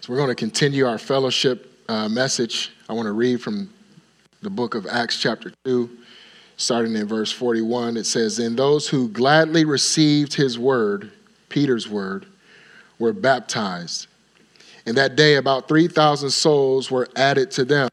So 0.00 0.14
we're 0.14 0.18
going 0.18 0.30
to 0.30 0.34
continue 0.34 0.86
our 0.86 0.96
fellowship 0.96 1.78
uh, 1.86 2.08
message. 2.08 2.72
I 2.88 2.94
want 2.94 3.04
to 3.04 3.12
read 3.12 3.42
from 3.42 3.68
the 4.40 4.48
book 4.48 4.74
of 4.74 4.86
Acts, 4.86 5.20
chapter 5.20 5.52
2, 5.66 5.90
starting 6.56 6.96
in 6.96 7.06
verse 7.06 7.30
41. 7.30 7.98
It 7.98 8.04
says, 8.04 8.38
And 8.38 8.58
those 8.58 8.88
who 8.88 9.10
gladly 9.10 9.66
received 9.66 10.32
his 10.32 10.58
word, 10.58 11.12
Peter's 11.50 11.86
word, 11.86 12.24
were 12.98 13.12
baptized. 13.12 14.06
And 14.86 14.96
that 14.96 15.16
day, 15.16 15.34
about 15.34 15.68
3,000 15.68 16.30
souls 16.30 16.90
were 16.90 17.06
added 17.14 17.50
to 17.52 17.66
them. 17.66 17.90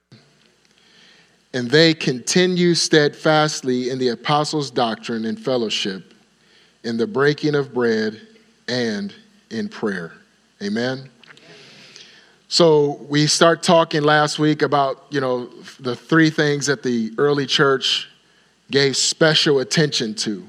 And 1.54 1.70
they 1.70 1.94
continued 1.94 2.78
steadfastly 2.78 3.90
in 3.90 4.00
the 4.00 4.10
apostles' 4.10 4.72
doctrine 4.72 5.26
and 5.26 5.38
fellowship, 5.38 6.14
in 6.86 6.96
the 6.96 7.08
breaking 7.08 7.54
of 7.54 7.74
bread, 7.74 8.22
and 8.70 9.14
in 9.50 9.68
prayer. 9.68 10.14
Amen. 10.64 11.10
So 12.50 13.06
we 13.10 13.28
start 13.28 13.62
talking 13.62 14.04
last 14.04 14.40
week 14.40 14.62
about, 14.62 15.06
you 15.10 15.20
know, 15.20 15.48
the 15.82 15.98
three 15.98 16.30
things 16.30 16.68
that 16.68 16.82
the 16.82 17.12
early 17.18 17.46
church 17.46 18.10
gave 18.72 18.96
special 18.96 19.60
attention 19.60 20.16
to. 20.16 20.48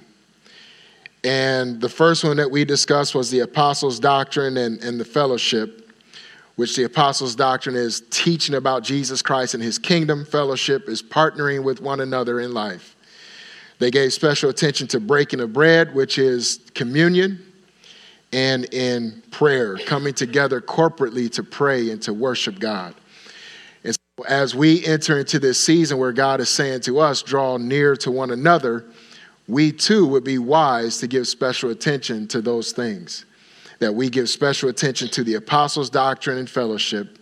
And 1.24 1.80
the 1.80 1.88
first 1.88 2.22
one 2.22 2.36
that 2.36 2.48
we 2.48 2.64
discussed 2.64 3.16
was 3.16 3.32
the 3.32 3.40
apostles' 3.40 3.98
doctrine 3.98 4.56
and, 4.58 4.80
and 4.80 5.00
the 5.00 5.04
fellowship, 5.04 5.92
which 6.54 6.76
the 6.76 6.84
apostles' 6.84 7.34
doctrine 7.34 7.74
is 7.74 8.04
teaching 8.10 8.54
about 8.54 8.84
Jesus 8.84 9.20
Christ 9.20 9.54
and 9.54 9.62
his 9.62 9.76
kingdom. 9.76 10.24
Fellowship 10.24 10.88
is 10.88 11.02
partnering 11.02 11.64
with 11.64 11.80
one 11.80 11.98
another 12.00 12.38
in 12.38 12.54
life. 12.54 12.94
They 13.80 13.90
gave 13.90 14.12
special 14.12 14.50
attention 14.50 14.86
to 14.88 15.00
breaking 15.00 15.40
of 15.40 15.52
bread, 15.52 15.92
which 15.96 16.16
is 16.16 16.60
communion, 16.74 17.44
and 18.32 18.72
in 18.74 19.22
prayer, 19.30 19.76
coming 19.86 20.14
together 20.14 20.60
corporately 20.60 21.30
to 21.32 21.42
pray 21.42 21.90
and 21.90 22.02
to 22.02 22.12
worship 22.12 22.58
God. 22.58 22.94
And 23.84 23.94
so 23.94 24.24
as 24.26 24.54
we 24.54 24.84
enter 24.84 25.18
into 25.18 25.38
this 25.38 25.58
season 25.58 25.98
where 25.98 26.12
God 26.12 26.40
is 26.40 26.50
saying 26.50 26.82
to 26.82 26.98
us, 26.98 27.22
draw 27.22 27.56
near 27.56 27.96
to 27.96 28.10
one 28.10 28.30
another, 28.30 28.84
we 29.46 29.72
too 29.72 30.06
would 30.06 30.24
be 30.24 30.38
wise 30.38 30.98
to 30.98 31.06
give 31.06 31.26
special 31.26 31.70
attention 31.70 32.28
to 32.28 32.42
those 32.42 32.72
things. 32.72 33.24
That 33.78 33.94
we 33.94 34.10
give 34.10 34.28
special 34.28 34.68
attention 34.68 35.08
to 35.10 35.24
the 35.24 35.34
apostles' 35.34 35.88
doctrine 35.88 36.36
and 36.36 36.50
fellowship, 36.50 37.18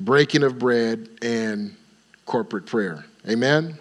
breaking 0.00 0.42
of 0.42 0.58
bread, 0.58 1.08
and 1.20 1.76
corporate 2.26 2.66
prayer. 2.66 3.04
Amen? 3.28 3.78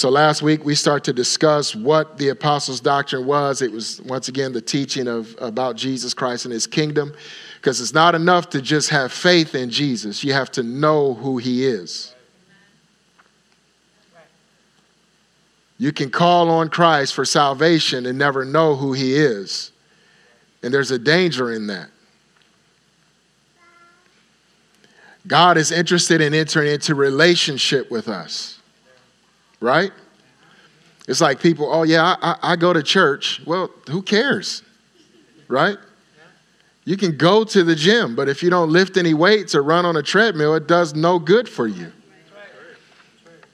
So 0.00 0.08
last 0.08 0.40
week 0.40 0.64
we 0.64 0.74
start 0.76 1.04
to 1.04 1.12
discuss 1.12 1.76
what 1.76 2.16
the 2.16 2.30
apostles' 2.30 2.80
doctrine 2.80 3.26
was. 3.26 3.60
It 3.60 3.70
was 3.70 4.00
once 4.00 4.28
again 4.28 4.50
the 4.50 4.62
teaching 4.62 5.06
of 5.06 5.36
about 5.38 5.76
Jesus 5.76 6.14
Christ 6.14 6.46
and 6.46 6.54
his 6.54 6.66
kingdom 6.66 7.12
because 7.56 7.82
it's 7.82 7.92
not 7.92 8.14
enough 8.14 8.48
to 8.50 8.62
just 8.62 8.88
have 8.88 9.12
faith 9.12 9.54
in 9.54 9.68
Jesus. 9.68 10.24
You 10.24 10.32
have 10.32 10.50
to 10.52 10.62
know 10.62 11.12
who 11.12 11.36
he 11.36 11.66
is. 11.66 12.14
You 15.76 15.92
can 15.92 16.08
call 16.08 16.48
on 16.48 16.70
Christ 16.70 17.12
for 17.12 17.26
salvation 17.26 18.06
and 18.06 18.16
never 18.16 18.46
know 18.46 18.76
who 18.76 18.94
he 18.94 19.14
is. 19.14 19.70
And 20.62 20.72
there's 20.72 20.92
a 20.92 20.98
danger 20.98 21.52
in 21.52 21.66
that. 21.66 21.90
God 25.26 25.58
is 25.58 25.70
interested 25.70 26.22
in 26.22 26.32
entering 26.32 26.72
into 26.72 26.94
relationship 26.94 27.90
with 27.90 28.08
us. 28.08 28.59
Right? 29.60 29.92
It's 31.06 31.20
like 31.20 31.40
people, 31.40 31.68
oh, 31.72 31.82
yeah, 31.82 32.16
I, 32.22 32.36
I, 32.42 32.56
go 32.56 32.72
to 32.72 32.82
church. 32.82 33.42
Well, 33.44 33.70
who 33.88 34.00
cares? 34.00 34.62
Right? 35.48 35.76
You 36.84 36.96
can 36.96 37.16
go 37.16 37.44
to 37.44 37.64
the 37.64 37.74
gym, 37.74 38.14
but 38.14 38.28
if 38.28 38.42
you 38.42 38.50
don't 38.50 38.70
lift 38.70 38.96
any 38.96 39.12
weights 39.12 39.54
or 39.54 39.62
run 39.62 39.84
on 39.84 39.96
a 39.96 40.02
treadmill, 40.02 40.54
it 40.54 40.66
does 40.66 40.94
no 40.94 41.18
good 41.18 41.48
for 41.48 41.66
you. 41.66 41.92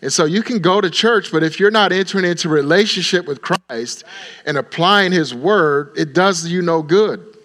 And 0.02 0.12
so 0.12 0.24
you 0.24 0.42
can 0.42 0.58
go 0.60 0.80
to 0.80 0.90
church, 0.90 1.32
but 1.32 1.42
if 1.42 1.58
you're 1.58 1.70
not 1.70 1.90
entering 1.90 2.24
into 2.24 2.48
relationship 2.48 3.26
with 3.26 3.40
Christ 3.40 4.04
and 4.44 4.56
applying 4.58 5.10
his 5.10 5.34
word, 5.34 5.92
it 5.96 6.12
does 6.12 6.46
you 6.46 6.62
no 6.62 6.82
good. 6.82 7.36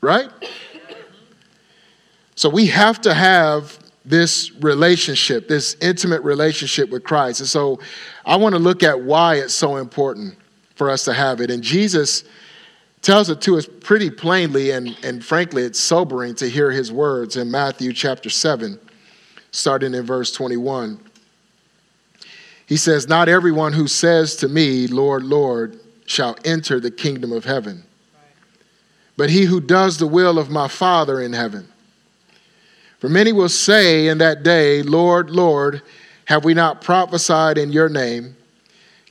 Right? 0.00 0.30
So 2.34 2.48
we 2.48 2.66
have 2.66 3.00
to 3.02 3.14
have 3.14 3.78
this 4.04 4.52
relationship, 4.60 5.48
this 5.48 5.76
intimate 5.80 6.22
relationship 6.22 6.90
with 6.90 7.04
Christ. 7.04 7.40
And 7.40 7.48
so 7.48 7.80
I 8.24 8.36
want 8.36 8.54
to 8.54 8.58
look 8.58 8.82
at 8.82 9.00
why 9.00 9.36
it's 9.36 9.54
so 9.54 9.76
important 9.76 10.36
for 10.76 10.90
us 10.90 11.04
to 11.04 11.14
have 11.14 11.40
it. 11.40 11.50
And 11.50 11.62
Jesus 11.62 12.24
tells 13.00 13.30
it 13.30 13.40
to 13.42 13.56
us 13.56 13.68
pretty 13.80 14.10
plainly, 14.10 14.70
and, 14.70 14.96
and 15.02 15.24
frankly, 15.24 15.62
it's 15.62 15.78
sobering 15.78 16.34
to 16.36 16.48
hear 16.48 16.70
his 16.70 16.90
words 16.90 17.36
in 17.36 17.50
Matthew 17.50 17.92
chapter 17.92 18.30
7, 18.30 18.78
starting 19.50 19.94
in 19.94 20.04
verse 20.04 20.32
21. 20.32 20.98
He 22.66 22.76
says, 22.76 23.06
Not 23.06 23.28
everyone 23.28 23.74
who 23.74 23.88
says 23.88 24.36
to 24.36 24.48
me, 24.48 24.86
Lord, 24.86 25.22
Lord, 25.22 25.78
shall 26.06 26.36
enter 26.44 26.80
the 26.80 26.90
kingdom 26.90 27.32
of 27.32 27.44
heaven, 27.44 27.84
but 29.16 29.30
he 29.30 29.44
who 29.44 29.60
does 29.60 29.98
the 29.98 30.06
will 30.06 30.38
of 30.38 30.50
my 30.50 30.68
Father 30.68 31.20
in 31.20 31.32
heaven. 31.32 31.68
For 33.04 33.10
many 33.10 33.32
will 33.32 33.50
say 33.50 34.08
in 34.08 34.16
that 34.16 34.42
day, 34.44 34.82
Lord, 34.82 35.28
Lord, 35.28 35.82
have 36.24 36.42
we 36.42 36.54
not 36.54 36.80
prophesied 36.80 37.58
in 37.58 37.70
your 37.70 37.90
name, 37.90 38.34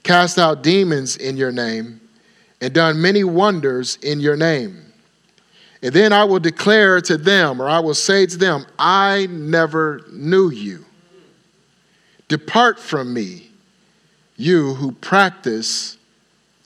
cast 0.01 0.39
out 0.39 0.63
demons 0.63 1.15
in 1.15 1.37
your 1.37 1.51
name, 1.51 2.01
and 2.59 2.73
done 2.73 2.99
many 2.99 3.23
wonders 3.23 3.99
in 4.01 4.19
your 4.19 4.35
name? 4.35 4.83
And 5.83 5.93
then 5.93 6.11
I 6.11 6.23
will 6.23 6.39
declare 6.39 7.01
to 7.01 7.17
them, 7.17 7.61
or 7.61 7.69
I 7.69 7.81
will 7.81 7.93
say 7.93 8.25
to 8.25 8.35
them, 8.35 8.65
I 8.79 9.27
never 9.29 10.01
knew 10.11 10.49
you. 10.49 10.85
Depart 12.29 12.79
from 12.79 13.13
me, 13.13 13.51
you 14.37 14.73
who 14.73 14.93
practice 14.93 15.97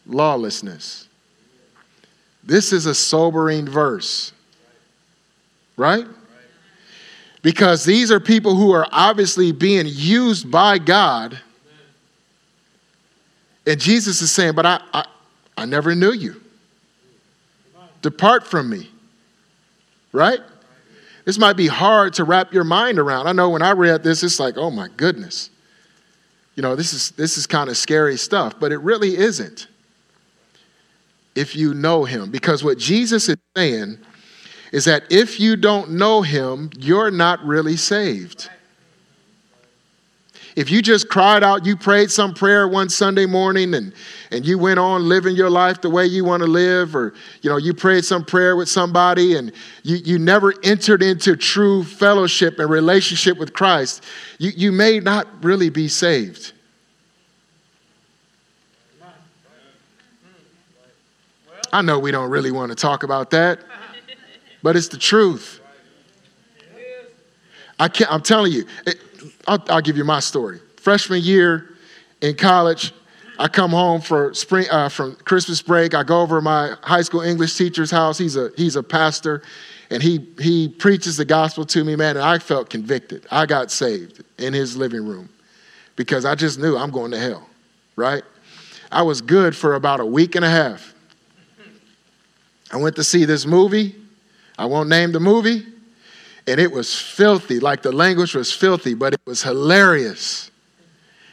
lawlessness. 0.06 1.10
This 2.42 2.72
is 2.72 2.86
a 2.86 2.96
sobering 2.96 3.68
verse, 3.68 4.32
right? 5.76 6.08
Because 7.42 7.86
these 7.86 8.12
are 8.12 8.20
people 8.20 8.56
who 8.56 8.72
are 8.72 8.88
obviously 8.92 9.52
being 9.52 9.86
used 9.88 10.50
by 10.50 10.78
God. 10.78 11.40
And 13.66 13.80
Jesus 13.80 14.22
is 14.22 14.32
saying, 14.32 14.54
But 14.54 14.66
I, 14.66 14.82
I, 14.94 15.06
I 15.58 15.66
never 15.66 15.96
knew 15.96 16.12
you. 16.12 16.42
Depart 18.02 18.46
from 18.46 18.70
me. 18.70 18.90
Right? 20.12 20.40
This 21.26 21.38
might 21.38 21.58
be 21.58 21.68
hard 21.68 22.14
to 22.14 22.24
wrap 22.24 22.54
your 22.54 22.64
mind 22.64 23.00
around. 23.00 23.28
I 23.28 23.34
know 23.34 23.50
when 23.50 23.62
I 23.62 23.72
read 23.72 24.04
this, 24.04 24.24
it's 24.24 24.40
like, 24.40 24.58
oh 24.58 24.72
my 24.72 24.88
goodness 24.96 25.50
you 26.58 26.64
know, 26.64 26.76
this 26.76 26.92
is, 26.92 27.12
this 27.12 27.38
is 27.38 27.46
kind 27.46 27.70
of 27.70 27.78
scary 27.78 28.18
stuff, 28.18 28.56
but 28.60 28.72
it 28.72 28.80
really 28.80 29.16
isn't 29.16 29.68
if 31.36 31.56
you 31.56 31.76
know 31.76 32.04
him. 32.04 32.32
Because 32.32 32.64
what 32.64 32.80
Jesus 32.80 33.30
is 33.30 33.38
saying 33.56 34.00
is 34.72 34.86
that 34.86 35.04
if 35.10 35.40
you 35.40 35.56
don't 35.56 35.92
know 35.92 36.22
him, 36.22 36.70
you're 36.78 37.12
not 37.12 37.44
really 37.44 37.78
saved. 37.78 38.50
If 40.58 40.72
you 40.72 40.82
just 40.82 41.08
cried 41.08 41.44
out, 41.44 41.68
you 41.68 41.78
prayed 41.78 42.10
some 42.10 42.34
prayer 42.34 42.68
one 42.68 42.90
Sunday 42.90 43.28
morning 43.28 43.76
and, 43.76 43.94
and 44.32 44.44
you 44.44 44.58
went 44.58 44.80
on 44.80 45.08
living 45.08 45.36
your 45.36 45.52
life 45.52 45.82
the 45.82 45.90
way 45.90 46.08
you 46.08 46.26
want 46.26 46.42
to 46.42 46.48
live, 46.48 46.96
or 46.96 47.14
you 47.44 47.50
know, 47.52 47.58
you 47.58 47.76
prayed 47.76 48.04
some 48.04 48.26
prayer 48.26 48.56
with 48.56 48.68
somebody 48.68 49.36
and 49.36 49.52
you, 49.84 49.98
you 49.98 50.18
never 50.18 50.56
entered 50.64 51.04
into 51.04 51.36
true 51.36 51.84
fellowship 51.84 52.58
and 52.58 52.72
relationship 52.72 53.38
with 53.38 53.54
Christ, 53.54 54.04
you, 54.40 54.52
you 54.56 54.72
may 54.72 55.00
not 55.00 55.28
really 55.44 55.70
be 55.70 55.88
saved. 55.88 56.54
I 61.72 61.84
know 61.84 62.00
we 62.00 62.10
don't 62.10 62.32
really 62.32 62.52
want 62.52 62.72
to 62.72 62.76
talk 62.76 63.04
about 63.04 63.30
that, 63.30 63.60
but 64.64 64.76
it's 64.76 64.88
the 64.88 64.98
truth. 64.98 65.62
I 67.80 67.88
can't, 67.88 68.12
I'm 68.12 68.22
telling 68.22 68.52
you, 68.52 68.66
it, 68.86 68.98
I'll, 69.48 69.64
I'll, 69.70 69.82
give 69.82 69.98
you 69.98 70.04
my 70.04 70.20
story. 70.20 70.60
Freshman 70.78 71.22
year 71.22 71.70
in 72.22 72.36
college, 72.36 72.92
I 73.40 73.48
come 73.48 73.72
home 73.72 74.02
for 74.02 74.34
spring 74.34 74.66
uh, 74.72 74.90
from 74.90 75.16
Christmas 75.18 75.62
break. 75.62 75.94
I 75.94 76.04
go 76.04 76.22
over 76.22 76.38
to 76.38 76.42
my 76.42 76.76
high 76.82 77.04
school 77.04 77.22
English 77.22 77.56
teacher's 77.56 77.92
house. 77.92 78.18
He's 78.18 78.36
a 78.36 78.52
he's 78.58 78.76
a 78.76 78.82
pastor, 78.82 79.44
and 79.92 80.02
he 80.02 80.28
he 80.40 80.68
preaches 80.68 81.18
the 81.18 81.26
gospel 81.26 81.66
to 81.66 81.84
me, 81.84 81.96
man. 81.96 82.18
And 82.18 82.26
I 82.26 82.40
felt 82.40 82.70
convicted. 82.70 83.28
I 83.30 83.46
got 83.46 83.70
saved 83.70 84.24
in 84.40 84.54
his 84.54 84.76
living 84.76 85.06
room 85.06 85.30
because 85.96 86.26
I 86.26 86.34
just 86.34 86.58
knew 86.58 86.76
I'm 86.76 86.90
going 86.90 87.12
to 87.12 87.20
hell. 87.20 87.48
Right? 87.96 88.24
I 88.92 89.04
was 89.04 89.22
good 89.22 89.56
for 89.56 89.76
about 89.76 90.00
a 90.00 90.06
week 90.06 90.36
and 90.36 90.44
a 90.44 90.50
half. 90.50 90.96
I 92.72 92.78
went 92.78 92.96
to 92.96 93.04
see 93.04 93.26
this 93.26 93.46
movie. 93.46 93.96
I 94.58 94.66
won't 94.66 94.90
name 94.90 95.12
the 95.12 95.20
movie. 95.20 95.66
And 96.48 96.60
it 96.60 96.72
was 96.72 96.98
filthy. 96.98 97.60
Like 97.60 97.82
the 97.82 97.92
language 97.92 98.34
was 98.34 98.52
filthy, 98.52 98.94
but 98.94 99.14
it 99.14 99.22
was 99.26 99.44
hilarious. 99.44 100.50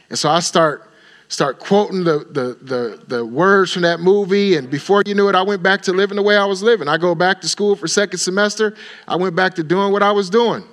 And 0.09 0.19
so 0.19 0.29
I 0.29 0.39
start 0.39 0.91
start 1.27 1.59
quoting 1.59 2.03
the, 2.03 2.19
the, 2.19 2.57
the, 2.61 3.03
the, 3.07 3.25
words 3.25 3.73
from 3.73 3.81
that 3.81 3.99
movie. 3.99 4.55
And 4.55 4.69
before 4.69 5.01
you 5.05 5.15
knew 5.15 5.27
it, 5.27 5.35
I 5.35 5.41
went 5.41 5.63
back 5.63 5.81
to 5.83 5.91
living 5.91 6.17
the 6.17 6.21
way 6.21 6.37
I 6.37 6.45
was 6.45 6.61
living. 6.61 6.87
I 6.87 6.97
go 6.97 7.15
back 7.15 7.41
to 7.41 7.47
school 7.47 7.75
for 7.75 7.87
second 7.87 8.19
semester. 8.19 8.75
I 9.07 9.15
went 9.15 9.35
back 9.35 9.55
to 9.55 9.63
doing 9.63 9.91
what 9.91 10.03
I 10.03 10.11
was 10.11 10.29
doing. 10.29 10.63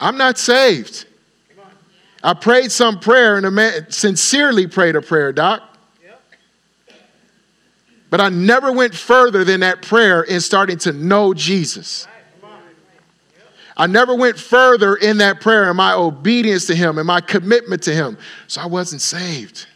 I'm 0.00 0.16
not 0.16 0.36
saved. 0.36 1.06
I 2.22 2.34
prayed 2.34 2.72
some 2.72 2.98
prayer 2.98 3.36
and 3.36 3.46
a 3.46 3.50
man 3.50 3.90
sincerely 3.90 4.66
prayed 4.66 4.96
a 4.96 5.02
prayer, 5.02 5.32
Doc. 5.32 5.69
But 8.10 8.20
I 8.20 8.28
never 8.28 8.72
went 8.72 8.94
further 8.94 9.44
than 9.44 9.60
that 9.60 9.82
prayer 9.82 10.22
in 10.22 10.40
starting 10.40 10.78
to 10.78 10.92
know 10.92 11.32
Jesus. 11.32 12.08
I 13.76 13.86
never 13.86 14.14
went 14.14 14.38
further 14.38 14.96
in 14.96 15.18
that 15.18 15.40
prayer 15.40 15.70
in 15.70 15.76
my 15.76 15.94
obedience 15.94 16.66
to 16.66 16.74
Him 16.74 16.98
and 16.98 17.06
my 17.06 17.20
commitment 17.20 17.84
to 17.84 17.94
Him. 17.94 18.18
So 18.46 18.60
I 18.60 18.66
wasn't 18.66 19.00
saved. 19.00 19.66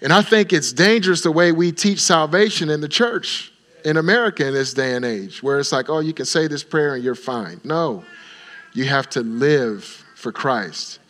And 0.00 0.12
I 0.12 0.22
think 0.22 0.52
it's 0.52 0.72
dangerous 0.72 1.22
the 1.22 1.32
way 1.32 1.50
we 1.50 1.72
teach 1.72 2.00
salvation 2.00 2.70
in 2.70 2.80
the 2.80 2.88
church 2.88 3.52
in 3.84 3.96
America 3.96 4.46
in 4.46 4.54
this 4.54 4.72
day 4.72 4.94
and 4.94 5.04
age, 5.04 5.42
where 5.42 5.58
it's 5.58 5.72
like, 5.72 5.90
oh, 5.90 5.98
you 5.98 6.14
can 6.14 6.24
say 6.24 6.46
this 6.46 6.62
prayer 6.62 6.94
and 6.94 7.04
you're 7.04 7.14
fine. 7.14 7.60
No, 7.64 8.04
you 8.72 8.84
have 8.84 9.10
to 9.10 9.20
live 9.20 9.84
for 10.14 10.32
Christ. 10.32 11.00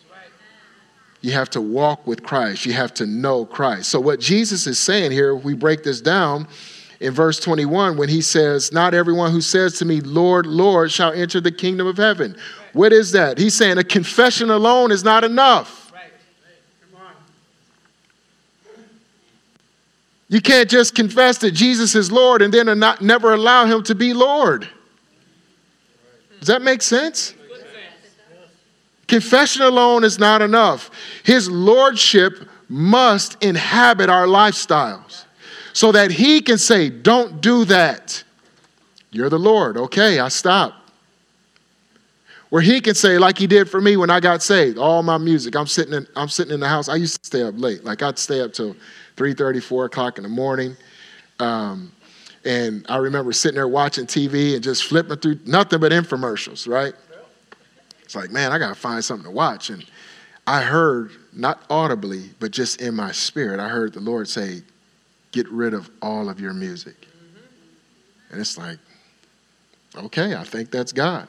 You 1.25 1.31
have 1.31 1.49
to 1.51 1.61
walk 1.61 2.05
with 2.05 2.21
Christ. 2.21 2.67
You 2.67 2.73
have 2.73 2.93
to 2.93 3.07
know 3.07 3.45
Christ. 3.45 3.89
So, 3.89 3.99
what 3.99 4.19
Jesus 4.19 4.67
is 4.67 4.77
saying 4.77 5.11
here, 5.11 5.33
we 5.33 5.55
break 5.55 5.81
this 5.81 5.99
down 5.99 6.47
in 6.99 7.13
verse 7.13 7.39
21 7.39 7.97
when 7.97 8.09
he 8.09 8.21
says, 8.21 8.71
Not 8.71 8.93
everyone 8.93 9.31
who 9.31 9.41
says 9.41 9.79
to 9.79 9.85
me, 9.85 10.01
Lord, 10.01 10.45
Lord, 10.45 10.91
shall 10.91 11.13
enter 11.13 11.41
the 11.41 11.51
kingdom 11.51 11.87
of 11.87 11.97
heaven. 11.97 12.37
What 12.73 12.93
is 12.93 13.11
that? 13.13 13.39
He's 13.39 13.55
saying 13.55 13.79
a 13.79 13.83
confession 13.83 14.51
alone 14.51 14.91
is 14.91 15.03
not 15.03 15.23
enough. 15.23 15.91
You 20.27 20.41
can't 20.41 20.69
just 20.69 20.93
confess 20.93 21.39
that 21.39 21.53
Jesus 21.53 21.95
is 21.95 22.11
Lord 22.11 22.43
and 22.43 22.53
then 22.53 22.77
not, 22.77 23.01
never 23.01 23.33
allow 23.33 23.65
him 23.65 23.81
to 23.85 23.95
be 23.95 24.13
Lord. 24.13 24.69
Does 26.37 26.49
that 26.49 26.61
make 26.61 26.83
sense? 26.83 27.33
Confession 29.07 29.61
alone 29.61 30.03
is 30.03 30.17
not 30.17 30.41
enough. 30.41 30.89
His 31.23 31.49
lordship 31.49 32.49
must 32.69 33.43
inhabit 33.43 34.09
our 34.09 34.25
lifestyles 34.25 35.25
so 35.73 35.91
that 35.91 36.11
he 36.11 36.41
can 36.41 36.57
say, 36.57 36.89
Don't 36.89 37.41
do 37.41 37.65
that. 37.65 38.23
You're 39.11 39.29
the 39.29 39.39
Lord. 39.39 39.77
Okay, 39.77 40.19
I 40.19 40.27
stop. 40.29 40.73
Where 42.49 42.61
he 42.61 42.79
can 42.79 42.95
say, 42.95 43.17
like 43.17 43.37
he 43.37 43.47
did 43.47 43.69
for 43.69 43.81
me 43.81 43.97
when 43.97 44.09
I 44.09 44.19
got 44.19 44.41
saved, 44.41 44.77
all 44.77 45.03
my 45.03 45.17
music. 45.17 45.55
I'm 45.55 45.67
sitting 45.67 45.93
in, 45.93 46.07
I'm 46.15 46.29
sitting 46.29 46.53
in 46.53 46.59
the 46.59 46.67
house. 46.67 46.89
I 46.89 46.95
used 46.95 47.19
to 47.21 47.25
stay 47.25 47.41
up 47.41 47.55
late. 47.57 47.83
Like 47.83 48.01
I'd 48.01 48.19
stay 48.19 48.41
up 48.41 48.53
till 48.53 48.75
3:30, 49.17 49.61
4 49.61 49.85
o'clock 49.85 50.17
in 50.17 50.23
the 50.23 50.29
morning. 50.29 50.77
Um, 51.39 51.91
and 52.45 52.85
I 52.87 52.97
remember 52.97 53.33
sitting 53.33 53.55
there 53.55 53.67
watching 53.67 54.05
TV 54.05 54.53
and 54.53 54.63
just 54.63 54.83
flipping 54.83 55.17
through 55.17 55.39
nothing 55.45 55.79
but 55.79 55.91
infomercials, 55.91 56.67
right? 56.67 56.93
It's 58.05 58.15
like, 58.15 58.31
man, 58.31 58.51
I 58.51 58.59
got 58.59 58.69
to 58.69 58.75
find 58.75 59.03
something 59.03 59.25
to 59.25 59.31
watch. 59.31 59.71
And 59.71 59.83
I 60.47 60.61
heard, 60.61 61.11
not 61.33 61.63
audibly, 61.69 62.29
but 62.39 62.51
just 62.51 62.81
in 62.81 62.95
my 62.95 63.11
spirit, 63.11 63.59
I 63.59 63.67
heard 63.67 63.93
the 63.93 63.99
Lord 63.99 64.29
say, 64.29 64.61
get 65.31 65.49
rid 65.49 65.73
of 65.73 65.89
all 66.01 66.29
of 66.29 66.39
your 66.39 66.53
music. 66.53 67.01
Mm-hmm. 67.01 68.31
And 68.31 68.41
it's 68.41 68.57
like, 68.57 68.77
okay, 69.95 70.35
I 70.35 70.43
think 70.43 70.71
that's 70.71 70.93
God. 70.93 71.27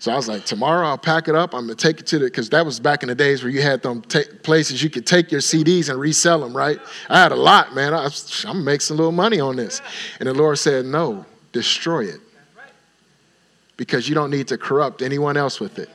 So 0.00 0.10
I 0.10 0.16
was 0.16 0.28
like, 0.28 0.46
tomorrow 0.46 0.86
I'll 0.86 0.98
pack 0.98 1.28
it 1.28 1.34
up. 1.34 1.54
I'm 1.54 1.66
gonna 1.66 1.74
take 1.74 2.00
it 2.00 2.06
to 2.08 2.18
the 2.18 2.24
because 2.24 2.48
that 2.50 2.64
was 2.64 2.80
back 2.80 3.02
in 3.02 3.10
the 3.10 3.14
days 3.14 3.42
where 3.42 3.52
you 3.52 3.60
had 3.60 3.82
them 3.82 4.00
t- 4.00 4.24
places 4.42 4.82
you 4.82 4.88
could 4.88 5.06
take 5.06 5.30
your 5.30 5.42
CDs 5.42 5.90
and 5.90 6.00
resell 6.00 6.40
them, 6.40 6.56
right? 6.56 6.80
I 7.10 7.20
had 7.20 7.32
a 7.32 7.36
lot, 7.36 7.74
man. 7.74 7.92
I 7.92 8.06
am 8.06 8.10
gonna 8.44 8.60
make 8.60 8.80
some 8.80 8.96
little 8.96 9.12
money 9.12 9.40
on 9.40 9.56
this. 9.56 9.82
And 10.18 10.26
the 10.26 10.32
Lord 10.32 10.58
said, 10.58 10.86
no, 10.86 11.26
destroy 11.52 12.06
it 12.06 12.20
because 13.80 14.06
you 14.10 14.14
don't 14.14 14.30
need 14.30 14.46
to 14.46 14.58
corrupt 14.58 15.00
anyone 15.00 15.38
else 15.38 15.58
with 15.58 15.78
it. 15.78 15.88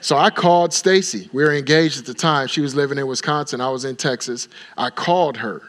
So 0.00 0.16
I 0.16 0.28
called 0.28 0.72
Stacy. 0.72 1.30
We 1.32 1.44
were 1.44 1.54
engaged 1.54 1.96
at 1.96 2.06
the 2.06 2.14
time. 2.14 2.48
She 2.48 2.60
was 2.60 2.74
living 2.74 2.98
in 2.98 3.06
Wisconsin. 3.06 3.60
I 3.60 3.70
was 3.70 3.84
in 3.84 3.94
Texas. 3.94 4.48
I 4.76 4.90
called 4.90 5.36
her. 5.36 5.62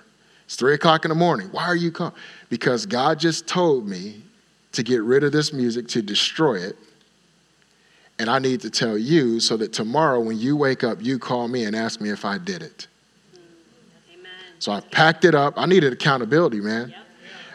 It's 0.45 0.55
three 0.55 0.73
o'clock 0.73 1.05
in 1.05 1.09
the 1.09 1.15
morning. 1.15 1.49
Why 1.51 1.65
are 1.65 1.75
you 1.75 1.91
calling? 1.91 2.15
Because 2.49 2.87
God 2.87 3.19
just 3.19 3.45
told 3.45 3.87
me 3.87 4.23
to 4.71 4.81
get 4.81 5.03
rid 5.03 5.23
of 5.23 5.33
this 5.33 5.53
music, 5.53 5.87
to 5.89 6.01
destroy 6.01 6.55
it. 6.55 6.77
And 8.17 8.27
I 8.27 8.39
need 8.39 8.61
to 8.61 8.71
tell 8.71 8.97
you 8.97 9.39
so 9.39 9.55
that 9.57 9.71
tomorrow 9.71 10.19
when 10.19 10.39
you 10.39 10.57
wake 10.57 10.83
up, 10.83 10.97
you 10.99 11.19
call 11.19 11.47
me 11.47 11.65
and 11.65 11.75
ask 11.75 12.01
me 12.01 12.09
if 12.09 12.25
I 12.25 12.39
did 12.39 12.63
it. 12.63 12.87
Amen. 14.11 14.31
So 14.57 14.71
I 14.71 14.79
packed 14.79 15.25
it 15.25 15.35
up. 15.35 15.53
I 15.57 15.67
needed 15.67 15.93
accountability, 15.93 16.59
man. 16.59 16.89
Yep. 16.89 16.97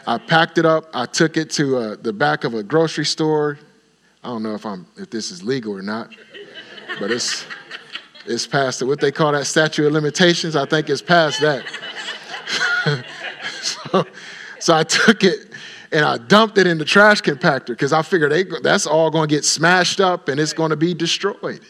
I 0.07 0.17
packed 0.17 0.57
it 0.57 0.65
up. 0.65 0.89
I 0.93 1.05
took 1.05 1.35
it 1.35 1.49
to 1.51 1.77
uh, 1.77 1.95
the 2.01 2.13
back 2.13 2.45
of 2.45 2.53
a 2.53 2.63
grocery 2.63 3.05
store. 3.05 3.59
I 4.23 4.29
don't 4.29 4.41
know 4.41 4.55
if 4.55 4.65
I'm 4.65 4.87
if 4.95 5.09
this 5.09 5.31
is 5.31 5.43
legal 5.43 5.73
or 5.73 5.81
not, 5.81 6.15
but 6.97 7.11
it's 7.11 7.45
it's 8.25 8.47
past 8.47 8.79
the, 8.79 8.85
what 8.85 9.01
they 9.01 9.11
call 9.11 9.33
that 9.33 9.45
statute 9.47 9.85
of 9.85 9.91
limitations. 9.91 10.55
I 10.55 10.65
think 10.65 10.89
it's 10.89 11.01
past 11.01 11.41
that. 11.41 11.65
so, 13.61 14.05
so 14.59 14.75
I 14.75 14.83
took 14.83 15.25
it 15.25 15.51
and 15.91 16.05
I 16.05 16.17
dumped 16.17 16.57
it 16.57 16.67
in 16.67 16.77
the 16.77 16.85
trash 16.85 17.21
compactor 17.21 17.67
because 17.67 17.91
I 17.91 18.01
figured 18.01 18.31
they, 18.31 18.43
that's 18.61 18.87
all 18.87 19.09
going 19.09 19.27
to 19.27 19.35
get 19.35 19.43
smashed 19.45 19.99
up 19.99 20.29
and 20.29 20.39
it's 20.39 20.53
going 20.53 20.69
to 20.69 20.77
be 20.77 20.93
destroyed. 20.93 21.61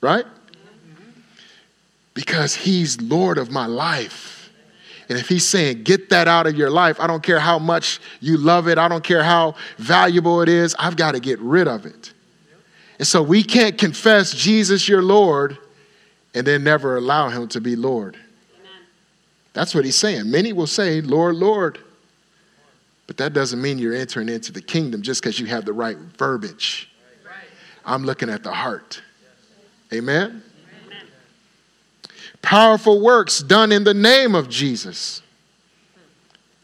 Right? 0.00 0.24
Because 2.14 2.54
he's 2.54 3.00
Lord 3.00 3.36
of 3.38 3.50
my 3.50 3.66
life. 3.66 4.37
And 5.08 5.18
if 5.18 5.28
he's 5.28 5.46
saying, 5.46 5.84
get 5.84 6.10
that 6.10 6.28
out 6.28 6.46
of 6.46 6.56
your 6.56 6.70
life, 6.70 7.00
I 7.00 7.06
don't 7.06 7.22
care 7.22 7.40
how 7.40 7.58
much 7.58 7.98
you 8.20 8.36
love 8.36 8.68
it, 8.68 8.76
I 8.76 8.88
don't 8.88 9.04
care 9.04 9.22
how 9.22 9.54
valuable 9.78 10.42
it 10.42 10.48
is, 10.48 10.74
I've 10.78 10.96
got 10.96 11.12
to 11.12 11.20
get 11.20 11.38
rid 11.38 11.66
of 11.66 11.86
it. 11.86 12.12
And 12.98 13.06
so 13.06 13.22
we 13.22 13.42
can't 13.42 13.78
confess 13.78 14.32
Jesus 14.32 14.88
your 14.88 15.02
Lord 15.02 15.56
and 16.34 16.46
then 16.46 16.62
never 16.62 16.96
allow 16.96 17.28
him 17.28 17.48
to 17.48 17.60
be 17.60 17.74
Lord. 17.74 18.16
Amen. 18.16 18.70
That's 19.54 19.74
what 19.74 19.84
he's 19.84 19.96
saying. 19.96 20.30
Many 20.30 20.52
will 20.52 20.66
say, 20.66 21.00
Lord, 21.00 21.36
Lord. 21.36 21.78
But 23.06 23.16
that 23.16 23.32
doesn't 23.32 23.62
mean 23.62 23.78
you're 23.78 23.94
entering 23.94 24.28
into 24.28 24.52
the 24.52 24.60
kingdom 24.60 25.00
just 25.00 25.22
because 25.22 25.40
you 25.40 25.46
have 25.46 25.64
the 25.64 25.72
right 25.72 25.96
verbiage. 25.96 26.90
Right. 27.24 27.34
I'm 27.86 28.04
looking 28.04 28.28
at 28.28 28.42
the 28.42 28.52
heart. 28.52 29.00
Amen? 29.92 30.42
Powerful 32.42 33.00
works 33.00 33.40
done 33.40 33.72
in 33.72 33.84
the 33.84 33.94
name 33.94 34.34
of 34.34 34.48
Jesus 34.48 35.22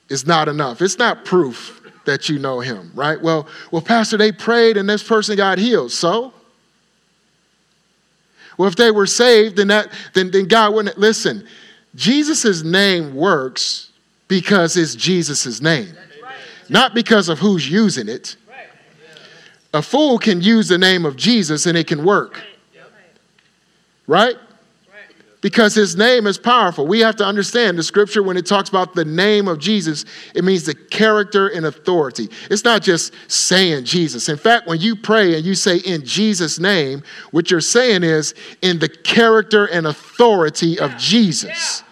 is 0.09 0.27
not 0.27 0.49
enough. 0.49 0.83
It's 0.83 0.99
not 0.99 1.25
proof 1.25 1.81
that 2.05 2.29
you 2.29 2.39
know 2.39 2.61
him, 2.61 2.93
right? 2.95 3.21
Well, 3.21 3.47
well, 3.71 3.83
Pastor, 3.83 4.17
they 4.17 4.33
prayed 4.33 4.77
and 4.77 4.89
this 4.89 5.03
person 5.03 5.37
got 5.37 5.59
healed. 5.59 5.93
So? 5.93 6.33
Well, 8.59 8.69
if 8.69 8.77
they 8.77 8.91
were 8.91 9.07
saved, 9.07 9.57
then 9.57 9.69
that 9.69 9.93
then, 10.13 10.31
then 10.31 10.47
God 10.47 10.75
wouldn't 10.75 10.99
listen. 10.99 11.47
Jesus' 11.95 12.63
name 12.63 13.15
works 13.15 13.91
because 14.29 14.77
it's 14.77 14.95
Jesus' 14.95 15.61
name. 15.61 15.95
Not 16.69 16.95
because 16.95 17.29
of 17.29 17.39
who's 17.39 17.71
using 17.71 18.09
it. 18.09 18.37
A 19.73 19.83
fool 19.83 20.19
can 20.19 20.41
use 20.41 20.69
the 20.69 20.79
name 20.79 21.05
of 21.05 21.17
Jesus 21.17 21.67
and 21.67 21.77
it 21.77 21.87
can 21.87 22.05
work. 22.05 22.41
Right? 24.07 24.37
Because 25.45 25.75
his 25.75 25.95
name 25.95 26.27
is 26.27 26.39
powerful. 26.39 26.87
We 26.87 27.01
have 27.01 27.17
to 27.17 27.25
understand 27.27 27.77
the 27.77 27.83
scripture 27.83 28.23
when 28.23 28.39
it 28.39 28.47
talks 28.47 28.71
about 28.71 28.95
the 28.95 29.05
name 29.05 29.47
of 29.47 29.59
Jesus, 29.59 30.07
it 30.35 30.43
means 30.43 30.65
the 30.65 30.75
character 30.75 31.49
and 31.49 31.67
authority. 31.67 32.31
It's 32.51 32.65
not 32.65 32.81
just 32.81 33.13
saying 33.29 33.85
Jesus. 33.85 34.31
In 34.31 34.39
fact, 34.39 34.67
when 34.67 34.81
you 34.81 34.97
pray 34.97 35.37
and 35.37 35.45
you 35.45 35.55
say 35.55 35.77
in 35.81 36.03
Jesus' 36.03 36.59
name, 36.59 37.03
what 37.31 37.51
you're 37.51 37.61
saying 37.61 38.05
is 38.05 38.35
in 38.63 38.79
the 38.79 38.89
character 38.89 39.67
and 39.67 39.87
authority 39.87 40.81
of 40.81 40.97
Jesus. 40.97 41.83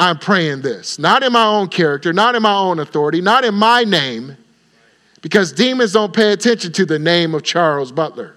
I'm 0.00 0.18
praying 0.18 0.62
this. 0.62 0.98
Not 0.98 1.22
in 1.22 1.32
my 1.32 1.46
own 1.46 1.68
character, 1.68 2.12
not 2.12 2.34
in 2.34 2.42
my 2.42 2.56
own 2.56 2.80
authority, 2.80 3.20
not 3.20 3.44
in 3.44 3.54
my 3.54 3.84
name, 3.84 4.36
because 5.22 5.52
demons 5.52 5.92
don't 5.92 6.12
pay 6.12 6.32
attention 6.32 6.72
to 6.72 6.84
the 6.84 6.98
name 6.98 7.36
of 7.36 7.44
Charles 7.44 7.92
Butler. 7.92 8.34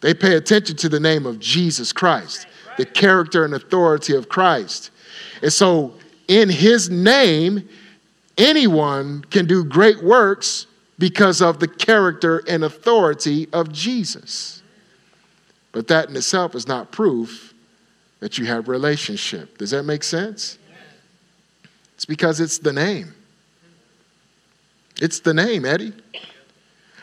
They 0.00 0.14
pay 0.14 0.34
attention 0.34 0.76
to 0.78 0.88
the 0.88 0.98
name 0.98 1.26
of 1.26 1.38
Jesus 1.38 1.92
Christ 1.92 2.48
the 2.80 2.86
character 2.86 3.44
and 3.44 3.52
authority 3.52 4.16
of 4.16 4.30
Christ. 4.30 4.90
And 5.42 5.52
so, 5.52 5.92
in 6.28 6.48
his 6.48 6.88
name, 6.88 7.68
anyone 8.38 9.22
can 9.24 9.44
do 9.44 9.64
great 9.64 10.02
works 10.02 10.66
because 10.98 11.42
of 11.42 11.60
the 11.60 11.68
character 11.68 12.42
and 12.48 12.64
authority 12.64 13.48
of 13.52 13.70
Jesus. 13.70 14.62
But 15.72 15.88
that 15.88 16.08
in 16.08 16.16
itself 16.16 16.54
is 16.54 16.66
not 16.66 16.90
proof 16.90 17.52
that 18.20 18.38
you 18.38 18.46
have 18.46 18.66
relationship. 18.66 19.58
Does 19.58 19.72
that 19.72 19.82
make 19.82 20.02
sense? 20.02 20.56
It's 21.96 22.06
because 22.06 22.40
it's 22.40 22.56
the 22.56 22.72
name. 22.72 23.12
It's 25.02 25.20
the 25.20 25.34
name, 25.34 25.66
Eddie. 25.66 25.92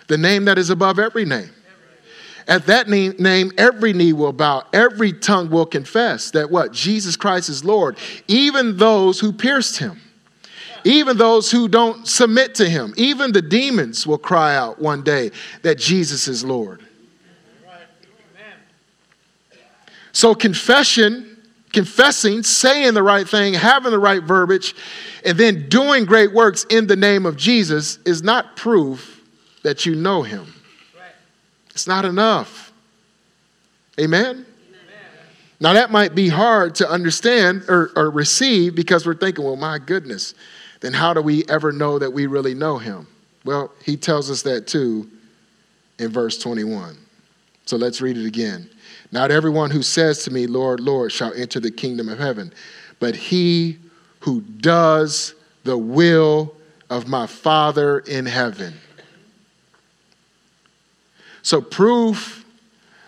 the 0.07 0.17
name 0.17 0.45
that 0.45 0.57
is 0.57 0.71
above 0.71 0.97
every 0.97 1.25
name. 1.25 1.51
At 2.47 2.65
that 2.67 2.87
name, 2.87 3.51
every 3.57 3.91
knee 3.91 4.13
will 4.13 4.31
bow, 4.31 4.63
every 4.71 5.11
tongue 5.11 5.49
will 5.49 5.65
confess 5.65 6.31
that 6.31 6.49
what? 6.49 6.71
Jesus 6.71 7.17
Christ 7.17 7.49
is 7.49 7.65
Lord, 7.65 7.97
even 8.27 8.77
those 8.77 9.19
who 9.19 9.33
pierced 9.33 9.77
him, 9.77 9.99
even 10.85 11.17
those 11.17 11.51
who 11.51 11.67
don't 11.67 12.07
submit 12.07 12.55
to 12.55 12.69
him, 12.69 12.93
even 12.95 13.33
the 13.33 13.41
demons 13.41 14.07
will 14.07 14.17
cry 14.17 14.55
out 14.55 14.79
one 14.79 15.03
day 15.03 15.31
that 15.63 15.77
Jesus 15.77 16.29
is 16.29 16.45
Lord. 16.45 16.81
So, 20.13 20.33
confession, 20.33 21.37
confessing, 21.73 22.43
saying 22.43 22.93
the 22.93 23.03
right 23.03 23.27
thing, 23.27 23.53
having 23.53 23.91
the 23.91 23.99
right 23.99 24.23
verbiage, 24.23 24.73
and 25.25 25.37
then 25.37 25.67
doing 25.67 26.05
great 26.05 26.31
works 26.31 26.63
in 26.69 26.87
the 26.87 26.95
name 26.95 27.25
of 27.25 27.35
Jesus 27.35 27.99
is 28.05 28.23
not 28.23 28.55
proof 28.55 29.21
that 29.63 29.85
you 29.85 29.93
know 29.93 30.23
him. 30.23 30.53
It's 31.77 31.85
not 31.85 32.05
enough. 32.05 32.73
Amen? 33.99 34.47
Now, 35.59 35.73
that 35.73 35.91
might 35.91 36.15
be 36.15 36.27
hard 36.27 36.73
to 36.75 36.89
understand 36.89 37.65
or, 37.69 37.91
or 37.95 38.09
receive 38.09 38.73
because 38.73 39.05
we're 39.05 39.13
thinking, 39.13 39.45
well, 39.45 39.57
my 39.57 39.77
goodness, 39.77 40.33
then 40.81 40.91
how 40.91 41.13
do 41.13 41.21
we 41.21 41.45
ever 41.47 41.71
know 41.71 41.99
that 41.99 42.11
we 42.11 42.25
really 42.25 42.55
know 42.55 42.79
him? 42.79 43.05
Well, 43.45 43.71
he 43.85 43.95
tells 43.95 44.31
us 44.31 44.41
that 44.41 44.65
too 44.65 45.07
in 45.99 46.09
verse 46.09 46.39
21. 46.39 46.97
So 47.67 47.77
let's 47.77 48.01
read 48.01 48.17
it 48.17 48.25
again. 48.25 48.67
Not 49.11 49.29
everyone 49.29 49.69
who 49.69 49.83
says 49.83 50.23
to 50.23 50.31
me, 50.31 50.47
Lord, 50.47 50.79
Lord, 50.79 51.11
shall 51.11 51.31
enter 51.35 51.59
the 51.59 51.69
kingdom 51.69 52.09
of 52.09 52.17
heaven, 52.17 52.51
but 52.99 53.15
he 53.15 53.77
who 54.21 54.41
does 54.41 55.35
the 55.63 55.77
will 55.77 56.55
of 56.89 57.07
my 57.07 57.27
Father 57.27 57.99
in 57.99 58.25
heaven. 58.25 58.73
So, 61.47 61.61
proof 61.61 62.43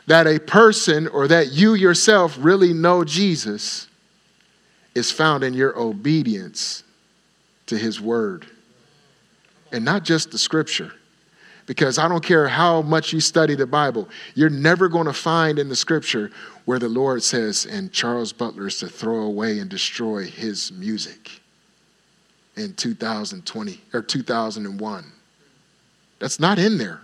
that 0.08 0.26
a 0.26 0.40
person 0.40 1.10
or 1.10 1.28
that 1.28 1.52
you 1.52 1.74
yourself 1.74 2.38
really 2.40 2.72
know 2.72 3.04
Jesus 3.04 3.90
is 4.96 5.12
found 5.12 5.44
in 5.44 5.54
your 5.54 5.78
obedience 5.78 6.86
to 7.66 7.78
his 7.78 8.00
word. 8.00 8.48
And 9.74 9.84
not 9.84 10.06
just 10.06 10.32
the 10.32 10.38
scripture. 10.38 10.94
Because 11.66 12.00
I 12.00 12.08
don't 12.08 12.24
care 12.24 12.48
how 12.48 12.82
much 12.82 13.12
you 13.12 13.20
study 13.20 13.56
the 13.56 13.68
Bible, 13.68 14.08
you're 14.36 14.50
never 14.50 14.88
going 14.88 15.08
to 15.08 15.12
find 15.12 15.60
in 15.60 15.68
the 15.68 15.76
scripture 15.76 16.32
where 16.64 16.80
the 16.80 16.88
Lord 16.88 17.22
says, 17.22 17.66
and 17.66 17.92
Charles 17.92 18.32
Butler 18.32 18.68
is 18.68 18.80
to 18.80 18.88
throw 18.88 19.24
away 19.24 19.60
and 19.60 19.70
destroy 19.70 20.24
his 20.24 20.72
music 20.72 21.42
in 22.56 22.74
2020 22.76 23.82
or 23.94 24.02
2001. 24.02 25.12
That's 26.20 26.40
not 26.40 26.58
in 26.58 26.78
there. 26.78 27.02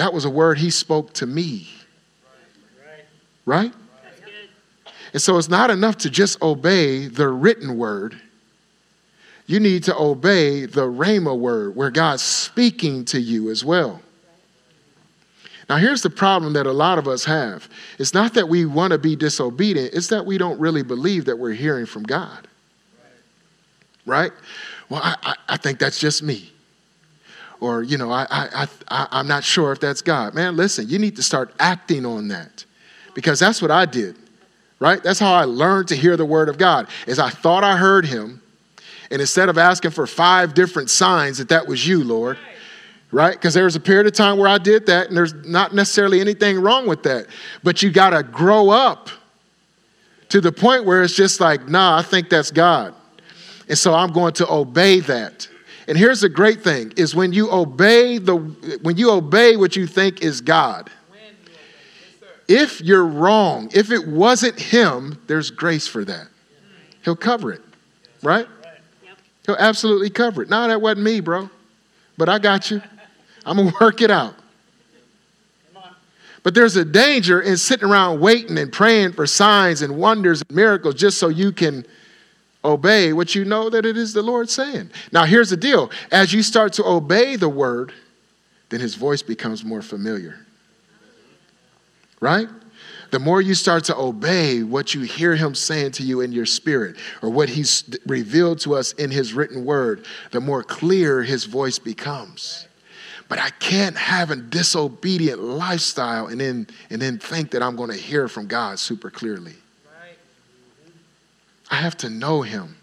That 0.00 0.14
was 0.14 0.24
a 0.24 0.30
word 0.30 0.56
he 0.56 0.70
spoke 0.70 1.12
to 1.14 1.26
me. 1.26 1.68
Right? 3.44 3.70
And 5.12 5.20
so 5.20 5.36
it's 5.36 5.50
not 5.50 5.68
enough 5.68 5.98
to 5.98 6.08
just 6.08 6.40
obey 6.40 7.06
the 7.06 7.28
written 7.28 7.76
word. 7.76 8.18
You 9.44 9.60
need 9.60 9.84
to 9.84 9.94
obey 9.94 10.64
the 10.64 10.86
Rhema 10.86 11.38
word 11.38 11.76
where 11.76 11.90
God's 11.90 12.22
speaking 12.22 13.04
to 13.06 13.20
you 13.20 13.50
as 13.50 13.62
well. 13.62 14.00
Now, 15.68 15.76
here's 15.76 16.00
the 16.00 16.08
problem 16.08 16.54
that 16.54 16.64
a 16.64 16.72
lot 16.72 16.96
of 16.96 17.06
us 17.06 17.26
have 17.26 17.68
it's 17.98 18.14
not 18.14 18.32
that 18.32 18.48
we 18.48 18.64
want 18.64 18.92
to 18.92 18.98
be 18.98 19.16
disobedient, 19.16 19.92
it's 19.92 20.08
that 20.08 20.24
we 20.24 20.38
don't 20.38 20.58
really 20.58 20.82
believe 20.82 21.26
that 21.26 21.38
we're 21.38 21.52
hearing 21.52 21.84
from 21.84 22.04
God. 22.04 22.48
Right? 24.06 24.32
Well, 24.88 25.02
I, 25.04 25.34
I, 25.46 25.58
think 25.58 25.78
that's 25.78 25.98
just 25.98 26.22
me 26.22 26.54
or 27.60 27.82
you 27.82 27.98
know 27.98 28.10
I, 28.10 28.26
I, 28.30 28.68
I, 28.88 29.08
i'm 29.12 29.28
not 29.28 29.44
sure 29.44 29.72
if 29.72 29.80
that's 29.80 30.02
god. 30.02 30.34
Man 30.34 30.56
listen 30.56 30.88
you 30.88 30.98
need 30.98 31.16
to 31.16 31.22
start 31.22 31.52
acting 31.58 32.04
on 32.04 32.28
that. 32.28 32.64
Because 33.14 33.38
that's 33.38 33.60
what 33.60 33.70
i 33.70 33.86
did 33.86 34.16
right? 34.78 35.02
That's 35.02 35.18
how 35.18 35.32
i 35.32 35.44
learned 35.44 35.88
to 35.88 35.96
hear 35.96 36.16
the 36.16 36.24
word 36.24 36.48
of 36.48 36.58
god 36.58 36.88
is 37.06 37.18
i 37.18 37.30
thought 37.30 37.64
i 37.64 37.76
heard 37.76 38.06
him 38.06 38.42
and 39.10 39.20
instead 39.20 39.48
of 39.48 39.58
asking 39.58 39.90
for 39.90 40.06
five 40.06 40.54
different 40.54 40.90
signs 40.90 41.38
that 41.38 41.48
that 41.48 41.66
was 41.66 41.86
you 41.86 42.02
lord 42.02 42.38
right? 43.12 43.32
Because 43.32 43.54
there 43.54 43.64
was 43.64 43.76
a 43.76 43.80
period 43.80 44.06
of 44.06 44.12
time 44.12 44.38
where 44.38 44.48
i 44.48 44.58
did 44.58 44.86
that 44.86 45.08
and 45.08 45.16
there's 45.16 45.34
not 45.34 45.74
necessarily 45.74 46.20
anything 46.20 46.60
wrong 46.60 46.86
with 46.86 47.02
that. 47.04 47.26
But 47.62 47.82
you 47.82 47.90
got 47.90 48.10
to 48.10 48.22
grow 48.22 48.70
up 48.70 49.10
to 50.28 50.40
the 50.40 50.52
point 50.52 50.84
where 50.84 51.02
it's 51.02 51.14
just 51.14 51.40
like 51.40 51.68
nah 51.68 51.98
i 51.98 52.02
think 52.02 52.28
that's 52.28 52.50
god. 52.50 52.94
And 53.68 53.76
so 53.76 53.94
i'm 53.94 54.12
going 54.12 54.32
to 54.34 54.50
obey 54.50 55.00
that 55.00 55.48
and 55.90 55.98
here's 55.98 56.20
the 56.20 56.28
great 56.28 56.62
thing 56.62 56.92
is 56.96 57.16
when 57.16 57.32
you 57.32 57.50
obey 57.50 58.18
the 58.18 58.36
when 58.80 58.96
you 58.96 59.10
obey 59.10 59.56
what 59.56 59.74
you 59.74 59.88
think 59.88 60.22
is 60.22 60.40
God. 60.40 60.88
If 62.46 62.80
you're 62.80 63.04
wrong, 63.04 63.68
if 63.74 63.90
it 63.90 64.06
wasn't 64.06 64.58
him, 64.58 65.20
there's 65.26 65.50
grace 65.50 65.88
for 65.88 66.04
that. 66.04 66.28
He'll 67.04 67.16
cover 67.16 67.52
it. 67.52 67.62
Right? 68.22 68.46
He'll 69.46 69.56
absolutely 69.56 70.10
cover 70.10 70.42
it. 70.42 70.48
No, 70.48 70.68
that 70.68 70.80
wasn't 70.80 71.02
me, 71.02 71.18
bro. 71.18 71.50
But 72.16 72.28
I 72.28 72.38
got 72.38 72.70
you. 72.70 72.80
I'm 73.44 73.56
going 73.56 73.70
to 73.70 73.76
work 73.80 74.00
it 74.00 74.12
out. 74.12 74.36
But 76.44 76.54
there's 76.54 76.76
a 76.76 76.84
danger 76.84 77.40
in 77.40 77.56
sitting 77.56 77.88
around 77.88 78.20
waiting 78.20 78.58
and 78.58 78.72
praying 78.72 79.14
for 79.14 79.26
signs 79.26 79.82
and 79.82 79.96
wonders 79.96 80.42
and 80.48 80.56
miracles 80.56 80.94
just 80.94 81.18
so 81.18 81.28
you 81.28 81.50
can 81.50 81.84
obey 82.64 83.12
what 83.12 83.34
you 83.34 83.44
know 83.44 83.70
that 83.70 83.86
it 83.86 83.96
is 83.96 84.12
the 84.12 84.22
Lord 84.22 84.48
saying. 84.50 84.90
Now, 85.12 85.24
here's 85.24 85.50
the 85.50 85.56
deal 85.56 85.90
as 86.10 86.32
you 86.32 86.42
start 86.42 86.72
to 86.74 86.84
obey 86.86 87.36
the 87.36 87.48
word, 87.48 87.92
then 88.68 88.80
his 88.80 88.94
voice 88.94 89.22
becomes 89.22 89.64
more 89.64 89.82
familiar. 89.82 90.46
Right? 92.20 92.48
The 93.10 93.18
more 93.18 93.42
you 93.42 93.54
start 93.54 93.84
to 93.84 93.96
obey 93.96 94.62
what 94.62 94.94
you 94.94 95.00
hear 95.02 95.34
him 95.34 95.54
saying 95.54 95.92
to 95.92 96.02
you 96.02 96.20
in 96.20 96.32
your 96.32 96.46
spirit 96.46 96.96
or 97.22 97.30
what 97.30 97.48
he's 97.48 97.84
revealed 98.06 98.60
to 98.60 98.76
us 98.76 98.92
in 98.92 99.10
his 99.10 99.32
written 99.32 99.64
word, 99.64 100.06
the 100.30 100.40
more 100.40 100.62
clear 100.62 101.22
his 101.22 101.44
voice 101.44 101.78
becomes. 101.78 102.68
But 103.28 103.38
I 103.38 103.50
can't 103.50 103.96
have 103.96 104.30
a 104.30 104.36
disobedient 104.36 105.40
lifestyle 105.40 106.28
and 106.28 106.40
then, 106.40 106.66
and 106.90 107.02
then 107.02 107.18
think 107.18 107.50
that 107.52 107.62
I'm 107.62 107.74
going 107.74 107.90
to 107.90 107.96
hear 107.96 108.28
from 108.28 108.46
God 108.46 108.78
super 108.78 109.10
clearly. 109.10 109.54
I 111.70 111.76
have 111.76 111.96
to 111.98 112.10
know 112.10 112.42
him. 112.42 112.76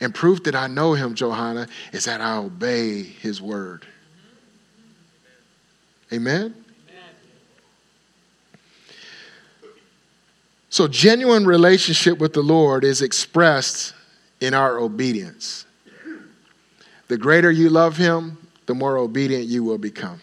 And 0.00 0.14
proof 0.14 0.44
that 0.44 0.54
I 0.54 0.68
know 0.68 0.94
him, 0.94 1.14
Johanna, 1.14 1.66
is 1.92 2.04
that 2.04 2.20
I 2.20 2.36
obey 2.36 3.02
his 3.02 3.42
word. 3.42 3.86
Amen? 6.12 6.54
So, 10.70 10.86
genuine 10.86 11.46
relationship 11.46 12.18
with 12.18 12.34
the 12.34 12.42
Lord 12.42 12.84
is 12.84 13.02
expressed 13.02 13.94
in 14.40 14.54
our 14.54 14.78
obedience. 14.78 15.66
The 17.08 17.16
greater 17.16 17.50
you 17.50 17.70
love 17.70 17.96
him, 17.96 18.36
the 18.66 18.74
more 18.74 18.98
obedient 18.98 19.46
you 19.46 19.64
will 19.64 19.78
become. 19.78 20.20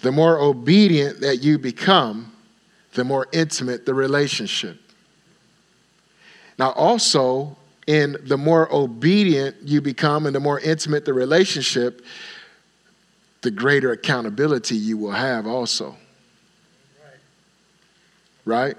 The 0.00 0.12
more 0.12 0.38
obedient 0.38 1.20
that 1.20 1.42
you 1.42 1.58
become, 1.58 2.32
the 2.94 3.04
more 3.04 3.28
intimate 3.32 3.86
the 3.86 3.94
relationship. 3.94 4.87
Now, 6.58 6.72
also, 6.72 7.56
in 7.86 8.16
the 8.24 8.36
more 8.36 8.72
obedient 8.72 9.56
you 9.64 9.80
become 9.80 10.26
and 10.26 10.34
the 10.34 10.40
more 10.40 10.60
intimate 10.60 11.04
the 11.04 11.14
relationship, 11.14 12.04
the 13.42 13.50
greater 13.50 13.92
accountability 13.92 14.76
you 14.76 14.98
will 14.98 15.12
have 15.12 15.46
also. 15.46 15.96
Right? 18.44 18.76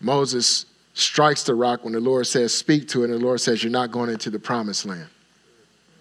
Moses 0.00 0.66
strikes 0.94 1.42
the 1.44 1.54
rock 1.54 1.84
when 1.84 1.92
the 1.92 2.00
Lord 2.00 2.26
says, 2.26 2.54
Speak 2.54 2.88
to 2.88 3.02
it, 3.02 3.10
and 3.10 3.14
the 3.14 3.24
Lord 3.24 3.40
says, 3.40 3.62
You're 3.62 3.72
not 3.72 3.90
going 3.90 4.10
into 4.10 4.30
the 4.30 4.38
promised 4.38 4.86
land. 4.86 5.08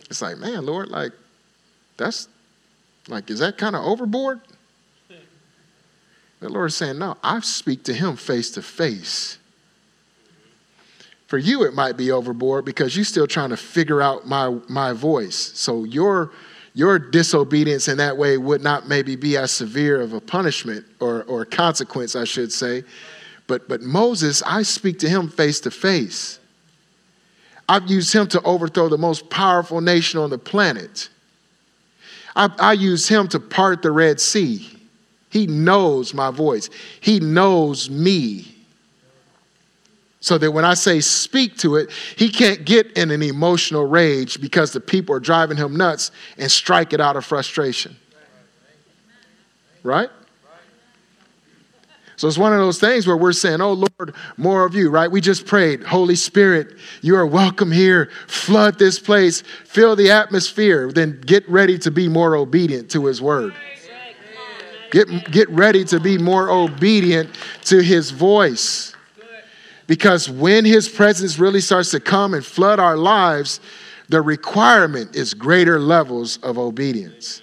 It's 0.10 0.22
like, 0.22 0.38
man, 0.38 0.66
Lord, 0.66 0.90
like, 0.90 1.14
that's 1.98 2.28
like, 3.08 3.30
is 3.30 3.40
that 3.40 3.58
kind 3.58 3.76
of 3.76 3.84
overboard? 3.86 4.42
The 6.40 6.50
Lord 6.50 6.70
is 6.70 6.76
saying, 6.76 6.98
No, 6.98 7.18
I 7.24 7.40
speak 7.42 7.84
to 7.86 7.94
him 7.94 8.16
face 8.16 8.52
to 8.52 8.62
face. 8.62 9.38
For 11.32 11.38
you, 11.38 11.64
it 11.64 11.74
might 11.74 11.96
be 11.96 12.12
overboard 12.12 12.66
because 12.66 12.94
you're 12.94 13.06
still 13.06 13.26
trying 13.26 13.52
to 13.52 13.56
figure 13.56 14.02
out 14.02 14.28
my, 14.28 14.54
my 14.68 14.92
voice. 14.92 15.54
So 15.56 15.86
your, 15.86 16.34
your 16.74 17.00
disobedience 17.00 17.88
in 17.88 18.00
that 18.00 18.18
way 18.18 18.38
would 18.38 18.62
not 18.62 18.90
maybe 18.90 19.16
be 19.16 19.38
as 19.38 19.50
severe 19.50 20.02
of 20.02 20.12
a 20.12 20.20
punishment 20.20 20.86
or, 21.00 21.24
or 21.24 21.46
consequence, 21.46 22.18
I 22.18 22.26
should 22.26 22.52
say. 22.52 22.84
But, 23.48 23.70
but 23.70 23.82
Moses, 23.82 24.44
I 24.46 24.64
speak 24.64 25.00
to 25.00 25.10
him 25.10 25.30
face 25.30 25.62
to 25.62 25.72
face. 25.72 26.38
I've 27.70 27.90
used 27.90 28.12
him 28.12 28.28
to 28.28 28.42
overthrow 28.42 28.90
the 28.90 28.98
most 28.98 29.30
powerful 29.30 29.80
nation 29.80 30.20
on 30.20 30.32
the 30.32 30.38
planet. 30.38 31.08
I, 32.36 32.54
I 32.60 32.74
use 32.74 33.08
him 33.08 33.30
to 33.30 33.40
part 33.40 33.84
the 33.84 33.92
Red 33.92 34.20
Sea. 34.20 34.68
He 35.30 35.48
knows 35.48 36.14
my 36.14 36.30
voice, 36.30 36.70
he 37.00 37.22
knows 37.22 37.90
me. 37.90 38.54
So 40.22 40.38
that 40.38 40.52
when 40.52 40.64
I 40.64 40.76
say 40.76 41.00
speak 41.02 41.58
to 41.58 41.76
it, 41.76 41.92
he 42.16 42.30
can't 42.30 42.64
get 42.64 42.96
in 42.96 43.10
an 43.10 43.24
emotional 43.24 43.86
rage 43.86 44.40
because 44.40 44.72
the 44.72 44.80
people 44.80 45.16
are 45.16 45.20
driving 45.20 45.58
him 45.58 45.76
nuts 45.76 46.12
and 46.38 46.50
strike 46.50 46.94
it 46.94 47.02
out 47.02 47.18
of 47.18 47.26
frustration. 47.26 47.98
Right? 49.84 50.10
So 52.22 52.28
it's 52.28 52.38
one 52.38 52.54
of 52.54 52.60
those 52.60 52.80
things 52.80 53.08
where 53.08 53.18
we're 53.18 53.32
saying, 53.32 53.62
Oh 53.62 53.74
Lord, 53.74 54.14
more 54.38 54.64
of 54.64 54.76
you, 54.76 54.92
right? 54.92 55.10
We 55.10 55.22
just 55.22 55.48
prayed, 55.48 55.82
Holy 55.82 56.16
Spirit, 56.16 56.78
you 57.02 57.16
are 57.16 57.26
welcome 57.26 57.72
here. 57.72 58.12
Flood 58.28 58.78
this 58.78 59.00
place, 59.00 59.42
fill 59.66 59.96
the 59.96 60.12
atmosphere, 60.12 60.92
then 60.92 61.20
get 61.22 61.50
ready 61.50 61.80
to 61.80 61.90
be 61.90 62.08
more 62.08 62.36
obedient 62.36 62.92
to 62.92 63.08
his 63.08 63.24
word. 63.24 63.56
Get, 64.92 65.32
get 65.32 65.50
ready 65.50 65.84
to 65.86 66.00
be 66.00 66.20
more 66.20 66.52
obedient 66.52 67.36
to 67.64 67.82
his 67.82 68.12
voice. 68.12 68.94
Because 69.88 70.30
when 70.30 70.64
his 70.66 70.88
presence 70.88 71.40
really 71.40 71.62
starts 71.62 71.92
to 71.92 72.00
come 72.00 72.34
and 72.34 72.46
flood 72.46 72.80
our 72.80 72.98
lives, 72.98 73.60
the 74.10 74.22
requirement 74.22 75.16
is 75.16 75.34
greater 75.34 75.80
levels 75.80 76.38
of 76.38 76.58
obedience. 76.58 77.42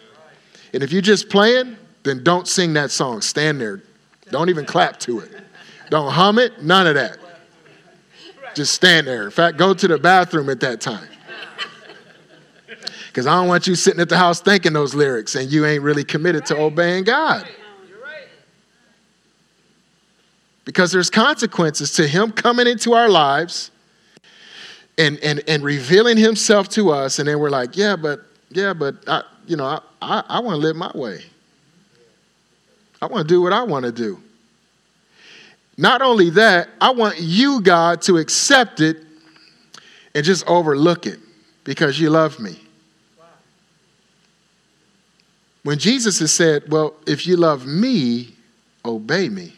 And 0.73 0.83
if 0.83 0.93
you're 0.93 1.03
just 1.03 1.29
playing, 1.29 1.77
then 2.03 2.23
don't 2.23 2.47
sing 2.47 2.75
that 2.75 2.91
song. 2.91 3.21
Stand 3.21 3.61
there, 3.61 3.83
don't 4.31 4.51
even 4.51 4.65
clap 4.65 4.99
to 5.01 5.21
it. 5.21 5.31
Don't 5.91 6.13
hum 6.13 6.39
it, 6.39 6.63
none 6.63 6.87
of 6.87 6.95
that. 6.95 7.19
Just 8.55 8.75
stand 8.75 9.07
there. 9.07 9.25
In 9.25 9.31
fact, 9.31 9.57
go 9.57 9.73
to 9.73 9.89
the 9.89 9.99
bathroom 9.99 10.51
at 10.51 10.61
that 10.61 10.81
time. 10.81 11.09
Because 13.07 13.27
I 13.27 13.35
don't 13.35 13.49
want 13.49 13.67
you 13.67 13.75
sitting 13.75 14.01
at 14.01 14.09
the 14.09 14.17
house 14.17 14.41
thinking 14.41 14.73
those 14.73 14.95
lyrics 14.95 15.35
and 15.35 15.51
you 15.51 15.65
ain't 15.65 15.83
really 15.83 16.05
committed 16.05 16.47
to 16.47 16.57
obeying 16.57 17.05
God. 17.05 17.49
Because 20.69 20.93
there's 20.93 21.09
consequences 21.09 21.93
to 21.93 22.07
Him 22.07 22.31
coming 22.31 22.67
into 22.67 22.93
our 22.93 23.09
lives 23.09 23.71
and, 24.99 25.19
and, 25.21 25.43
and 25.49 25.65
revealing 25.65 26.19
Himself 26.19 26.69
to 26.69 26.91
us. 26.91 27.19
And 27.19 27.27
then 27.27 27.39
we're 27.39 27.49
like, 27.49 27.75
yeah, 27.75 27.97
but, 27.97 28.21
yeah, 28.51 28.75
but, 28.75 28.97
I, 29.09 29.23
you 29.47 29.57
know, 29.57 29.65
I, 29.65 29.81
I, 30.03 30.25
I 30.29 30.41
want 30.41 30.57
to 30.57 30.59
live 30.59 30.77
my 30.77 30.93
way. 30.95 31.23
I 33.01 33.07
want 33.07 33.27
to 33.27 33.35
do 33.35 33.41
what 33.41 33.55
I 33.55 33.63
want 33.63 33.87
to 33.87 33.93
do. 33.93 34.23
Not 35.79 36.03
only 36.03 36.29
that, 36.29 36.69
I 36.83 36.91
want 36.91 37.19
you, 37.19 37.63
God, 37.63 38.03
to 38.03 38.19
accept 38.19 38.83
it 38.83 38.99
and 40.15 40.23
just 40.23 40.47
overlook 40.47 41.07
it 41.07 41.19
because 41.65 41.99
you 41.99 42.11
love 42.11 42.39
me. 42.39 42.61
When 45.63 45.79
Jesus 45.79 46.19
has 46.19 46.31
said, 46.31 46.65
Well, 46.71 46.93
if 47.07 47.27
you 47.27 47.39
love 47.39 47.67
me, 47.67 48.35
obey 48.85 49.31
me. 49.31 49.55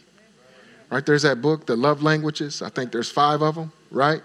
Right? 0.91 1.05
There's 1.05 1.21
that 1.21 1.41
book, 1.41 1.65
The 1.65 1.77
Love 1.77 2.03
Languages. 2.03 2.61
I 2.61 2.69
think 2.69 2.91
there's 2.91 3.09
five 3.09 3.41
of 3.41 3.55
them, 3.55 3.71
right? 3.89 4.21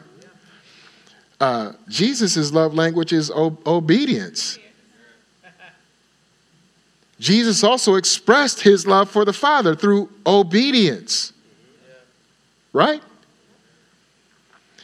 Uh, 1.40 1.72
Jesus' 1.88 2.52
love 2.52 2.74
language 2.74 3.12
is 3.12 3.30
o- 3.30 3.56
obedience. 3.64 4.58
Jesus 7.20 7.62
also 7.62 7.94
expressed 7.94 8.60
his 8.60 8.86
love 8.86 9.08
for 9.08 9.24
the 9.24 9.32
Father 9.32 9.76
through 9.76 10.10
obedience. 10.26 11.32
Right? 12.72 13.00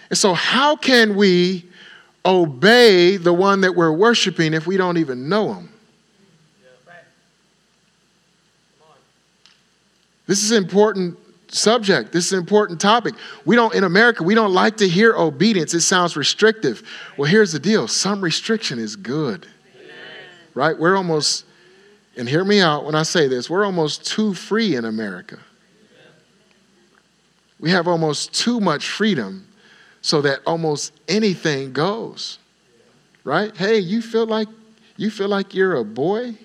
And 0.08 0.18
so, 0.18 0.34
how 0.34 0.76
can 0.76 1.16
we 1.16 1.66
obey 2.24 3.16
the 3.16 3.32
one 3.32 3.62
that 3.62 3.74
we're 3.74 3.92
worshiping 3.92 4.54
if 4.54 4.66
we 4.66 4.76
don't 4.76 4.98
even 4.98 5.28
know 5.28 5.52
him? 5.52 5.68
This 10.26 10.42
is 10.42 10.52
important 10.52 11.18
subject. 11.54 12.12
This 12.12 12.26
is 12.26 12.32
an 12.32 12.38
important 12.38 12.80
topic. 12.80 13.14
We 13.44 13.56
don't, 13.56 13.74
in 13.74 13.84
America, 13.84 14.22
we 14.22 14.34
don't 14.34 14.52
like 14.52 14.78
to 14.78 14.88
hear 14.88 15.14
obedience. 15.14 15.74
It 15.74 15.82
sounds 15.82 16.16
restrictive. 16.16 16.82
Well, 17.16 17.30
here's 17.30 17.52
the 17.52 17.58
deal 17.58 17.88
some 17.88 18.20
restriction 18.20 18.78
is 18.78 18.96
good. 18.96 19.46
Right? 20.54 20.78
We're 20.78 20.96
almost 20.96 21.46
and 22.16 22.28
hear 22.28 22.44
me 22.44 22.60
out 22.60 22.84
when 22.84 22.94
I 22.94 23.04
say 23.04 23.28
this, 23.28 23.48
we're 23.48 23.64
almost 23.64 24.06
too 24.06 24.34
free 24.34 24.76
in 24.76 24.84
America. 24.84 25.38
We 27.58 27.70
have 27.70 27.86
almost 27.86 28.34
too 28.34 28.60
much 28.60 28.88
freedom 28.88 29.46
so 30.02 30.20
that 30.22 30.40
almost 30.46 30.92
anything 31.08 31.72
goes. 31.72 32.38
Right? 33.24 33.56
Hey, 33.56 33.78
you 33.78 34.02
feel 34.02 34.26
like 34.26 34.48
you 34.96 35.10
feel 35.10 35.28
like 35.28 35.54
you're 35.54 35.76
a 35.76 35.84
boy 35.84 36.36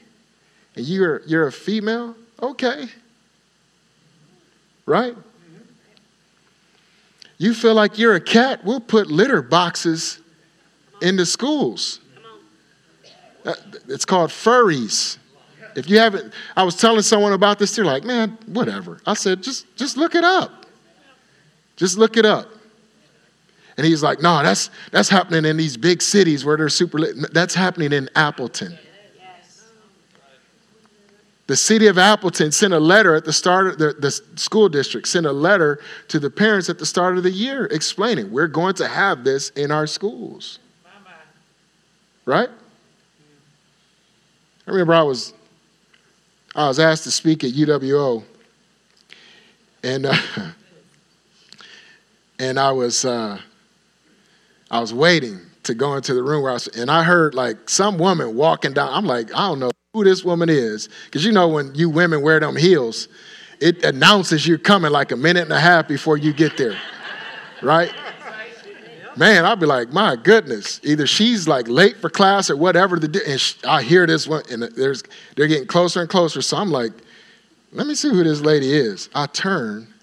and 0.76 0.86
you're 0.86 1.22
you're 1.26 1.48
a 1.48 1.52
female? 1.52 2.16
Okay. 2.42 2.88
Right? 4.88 5.16
You 7.38 7.54
feel 7.54 7.76
like 7.76 8.00
you're 8.00 8.16
a 8.16 8.22
cat? 8.22 8.66
We'll 8.66 8.80
put 8.80 9.08
litter 9.08 9.44
boxes 9.44 10.20
in 11.02 11.18
the 11.18 11.26
schools. 11.26 12.00
Uh, 13.46 13.54
it's 13.88 14.06
called 14.06 14.32
furries. 14.32 15.20
If 15.76 15.90
you 15.90 16.00
haven't, 16.00 16.34
I 16.56 16.64
was 16.64 16.76
telling 16.76 17.04
someone 17.04 17.34
about 17.34 17.60
this, 17.60 17.76
they're 17.76 17.86
like, 17.86 18.04
man, 18.04 18.38
whatever. 18.48 19.00
I 19.06 19.14
said, 19.14 19.44
just, 19.44 19.68
just 19.76 19.98
look 19.98 20.16
it 20.16 20.24
up. 20.24 20.66
Just 21.76 21.98
look 21.98 22.18
it 22.18 22.26
up. 22.26 22.50
And 23.78 23.86
he's 23.86 24.02
like, 24.02 24.22
no, 24.22 24.42
that's, 24.42 24.72
that's 24.92 25.10
happening 25.10 25.46
in 25.46 25.58
these 25.58 25.78
big 25.78 26.02
cities 26.02 26.44
where 26.44 26.58
they're 26.58 26.70
super 26.70 26.98
lit. 26.98 27.32
That's 27.32 27.54
happening 27.54 27.94
in 27.94 28.10
Appleton. 28.16 28.80
The 31.48 31.56
city 31.56 31.88
of 31.88 31.98
Appleton 31.98 32.52
sent 32.52 32.74
a 32.74 32.80
letter 32.80 33.16
at 33.16 33.24
the 33.24 33.32
start 33.32 33.68
of 33.68 33.78
the, 33.78 33.94
the 33.94 34.12
school 34.38 34.68
district, 34.68 35.08
sent 35.08 35.26
a 35.26 35.32
letter 35.32 35.80
to 36.10 36.20
the 36.20 36.30
parents 36.30 36.70
at 36.70 36.78
the 36.78 36.86
start 36.86 37.18
of 37.18 37.24
the 37.24 37.32
year 37.32 37.66
explaining, 37.68 38.32
we're 38.32 38.48
going 38.48 38.76
to 38.76 38.88
have 38.88 39.24
this 39.24 39.50
in 39.52 39.72
our 39.72 39.88
schools. 39.88 40.60
Right? 42.26 42.50
I 44.68 44.72
remember 44.72 44.94
I 44.94 45.04
was 45.04 45.34
I 46.54 46.68
was 46.68 46.80
asked 46.80 47.06
to 47.06 47.12
speak 47.12 47.46
at 47.46 47.52
UWO, 47.52 48.24
and 49.84 50.08
uh, 50.08 50.18
and 52.40 52.60
I 52.60 52.72
was 52.74 53.06
uh, 53.06 53.40
I 54.70 54.82
was 54.82 54.94
waiting 54.94 55.40
to 55.64 55.74
go 55.74 55.96
into 55.96 56.14
the 56.14 56.24
room 56.24 56.44
where 56.44 56.52
I 56.52 56.56
was, 56.56 56.68
and 56.68 56.92
I 56.92 57.04
heard 57.04 57.34
like 57.34 57.70
some 57.70 57.98
woman 57.98 58.36
walking 58.36 58.74
down. 58.74 58.90
I'm 58.92 59.06
like, 59.06 59.34
I 59.34 59.48
don't 59.48 59.60
know 59.60 59.72
who 59.98 60.04
this 60.04 60.24
woman 60.24 60.50
is, 60.50 60.90
because 61.06 61.26
you 61.26 61.32
know 61.32 61.48
when 61.48 61.74
you 61.74 61.90
women 61.90 62.22
wear 62.22 62.40
them 62.40 62.56
heels, 62.56 63.08
it 63.60 63.84
announces 63.84 64.48
you're 64.48 64.60
coming 64.60 64.92
like 64.92 65.12
a 65.12 65.16
minute 65.16 65.44
and 65.44 65.52
a 65.52 65.60
half 65.60 65.88
before 65.88 66.18
you 66.18 66.34
get 66.34 66.56
there, 66.58 66.78
right? 67.62 67.92
man, 69.18 69.46
I'll 69.46 69.56
be 69.56 69.66
like, 69.66 69.92
my 69.92 70.16
goodness, 70.16 70.80
either 70.84 71.08
she's 71.08 71.48
like 71.48 71.68
late 71.68 71.98
for 71.98 72.10
class 72.10 72.52
or 72.52 72.56
whatever. 72.56 73.00
The, 73.00 73.24
and 73.28 73.42
she, 73.42 73.56
I 73.66 73.82
hear 73.82 74.06
this 74.06 74.28
one, 74.28 74.44
and 74.52 74.62
there's, 74.62 75.04
they're 75.36 75.48
getting 75.48 75.68
closer 75.68 76.02
and 76.02 76.10
closer. 76.10 76.42
So 76.44 76.58
I'm 76.58 76.70
like, 76.70 76.92
let 77.72 77.88
me 77.88 77.96
see 77.96 78.10
who 78.10 78.24
this 78.24 78.42
lady 78.42 78.72
is. 78.72 79.10
I 79.16 79.26
turn. 79.26 79.94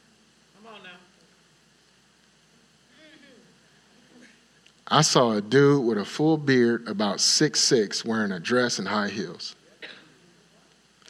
I 4.86 5.00
saw 5.00 5.32
a 5.32 5.40
dude 5.40 5.84
with 5.86 5.98
a 5.98 6.04
full 6.04 6.36
beard, 6.36 6.86
about 6.88 7.20
six 7.20 7.60
six, 7.60 8.04
wearing 8.04 8.32
a 8.32 8.38
dress 8.38 8.78
and 8.78 8.86
high 8.86 9.08
heels. 9.08 9.56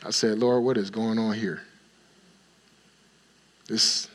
I 0.04 0.10
said, 0.10 0.38
Lord, 0.38 0.62
what 0.62 0.76
is 0.76 0.90
going 0.90 1.18
on 1.18 1.34
here? 1.34 1.62
This, 3.66 4.08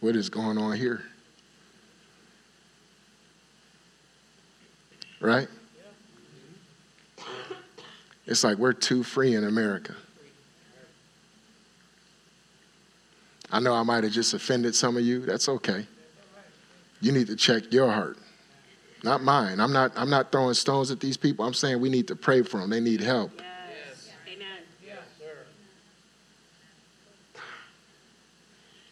what 0.00 0.16
is 0.16 0.28
going 0.28 0.58
on 0.58 0.76
here? 0.76 1.02
right? 5.20 5.48
It's 8.26 8.42
like 8.44 8.58
we're 8.58 8.72
too 8.72 9.02
free 9.02 9.34
in 9.34 9.44
America. 9.44 9.94
I 13.50 13.60
know 13.60 13.74
I 13.74 13.82
might 13.84 14.02
have 14.04 14.12
just 14.12 14.34
offended 14.34 14.74
some 14.74 14.96
of 14.96 15.04
you. 15.04 15.20
That's 15.20 15.48
okay. 15.48 15.86
You 17.00 17.12
need 17.12 17.28
to 17.28 17.36
check 17.36 17.72
your 17.72 17.92
heart, 17.92 18.18
not 19.04 19.22
mine. 19.22 19.60
I'm 19.60 19.72
not, 19.72 19.92
I'm 19.96 20.10
not 20.10 20.32
throwing 20.32 20.54
stones 20.54 20.90
at 20.90 20.98
these 20.98 21.16
people. 21.16 21.44
I'm 21.44 21.54
saying 21.54 21.80
we 21.80 21.88
need 21.88 22.08
to 22.08 22.16
pray 22.16 22.42
for 22.42 22.58
them. 22.58 22.70
They 22.70 22.80
need 22.80 23.00
help. 23.00 23.30
Yes. 23.36 24.10
Amen. 24.26 24.46
Yes, 24.84 24.98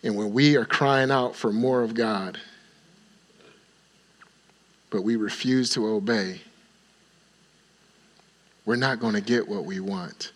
and 0.05 0.15
when 0.17 0.35
we 0.35 0.57
are 0.57 0.67
crying 0.67 1.11
out 1.11 1.35
for 1.35 1.51
more 1.51 1.83
of 1.83 1.95
God, 1.95 2.39
but 4.91 5.03
we 5.03 5.17
refuse 5.17 5.71
to 5.71 5.87
obey, 5.89 6.43
we're 8.67 8.77
not 8.77 9.01
going 9.01 9.15
to 9.15 9.23
get 9.23 9.49
what 9.49 9.65
we 9.65 9.81
want. 9.81 10.33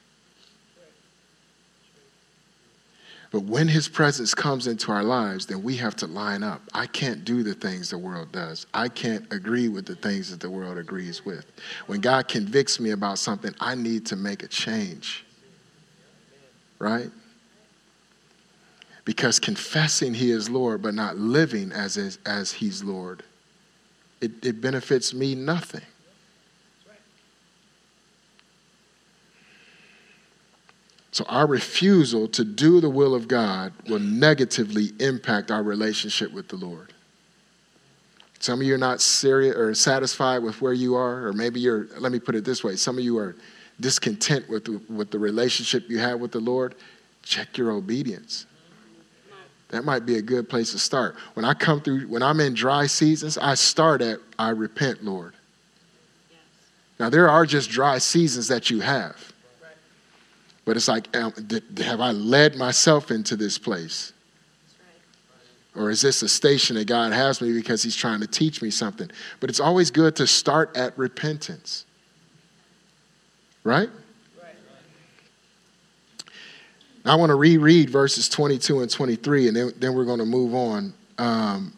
But 3.30 3.40
when 3.40 3.68
his 3.68 3.88
presence 3.88 4.32
comes 4.32 4.66
into 4.66 4.90
our 4.90 5.04
lives, 5.04 5.44
then 5.44 5.62
we 5.62 5.76
have 5.76 5.94
to 5.96 6.06
line 6.06 6.42
up. 6.42 6.62
I 6.72 6.86
can't 6.86 7.26
do 7.26 7.42
the 7.42 7.52
things 7.52 7.90
the 7.90 7.98
world 7.98 8.32
does. 8.32 8.66
I 8.72 8.88
can't 8.88 9.30
agree 9.30 9.68
with 9.68 9.84
the 9.84 9.96
things 9.96 10.30
that 10.30 10.40
the 10.40 10.48
world 10.48 10.78
agrees 10.78 11.26
with. 11.26 11.44
When 11.86 12.00
God 12.00 12.26
convicts 12.26 12.80
me 12.80 12.92
about 12.92 13.18
something, 13.18 13.54
I 13.60 13.74
need 13.74 14.06
to 14.06 14.16
make 14.16 14.42
a 14.42 14.48
change. 14.48 15.26
Right? 16.78 17.10
Because 19.08 19.38
confessing 19.38 20.12
he 20.12 20.30
is 20.30 20.50
Lord, 20.50 20.82
but 20.82 20.92
not 20.92 21.16
living 21.16 21.72
as, 21.72 21.96
as, 21.96 22.18
as 22.26 22.52
he's 22.52 22.84
Lord, 22.84 23.22
it, 24.20 24.32
it 24.44 24.60
benefits 24.60 25.14
me 25.14 25.34
nothing. 25.34 25.80
So, 31.10 31.24
our 31.26 31.46
refusal 31.46 32.28
to 32.28 32.44
do 32.44 32.82
the 32.82 32.90
will 32.90 33.14
of 33.14 33.28
God 33.28 33.72
will 33.88 33.98
negatively 33.98 34.90
impact 35.00 35.50
our 35.50 35.62
relationship 35.62 36.30
with 36.30 36.48
the 36.48 36.56
Lord. 36.56 36.92
Some 38.40 38.60
of 38.60 38.66
you 38.66 38.74
are 38.74 38.76
not 38.76 39.00
serious 39.00 39.56
or 39.56 39.74
satisfied 39.74 40.42
with 40.42 40.60
where 40.60 40.74
you 40.74 40.96
are, 40.96 41.28
or 41.28 41.32
maybe 41.32 41.60
you're, 41.60 41.86
let 41.98 42.12
me 42.12 42.20
put 42.20 42.34
it 42.34 42.44
this 42.44 42.62
way 42.62 42.76
some 42.76 42.98
of 42.98 43.04
you 43.04 43.16
are 43.16 43.36
discontent 43.80 44.50
with 44.50 44.68
with 44.90 45.10
the 45.10 45.18
relationship 45.18 45.88
you 45.88 45.98
have 45.98 46.20
with 46.20 46.32
the 46.32 46.40
Lord. 46.40 46.74
Check 47.22 47.56
your 47.56 47.70
obedience. 47.70 48.44
That 49.70 49.84
might 49.84 50.06
be 50.06 50.16
a 50.16 50.22
good 50.22 50.48
place 50.48 50.72
to 50.72 50.78
start. 50.78 51.16
When 51.34 51.44
I 51.44 51.52
come 51.54 51.80
through, 51.80 52.08
when 52.08 52.22
I'm 52.22 52.40
in 52.40 52.54
dry 52.54 52.86
seasons, 52.86 53.36
I 53.36 53.54
start 53.54 54.00
at, 54.00 54.18
I 54.38 54.50
repent, 54.50 55.04
Lord. 55.04 55.34
Now, 56.98 57.10
there 57.10 57.28
are 57.28 57.46
just 57.46 57.70
dry 57.70 57.98
seasons 57.98 58.48
that 58.48 58.70
you 58.70 58.80
have. 58.80 59.32
But 60.64 60.76
it's 60.76 60.88
like, 60.88 61.14
have 61.14 62.00
I 62.00 62.12
led 62.12 62.56
myself 62.56 63.10
into 63.10 63.36
this 63.36 63.56
place? 63.56 64.12
Or 65.74 65.90
is 65.90 66.02
this 66.02 66.22
a 66.22 66.28
station 66.28 66.76
that 66.76 66.86
God 66.86 67.12
has 67.12 67.40
me 67.40 67.52
because 67.52 67.82
He's 67.82 67.94
trying 67.94 68.20
to 68.20 68.26
teach 68.26 68.60
me 68.60 68.70
something? 68.70 69.10
But 69.38 69.48
it's 69.48 69.60
always 69.60 69.90
good 69.90 70.16
to 70.16 70.26
start 70.26 70.76
at 70.76 70.98
repentance. 70.98 71.84
Right? 73.64 73.88
I 77.08 77.14
want 77.14 77.30
to 77.30 77.36
reread 77.36 77.90
verses 77.90 78.28
22 78.28 78.80
and 78.80 78.90
23, 78.90 79.48
and 79.48 79.56
then, 79.56 79.72
then 79.78 79.94
we're 79.94 80.04
going 80.04 80.18
to 80.18 80.26
move 80.26 80.54
on. 80.54 80.92
Um, 81.16 81.72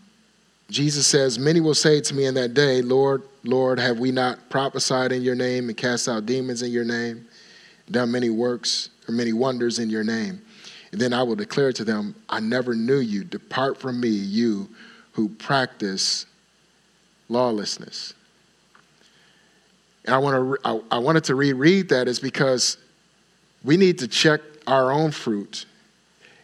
Jesus 0.71 1.07
says, 1.07 1.38
Many 1.38 1.61
will 1.61 1.75
say 1.75 2.01
to 2.01 2.14
me 2.14 2.27
in 2.27 2.35
that 2.35 2.55
day, 2.55 2.83
Lord, 2.83 3.23
Lord, 3.45 3.79
have 3.79 3.99
we 3.99 4.12
not 4.12 4.51
prophesied 4.51 5.12
in 5.12 5.23
your 5.23 5.35
name 5.35 5.69
and 5.69 5.77
cast 5.77 6.09
out 6.09 6.27
demons 6.27 6.62
in 6.62 6.71
your 6.71 6.85
name? 6.85 7.27
done 7.90 8.11
many 8.11 8.31
works 8.31 8.90
or 9.09 9.12
many 9.12 9.33
wonders 9.33 9.79
in 9.79 9.90
your 9.90 10.05
name. 10.05 10.40
And 10.93 11.01
then 11.01 11.12
I 11.12 11.23
will 11.23 11.37
declare 11.37 11.73
to 11.73 11.85
them, 11.85 12.14
I 12.29 12.40
never 12.40 12.75
knew 12.75 12.99
you. 12.99 13.25
Depart 13.25 13.79
from 13.79 14.01
me, 14.01 14.09
you 14.09 14.69
who 15.12 15.29
practice 15.29 16.27
lawlessness. 17.29 18.14
And 20.05 20.14
I, 20.14 20.19
want 20.19 20.62
to, 20.62 20.69
I, 20.69 20.97
I 20.97 20.99
wanted 20.99 21.25
to 21.25 21.35
reread 21.35 21.88
that 21.90 22.09
is 22.09 22.19
because 22.19 22.77
we 23.62 23.77
need 23.77 23.99
to 23.99 24.09
check 24.09 24.40
our 24.66 24.92
own 24.92 25.11
fruit 25.11 25.66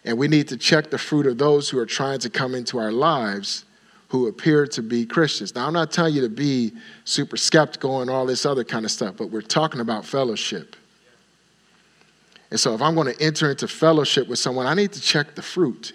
and 0.07 0.17
we 0.17 0.29
need 0.29 0.49
to 0.49 0.57
check 0.57 0.91
the 0.91 0.99
fruit 0.99 1.27
of 1.27 1.37
those 1.37 1.69
who 1.69 1.79
are 1.79 1.87
trying 1.87 2.21
to 2.21 2.31
come 2.31 2.55
into 2.55 2.79
our 2.79 2.93
lives 2.93 3.65
who 4.09 4.29
appear 4.29 4.65
to 4.69 4.81
be 4.81 5.05
Christians. 5.05 5.53
Now, 5.57 5.67
I'm 5.67 5.73
not 5.73 5.91
telling 5.91 6.15
you 6.15 6.21
to 6.23 6.29
be 6.29 6.73
super 7.05 7.37
skeptical 7.37 8.03
and 8.03 8.09
all 8.09 8.25
this 8.25 8.47
other 8.47 8.63
kind 8.63 8.85
of 8.85 8.93
stuff, 8.93 9.17
but 9.17 9.31
we're 9.31 9.43
talking 9.43 9.81
about 9.81 10.05
fellowship. 10.05 10.77
And 12.53 12.61
so 12.61 12.73
if 12.73 12.81
I'm 12.81 12.95
going 12.95 13.13
to 13.13 13.21
enter 13.21 13.51
into 13.51 13.67
fellowship 13.67 14.29
with 14.29 14.39
someone, 14.39 14.69
I 14.69 14.75
need 14.75 14.93
to 14.93 15.01
check 15.01 15.35
the 15.35 15.43
fruit. 15.43 15.93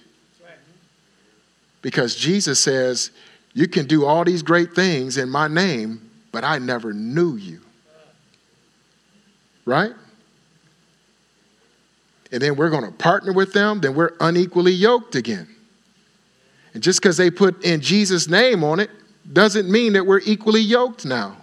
Because 1.82 2.18
Jesus 2.18 2.60
says, 2.60 3.12
You 3.54 3.70
can 3.70 3.88
do 3.88 4.06
all 4.06 4.26
these 4.26 4.44
great 4.44 4.76
things 4.76 5.18
in 5.18 5.30
my 5.30 5.48
name, 5.48 6.12
but 6.34 6.44
I 6.44 6.60
never 6.60 6.92
knew 6.92 7.38
you. 7.38 7.62
Right? 9.64 9.94
And 12.32 12.42
then 12.42 12.56
we're 12.56 12.70
going 12.70 12.86
to 12.86 12.92
partner 12.92 13.34
with 13.34 13.54
them, 13.54 13.82
then 13.82 13.94
we're 13.94 14.14
unequally 14.20 14.72
yoked 14.72 15.16
again. 15.16 15.48
And 16.74 16.82
just 16.82 17.02
because 17.02 17.18
they 17.18 17.30
put 17.30 17.64
in 17.66 17.82
Jesus' 17.82 18.28
name 18.28 18.64
on 18.64 18.80
it 18.80 18.90
doesn't 19.32 19.70
mean 19.70 19.94
that 19.94 20.06
we're 20.06 20.22
equally 20.26 20.62
yoked 20.62 21.06
now. 21.06 21.38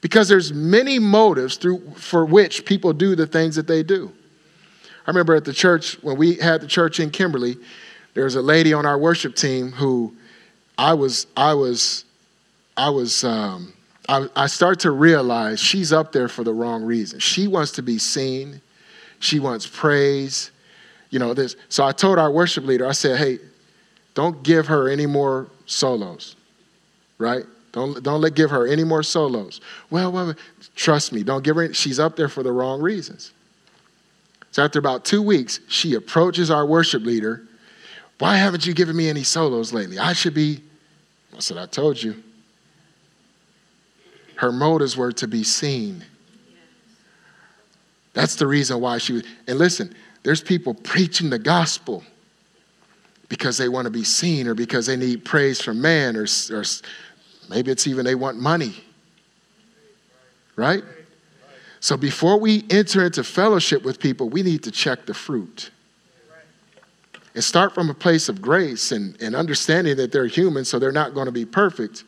Because 0.00 0.28
there's 0.28 0.52
many 0.52 1.00
motives 1.00 1.56
through 1.56 1.80
for 1.96 2.24
which 2.24 2.64
people 2.64 2.92
do 2.92 3.16
the 3.16 3.26
things 3.26 3.56
that 3.56 3.66
they 3.66 3.82
do. 3.82 4.12
I 5.06 5.10
remember 5.10 5.34
at 5.34 5.44
the 5.44 5.52
church 5.52 6.00
when 6.02 6.16
we 6.16 6.34
had 6.34 6.60
the 6.60 6.66
church 6.66 7.00
in 7.00 7.10
kimberly 7.10 7.56
there 8.14 8.24
was 8.24 8.34
a 8.34 8.42
lady 8.42 8.72
on 8.72 8.84
our 8.84 8.98
worship 8.98 9.36
team 9.36 9.72
who 9.72 10.14
i 10.76 10.92
was 10.92 11.28
i 11.36 11.54
was 11.54 12.04
i 12.76 12.90
was 12.90 13.24
um, 13.24 13.72
I, 14.08 14.26
I 14.34 14.46
start 14.48 14.80
to 14.80 14.90
realize 14.90 15.60
she's 15.60 15.92
up 15.92 16.12
there 16.12 16.28
for 16.28 16.42
the 16.42 16.52
wrong 16.52 16.82
reason. 16.82 17.20
She 17.20 17.46
wants 17.46 17.72
to 17.72 17.82
be 17.82 17.98
seen 17.98 18.60
she 19.18 19.38
wants 19.38 19.66
praise 19.66 20.50
you 21.10 21.18
know 21.18 21.34
this 21.34 21.56
so 21.68 21.84
i 21.84 21.92
told 21.92 22.18
our 22.18 22.30
worship 22.30 22.64
leader 22.64 22.86
i 22.86 22.92
said 22.92 23.18
hey 23.18 23.38
don't 24.14 24.42
give 24.42 24.66
her 24.66 24.88
any 24.88 25.06
more 25.06 25.48
solos 25.66 26.36
right 27.18 27.44
don't, 27.72 28.02
don't 28.02 28.20
let, 28.20 28.34
give 28.34 28.50
her 28.50 28.66
any 28.66 28.84
more 28.84 29.02
solos. 29.02 29.60
Well, 29.90 30.10
well, 30.10 30.34
trust 30.74 31.12
me, 31.12 31.22
don't 31.22 31.44
give 31.44 31.56
her, 31.56 31.72
she's 31.74 31.98
up 31.98 32.16
there 32.16 32.28
for 32.28 32.42
the 32.42 32.52
wrong 32.52 32.80
reasons. 32.80 33.32
So 34.50 34.64
after 34.64 34.78
about 34.78 35.04
two 35.04 35.22
weeks, 35.22 35.60
she 35.68 35.94
approaches 35.94 36.50
our 36.50 36.64
worship 36.64 37.02
leader. 37.04 37.42
Why 38.18 38.36
haven't 38.36 38.66
you 38.66 38.74
given 38.74 38.96
me 38.96 39.08
any 39.08 39.22
solos 39.22 39.72
lately? 39.72 39.98
I 39.98 40.12
should 40.12 40.34
be. 40.34 40.62
I 41.36 41.40
said, 41.40 41.58
I 41.58 41.66
told 41.66 42.02
you. 42.02 42.22
Her 44.36 44.50
motives 44.50 44.96
were 44.96 45.12
to 45.12 45.28
be 45.28 45.44
seen. 45.44 46.04
That's 48.18 48.34
the 48.34 48.48
reason 48.48 48.80
why 48.80 48.98
she 48.98 49.12
was. 49.12 49.22
And 49.46 49.60
listen, 49.60 49.94
there's 50.24 50.42
people 50.42 50.74
preaching 50.74 51.30
the 51.30 51.38
gospel 51.38 52.02
because 53.28 53.56
they 53.56 53.68
want 53.68 53.84
to 53.84 53.92
be 53.92 54.02
seen 54.02 54.48
or 54.48 54.54
because 54.54 54.86
they 54.86 54.96
need 54.96 55.24
praise 55.24 55.60
from 55.62 55.80
man 55.80 56.16
or, 56.16 56.26
or 56.50 56.64
Maybe 57.48 57.70
it's 57.70 57.86
even 57.86 58.04
they 58.04 58.16
want 58.16 58.36
money. 58.36 58.74
Right? 60.56 60.82
So 61.78 61.96
before 61.96 62.40
we 62.40 62.64
enter 62.70 63.06
into 63.06 63.22
fellowship 63.22 63.84
with 63.84 64.00
people, 64.00 64.28
we 64.28 64.42
need 64.42 64.64
to 64.64 64.72
check 64.72 65.06
the 65.06 65.14
fruit. 65.14 65.70
And 67.36 67.44
start 67.44 67.72
from 67.72 67.88
a 67.88 67.94
place 67.94 68.28
of 68.28 68.42
grace 68.42 68.90
and, 68.90 69.16
and 69.22 69.36
understanding 69.36 69.96
that 69.98 70.10
they're 70.10 70.26
human, 70.26 70.64
so 70.64 70.80
they're 70.80 70.90
not 70.90 71.14
going 71.14 71.26
to 71.26 71.32
be 71.32 71.44
perfect. 71.44 72.02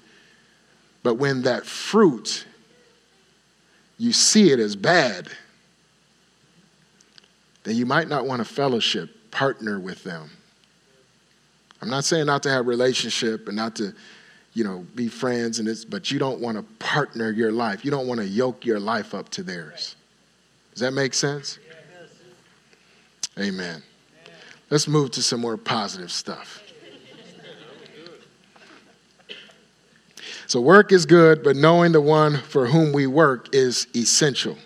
But 1.05 1.15
when 1.15 1.43
that 1.43 1.65
fruit, 1.67 2.47
you 3.97 4.13
see 4.13 4.51
it 4.51 4.59
as 4.59 4.75
bad, 4.75 5.29
then 7.65 7.77
you 7.77 7.87
might 7.87 8.09
not 8.09 8.27
want 8.27 8.41
to 8.41 8.45
fellowship, 8.45 9.31
partner 9.31 9.79
with 9.79 10.03
them. 10.05 10.31
I'm 11.83 11.91
not 11.91 12.05
saying 12.05 12.27
not 12.27 12.43
to 12.45 12.51
have 12.51 12.67
relationship 12.67 13.49
and 13.49 13.57
not 13.57 13.77
to 13.77 13.95
you 14.53 14.65
know, 14.65 14.85
be 14.95 15.09
friends 15.09 15.59
and 15.59 15.69
it's, 15.69 15.85
but 15.85 16.11
you 16.11 16.19
don't 16.19 16.41
want 16.41 16.57
to 16.57 16.63
partner 16.85 17.31
your 17.31 17.53
life. 17.53 17.85
You 17.85 17.91
don't 17.91 18.07
want 18.07 18.21
to 18.21 18.27
yoke 18.27 18.65
your 18.65 18.81
life 18.81 19.15
up 19.15 19.29
to 19.31 19.43
theirs. 19.43 19.97
Does 20.73 20.81
that 20.81 20.93
make 20.93 21.15
sense? 21.15 21.59
Amen. 23.39 23.83
Let's 24.71 24.89
move 24.89 25.13
to 25.13 25.23
some 25.23 25.41
more 25.41 25.57
positive 25.57 26.11
stuff. 26.11 26.63
So, 30.47 30.61
work 30.61 30.91
is 30.91 31.07
good, 31.07 31.45
but 31.45 31.55
knowing 31.55 31.93
the 31.93 32.01
one 32.01 32.39
for 32.39 32.67
whom 32.67 32.93
we 32.93 33.07
work 33.07 33.55
is 33.55 33.87
essential. 33.95 34.59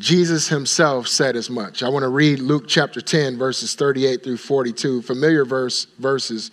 Jesus 0.00 0.48
himself 0.48 1.06
said 1.06 1.36
as 1.36 1.48
much. 1.48 1.84
I 1.84 1.88
want 1.88 2.02
to 2.02 2.08
read 2.08 2.40
Luke 2.40 2.64
chapter 2.66 3.00
10, 3.00 3.38
verses 3.38 3.74
38 3.74 4.24
through 4.24 4.38
42, 4.38 5.02
familiar 5.02 5.44
verse, 5.44 5.84
verses 5.98 6.50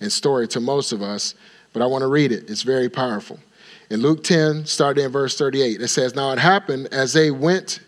and 0.00 0.12
story 0.12 0.46
to 0.48 0.60
most 0.60 0.92
of 0.92 1.02
us 1.02 1.34
but 1.72 1.82
I 1.82 1.86
want 1.86 2.02
to 2.02 2.08
read 2.08 2.32
it. 2.32 2.50
It's 2.50 2.62
very 2.62 2.88
powerful. 2.88 3.38
In 3.90 4.00
Luke 4.00 4.22
10, 4.24 4.66
starting 4.66 5.04
in 5.04 5.10
verse 5.10 5.36
38, 5.36 5.80
it 5.80 5.88
says, 5.88 6.14
Now 6.14 6.32
it 6.32 6.38
happened 6.38 6.88
as 6.92 7.12
they 7.12 7.30
went 7.30 7.80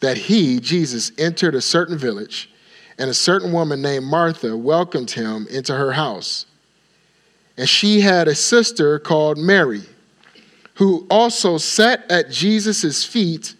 that 0.00 0.16
he, 0.16 0.60
Jesus, 0.60 1.12
entered 1.18 1.54
a 1.54 1.60
certain 1.60 1.98
village, 1.98 2.50
and 2.98 3.10
a 3.10 3.14
certain 3.14 3.52
woman 3.52 3.82
named 3.82 4.06
Martha 4.06 4.56
welcomed 4.56 5.10
him 5.10 5.46
into 5.50 5.74
her 5.74 5.92
house. 5.92 6.46
And 7.56 7.68
she 7.68 8.00
had 8.00 8.28
a 8.28 8.34
sister 8.34 8.98
called 8.98 9.38
Mary, 9.38 9.82
who 10.74 11.06
also 11.10 11.58
sat 11.58 12.10
at 12.10 12.30
Jesus' 12.30 13.04
feet 13.04 13.54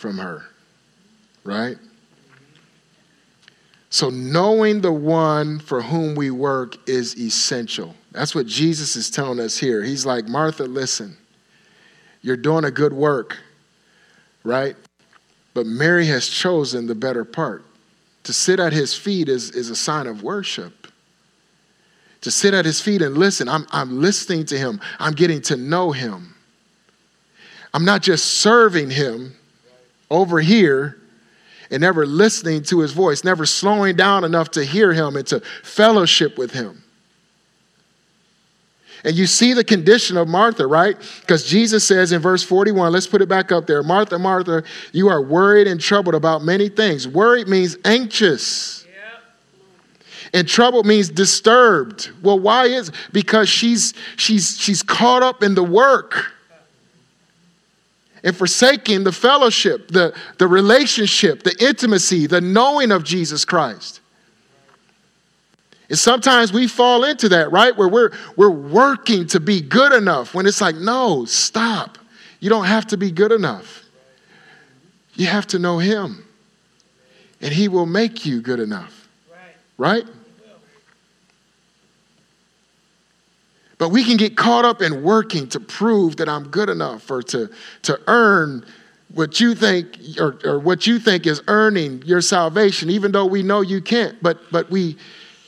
from 0.00 0.18
her. 0.18 0.44
Right? 1.44 1.76
So, 3.90 4.08
knowing 4.08 4.80
the 4.80 4.92
one 4.92 5.58
for 5.58 5.82
whom 5.82 6.14
we 6.14 6.30
work 6.30 6.88
is 6.88 7.18
essential. 7.18 7.94
That's 8.12 8.34
what 8.34 8.46
Jesus 8.46 8.96
is 8.96 9.10
telling 9.10 9.40
us 9.40 9.58
here. 9.58 9.82
He's 9.82 10.06
like, 10.06 10.28
Martha, 10.28 10.64
listen, 10.64 11.16
you're 12.22 12.36
doing 12.36 12.64
a 12.64 12.70
good 12.70 12.92
work, 12.92 13.38
right? 14.44 14.76
But 15.54 15.66
Mary 15.66 16.06
has 16.06 16.28
chosen 16.28 16.86
the 16.86 16.94
better 16.94 17.24
part. 17.24 17.64
To 18.24 18.32
sit 18.32 18.60
at 18.60 18.72
his 18.72 18.94
feet 18.94 19.28
is, 19.28 19.50
is 19.50 19.70
a 19.70 19.76
sign 19.76 20.06
of 20.06 20.22
worship. 20.22 20.86
To 22.20 22.30
sit 22.30 22.54
at 22.54 22.64
his 22.64 22.80
feet 22.80 23.02
and 23.02 23.16
listen, 23.16 23.48
I'm, 23.48 23.66
I'm 23.70 24.00
listening 24.00 24.44
to 24.46 24.58
him, 24.58 24.80
I'm 24.98 25.14
getting 25.14 25.40
to 25.42 25.56
know 25.56 25.90
him. 25.90 26.34
I'm 27.72 27.84
not 27.84 28.02
just 28.02 28.24
serving 28.26 28.90
him 28.90 29.34
over 30.10 30.40
here 30.40 30.96
and 31.70 31.80
never 31.80 32.04
listening 32.04 32.62
to 32.64 32.80
his 32.80 32.92
voice, 32.92 33.22
never 33.22 33.46
slowing 33.46 33.96
down 33.96 34.24
enough 34.24 34.50
to 34.52 34.64
hear 34.64 34.92
him 34.92 35.16
and 35.16 35.26
to 35.28 35.40
fellowship 35.62 36.36
with 36.36 36.52
him. 36.52 36.82
And 39.04 39.16
you 39.16 39.26
see 39.26 39.54
the 39.54 39.64
condition 39.64 40.16
of 40.16 40.28
Martha, 40.28 40.66
right? 40.66 40.96
Because 41.20 41.46
Jesus 41.46 41.84
says 41.84 42.12
in 42.12 42.20
verse 42.20 42.42
41, 42.42 42.92
let's 42.92 43.06
put 43.06 43.22
it 43.22 43.28
back 43.28 43.50
up 43.50 43.66
there 43.66 43.82
Martha, 43.82 44.18
Martha, 44.18 44.62
you 44.92 45.08
are 45.08 45.22
worried 45.22 45.66
and 45.66 45.80
troubled 45.80 46.14
about 46.14 46.42
many 46.42 46.68
things. 46.68 47.08
Worried 47.08 47.48
means 47.48 47.76
anxious. 47.84 48.86
And 50.32 50.46
troubled 50.46 50.86
means 50.86 51.08
disturbed. 51.08 52.10
Well, 52.22 52.38
why 52.38 52.66
is 52.66 52.92
because 53.12 53.48
she's 53.48 53.94
she's 54.16 54.56
she's 54.60 54.80
caught 54.80 55.24
up 55.24 55.42
in 55.42 55.56
the 55.56 55.64
work 55.64 56.32
and 58.22 58.36
forsaking 58.36 59.04
the 59.04 59.12
fellowship, 59.12 59.88
the, 59.88 60.14
the 60.38 60.46
relationship, 60.46 61.42
the 61.42 61.56
intimacy, 61.64 62.26
the 62.26 62.40
knowing 62.40 62.92
of 62.92 63.04
Jesus 63.04 63.44
Christ. 63.44 64.00
And 65.88 65.98
sometimes 65.98 66.52
we 66.52 66.68
fall 66.68 67.04
into 67.04 67.28
that, 67.30 67.50
right? 67.50 67.76
Where 67.76 67.88
we're, 67.88 68.12
we're 68.36 68.50
working 68.50 69.26
to 69.28 69.40
be 69.40 69.60
good 69.60 69.92
enough 69.92 70.34
when 70.34 70.46
it's 70.46 70.60
like, 70.60 70.76
no, 70.76 71.24
stop. 71.24 71.98
You 72.38 72.48
don't 72.48 72.66
have 72.66 72.86
to 72.88 72.96
be 72.96 73.10
good 73.10 73.32
enough. 73.32 73.84
You 75.14 75.26
have 75.26 75.46
to 75.48 75.58
know 75.58 75.78
Him, 75.78 76.24
and 77.40 77.52
He 77.52 77.68
will 77.68 77.86
make 77.86 78.24
you 78.24 78.40
good 78.40 78.60
enough. 78.60 79.08
Right? 79.76 80.06
But 83.80 83.88
we 83.88 84.04
can 84.04 84.18
get 84.18 84.36
caught 84.36 84.66
up 84.66 84.82
in 84.82 85.02
working 85.02 85.48
to 85.48 85.58
prove 85.58 86.18
that 86.18 86.28
I'm 86.28 86.46
good 86.48 86.68
enough 86.68 87.10
or 87.10 87.22
to, 87.22 87.48
to 87.84 87.98
earn 88.08 88.62
what 89.14 89.40
you 89.40 89.54
think 89.54 89.96
or, 90.20 90.38
or 90.44 90.58
what 90.58 90.86
you 90.86 90.98
think 90.98 91.26
is 91.26 91.40
earning 91.48 92.02
your 92.02 92.20
salvation, 92.20 92.90
even 92.90 93.10
though 93.10 93.24
we 93.24 93.42
know 93.42 93.62
you 93.62 93.80
can't. 93.80 94.22
But 94.22 94.38
but 94.52 94.70
we 94.70 94.98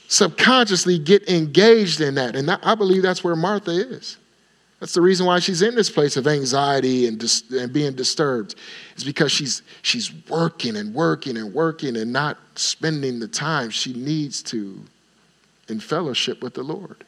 subconsciously 0.08 0.98
get 0.98 1.28
engaged 1.28 2.00
in 2.00 2.14
that. 2.14 2.34
And 2.34 2.48
that, 2.48 2.60
I 2.62 2.74
believe 2.74 3.02
that's 3.02 3.22
where 3.22 3.36
Martha 3.36 3.70
is. 3.70 4.16
That's 4.80 4.94
the 4.94 5.02
reason 5.02 5.26
why 5.26 5.38
she's 5.38 5.60
in 5.60 5.74
this 5.74 5.90
place 5.90 6.16
of 6.16 6.26
anxiety 6.26 7.06
and, 7.06 7.18
dis, 7.18 7.44
and 7.50 7.70
being 7.70 7.92
disturbed. 7.92 8.54
Is 8.96 9.04
because 9.04 9.30
she's 9.30 9.60
she's 9.82 10.10
working 10.30 10.76
and 10.76 10.94
working 10.94 11.36
and 11.36 11.52
working 11.52 11.98
and 11.98 12.14
not 12.14 12.38
spending 12.54 13.18
the 13.18 13.28
time 13.28 13.68
she 13.68 13.92
needs 13.92 14.42
to 14.44 14.82
in 15.68 15.80
fellowship 15.80 16.42
with 16.42 16.54
the 16.54 16.62
Lord. 16.62 17.04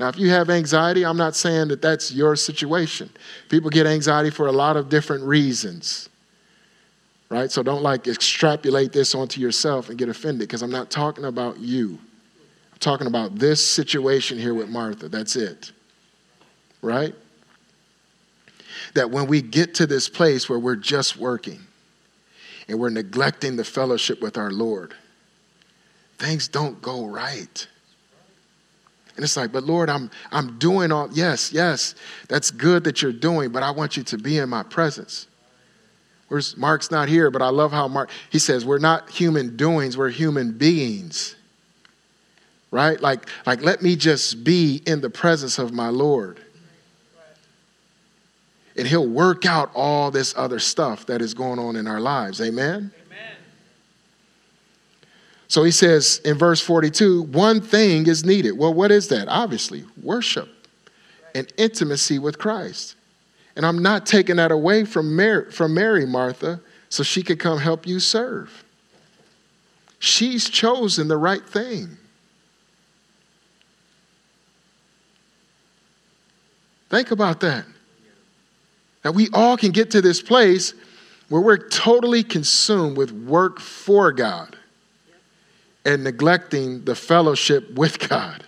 Now, 0.00 0.08
if 0.08 0.18
you 0.18 0.30
have 0.30 0.48
anxiety, 0.48 1.04
I'm 1.04 1.18
not 1.18 1.36
saying 1.36 1.68
that 1.68 1.82
that's 1.82 2.10
your 2.10 2.34
situation. 2.34 3.10
People 3.50 3.68
get 3.68 3.86
anxiety 3.86 4.30
for 4.30 4.46
a 4.46 4.52
lot 4.52 4.78
of 4.78 4.88
different 4.88 5.24
reasons, 5.24 6.08
right? 7.28 7.50
So 7.50 7.62
don't 7.62 7.82
like 7.82 8.08
extrapolate 8.08 8.92
this 8.92 9.14
onto 9.14 9.42
yourself 9.42 9.90
and 9.90 9.98
get 9.98 10.08
offended 10.08 10.48
because 10.48 10.62
I'm 10.62 10.70
not 10.70 10.90
talking 10.90 11.26
about 11.26 11.58
you. 11.58 11.98
I'm 12.72 12.78
talking 12.78 13.08
about 13.08 13.34
this 13.34 13.62
situation 13.62 14.38
here 14.38 14.54
with 14.54 14.70
Martha. 14.70 15.10
That's 15.10 15.36
it, 15.36 15.70
right? 16.80 17.14
That 18.94 19.10
when 19.10 19.26
we 19.26 19.42
get 19.42 19.74
to 19.74 19.86
this 19.86 20.08
place 20.08 20.48
where 20.48 20.58
we're 20.58 20.76
just 20.76 21.18
working 21.18 21.60
and 22.68 22.80
we're 22.80 22.88
neglecting 22.88 23.56
the 23.56 23.64
fellowship 23.64 24.22
with 24.22 24.38
our 24.38 24.50
Lord, 24.50 24.94
things 26.16 26.48
don't 26.48 26.80
go 26.80 27.04
right. 27.04 27.68
And 29.16 29.24
it's 29.24 29.36
like, 29.36 29.52
but 29.52 29.64
Lord, 29.64 29.90
I'm, 29.90 30.10
I'm 30.30 30.58
doing 30.58 30.92
all, 30.92 31.08
yes, 31.12 31.52
yes, 31.52 31.94
that's 32.28 32.50
good 32.50 32.84
that 32.84 33.02
you're 33.02 33.12
doing, 33.12 33.50
but 33.50 33.62
I 33.62 33.70
want 33.70 33.96
you 33.96 34.02
to 34.04 34.18
be 34.18 34.38
in 34.38 34.48
my 34.48 34.62
presence. 34.62 35.26
Where's 36.28 36.56
Mark's 36.56 36.90
not 36.90 37.08
here, 37.08 37.30
but 37.30 37.42
I 37.42 37.48
love 37.48 37.72
how 37.72 37.88
Mark, 37.88 38.08
he 38.30 38.38
says, 38.38 38.64
we're 38.64 38.78
not 38.78 39.10
human 39.10 39.56
doings, 39.56 39.96
we're 39.96 40.10
human 40.10 40.52
beings. 40.52 41.34
Right? 42.70 43.00
Like, 43.00 43.28
like 43.46 43.62
let 43.62 43.82
me 43.82 43.96
just 43.96 44.44
be 44.44 44.80
in 44.86 45.00
the 45.00 45.10
presence 45.10 45.58
of 45.58 45.72
my 45.72 45.88
Lord. 45.88 46.40
And 48.76 48.86
he'll 48.86 49.08
work 49.08 49.44
out 49.44 49.72
all 49.74 50.12
this 50.12 50.32
other 50.36 50.60
stuff 50.60 51.06
that 51.06 51.20
is 51.20 51.34
going 51.34 51.58
on 51.58 51.74
in 51.74 51.88
our 51.88 52.00
lives. 52.00 52.40
Amen? 52.40 52.92
So 55.50 55.64
he 55.64 55.72
says 55.72 56.20
in 56.24 56.38
verse 56.38 56.60
42, 56.60 57.22
one 57.22 57.60
thing 57.60 58.06
is 58.06 58.24
needed. 58.24 58.52
Well, 58.52 58.72
what 58.72 58.92
is 58.92 59.08
that? 59.08 59.26
Obviously, 59.26 59.84
worship 60.00 60.48
and 61.34 61.52
intimacy 61.56 62.20
with 62.20 62.38
Christ. 62.38 62.94
And 63.56 63.66
I'm 63.66 63.82
not 63.82 64.06
taking 64.06 64.36
that 64.36 64.52
away 64.52 64.84
from 64.84 65.16
Mary, 65.16 65.50
from 65.50 65.74
Mary, 65.74 66.06
Martha, 66.06 66.60
so 66.88 67.02
she 67.02 67.24
could 67.24 67.40
come 67.40 67.58
help 67.58 67.84
you 67.84 67.98
serve. 67.98 68.62
She's 69.98 70.48
chosen 70.48 71.08
the 71.08 71.16
right 71.16 71.44
thing. 71.44 71.96
Think 76.90 77.10
about 77.10 77.40
that. 77.40 77.64
That 79.02 79.16
we 79.16 79.28
all 79.32 79.56
can 79.56 79.72
get 79.72 79.90
to 79.90 80.00
this 80.00 80.22
place 80.22 80.74
where 81.28 81.40
we're 81.40 81.68
totally 81.70 82.22
consumed 82.22 82.96
with 82.96 83.10
work 83.10 83.58
for 83.58 84.12
God 84.12 84.56
and 85.84 86.04
neglecting 86.04 86.84
the 86.84 86.94
fellowship 86.94 87.70
with 87.74 87.98
God. 88.08 88.44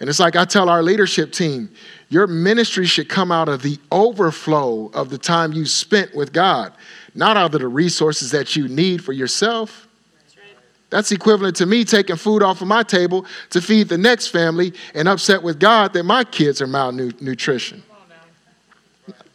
And 0.00 0.08
it's 0.08 0.18
like 0.18 0.34
I 0.34 0.46
tell 0.46 0.68
our 0.70 0.82
leadership 0.82 1.30
team 1.30 1.70
your 2.08 2.26
ministry 2.26 2.86
should 2.86 3.08
come 3.08 3.30
out 3.30 3.48
of 3.48 3.62
the 3.62 3.78
overflow 3.92 4.90
of 4.94 5.10
the 5.10 5.18
time 5.18 5.52
you 5.52 5.64
spent 5.66 6.14
with 6.14 6.32
God, 6.32 6.72
not 7.14 7.36
out 7.36 7.54
of 7.54 7.60
the 7.60 7.68
resources 7.68 8.30
that 8.32 8.56
you 8.56 8.66
need 8.66 9.04
for 9.04 9.12
yourself. 9.12 9.86
That's 10.88 11.12
equivalent 11.12 11.54
to 11.56 11.66
me 11.66 11.84
taking 11.84 12.16
food 12.16 12.42
off 12.42 12.62
of 12.62 12.66
my 12.66 12.82
table 12.82 13.24
to 13.50 13.60
feed 13.60 13.88
the 13.88 13.98
next 13.98 14.28
family 14.28 14.72
and 14.92 15.06
upset 15.06 15.42
with 15.42 15.60
God 15.60 15.92
that 15.92 16.02
my 16.02 16.24
kids 16.24 16.60
are 16.60 16.66
malnutrition. 16.66 17.84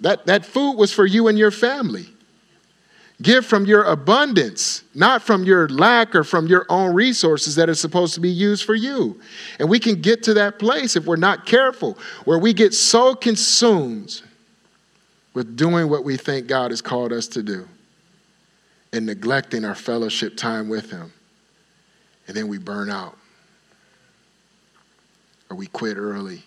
That, 0.02 0.26
that 0.26 0.45
food 0.45 0.74
was 0.74 0.91
for 0.91 1.06
you 1.06 1.30
and 1.30 1.38
your 1.38 1.52
family. 1.52 2.08
Give 3.21 3.45
from 3.45 3.65
your 3.65 3.84
abundance, 3.84 4.84
not 4.93 5.21
from 5.21 5.45
your 5.45 5.69
lack 5.69 6.15
or 6.15 6.23
from 6.23 6.47
your 6.47 6.65
own 6.67 6.93
resources 6.93 7.56
that 7.56 7.69
are 7.69 7.75
supposed 7.75 8.13
to 8.15 8.19
be 8.19 8.30
used 8.30 8.65
for 8.65 8.75
you. 8.75 9.21
And 9.58 9.69
we 9.69 9.80
can 9.80 10.01
get 10.01 10.23
to 10.23 10.34
that 10.34 10.60
place 10.60 10.97
if 10.97 11.06
we're 11.06 11.15
not 11.15 11.45
careful, 11.45 11.97
where 12.25 12.38
we 12.38 12.54
get 12.54 12.73
so 12.73 13.15
consumed 13.15 14.21
with 15.34 15.56
doing 15.56 15.89
what 15.89 16.04
we 16.04 16.17
think 16.17 16.47
God 16.47 16.71
has 16.71 16.82
called 16.82 17.13
us 17.13 17.28
to 17.30 17.43
do 17.43 17.67
and 18.91 19.06
neglecting 19.06 19.63
our 19.63 19.75
fellowship 19.75 20.36
time 20.36 20.67
with 20.67 20.91
Him. 20.91 21.13
And 22.28 22.36
then 22.36 22.49
we 22.49 22.58
burn 22.58 22.89
out 22.89 23.17
or 25.49 25.56
we 25.56 25.67
quit 25.67 25.95
early. 25.95 26.43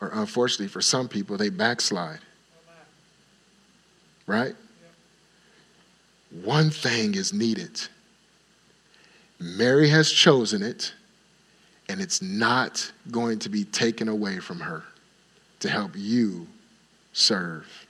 Or 0.00 0.10
unfortunately, 0.12 0.68
for 0.68 0.80
some 0.80 1.08
people, 1.08 1.36
they 1.36 1.48
backslide. 1.48 2.20
Right? 4.26 4.54
One 6.42 6.70
thing 6.70 7.14
is 7.14 7.32
needed. 7.32 7.80
Mary 9.38 9.88
has 9.88 10.10
chosen 10.10 10.62
it, 10.62 10.92
and 11.88 12.00
it's 12.00 12.20
not 12.20 12.90
going 13.10 13.38
to 13.40 13.48
be 13.48 13.64
taken 13.64 14.08
away 14.08 14.40
from 14.40 14.60
her 14.60 14.82
to 15.60 15.68
help 15.68 15.92
you 15.94 16.48
serve. 17.12 17.86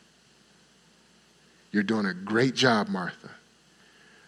You're 1.72 1.82
doing 1.82 2.06
a 2.06 2.14
great 2.14 2.54
job, 2.54 2.88
Martha, 2.88 3.30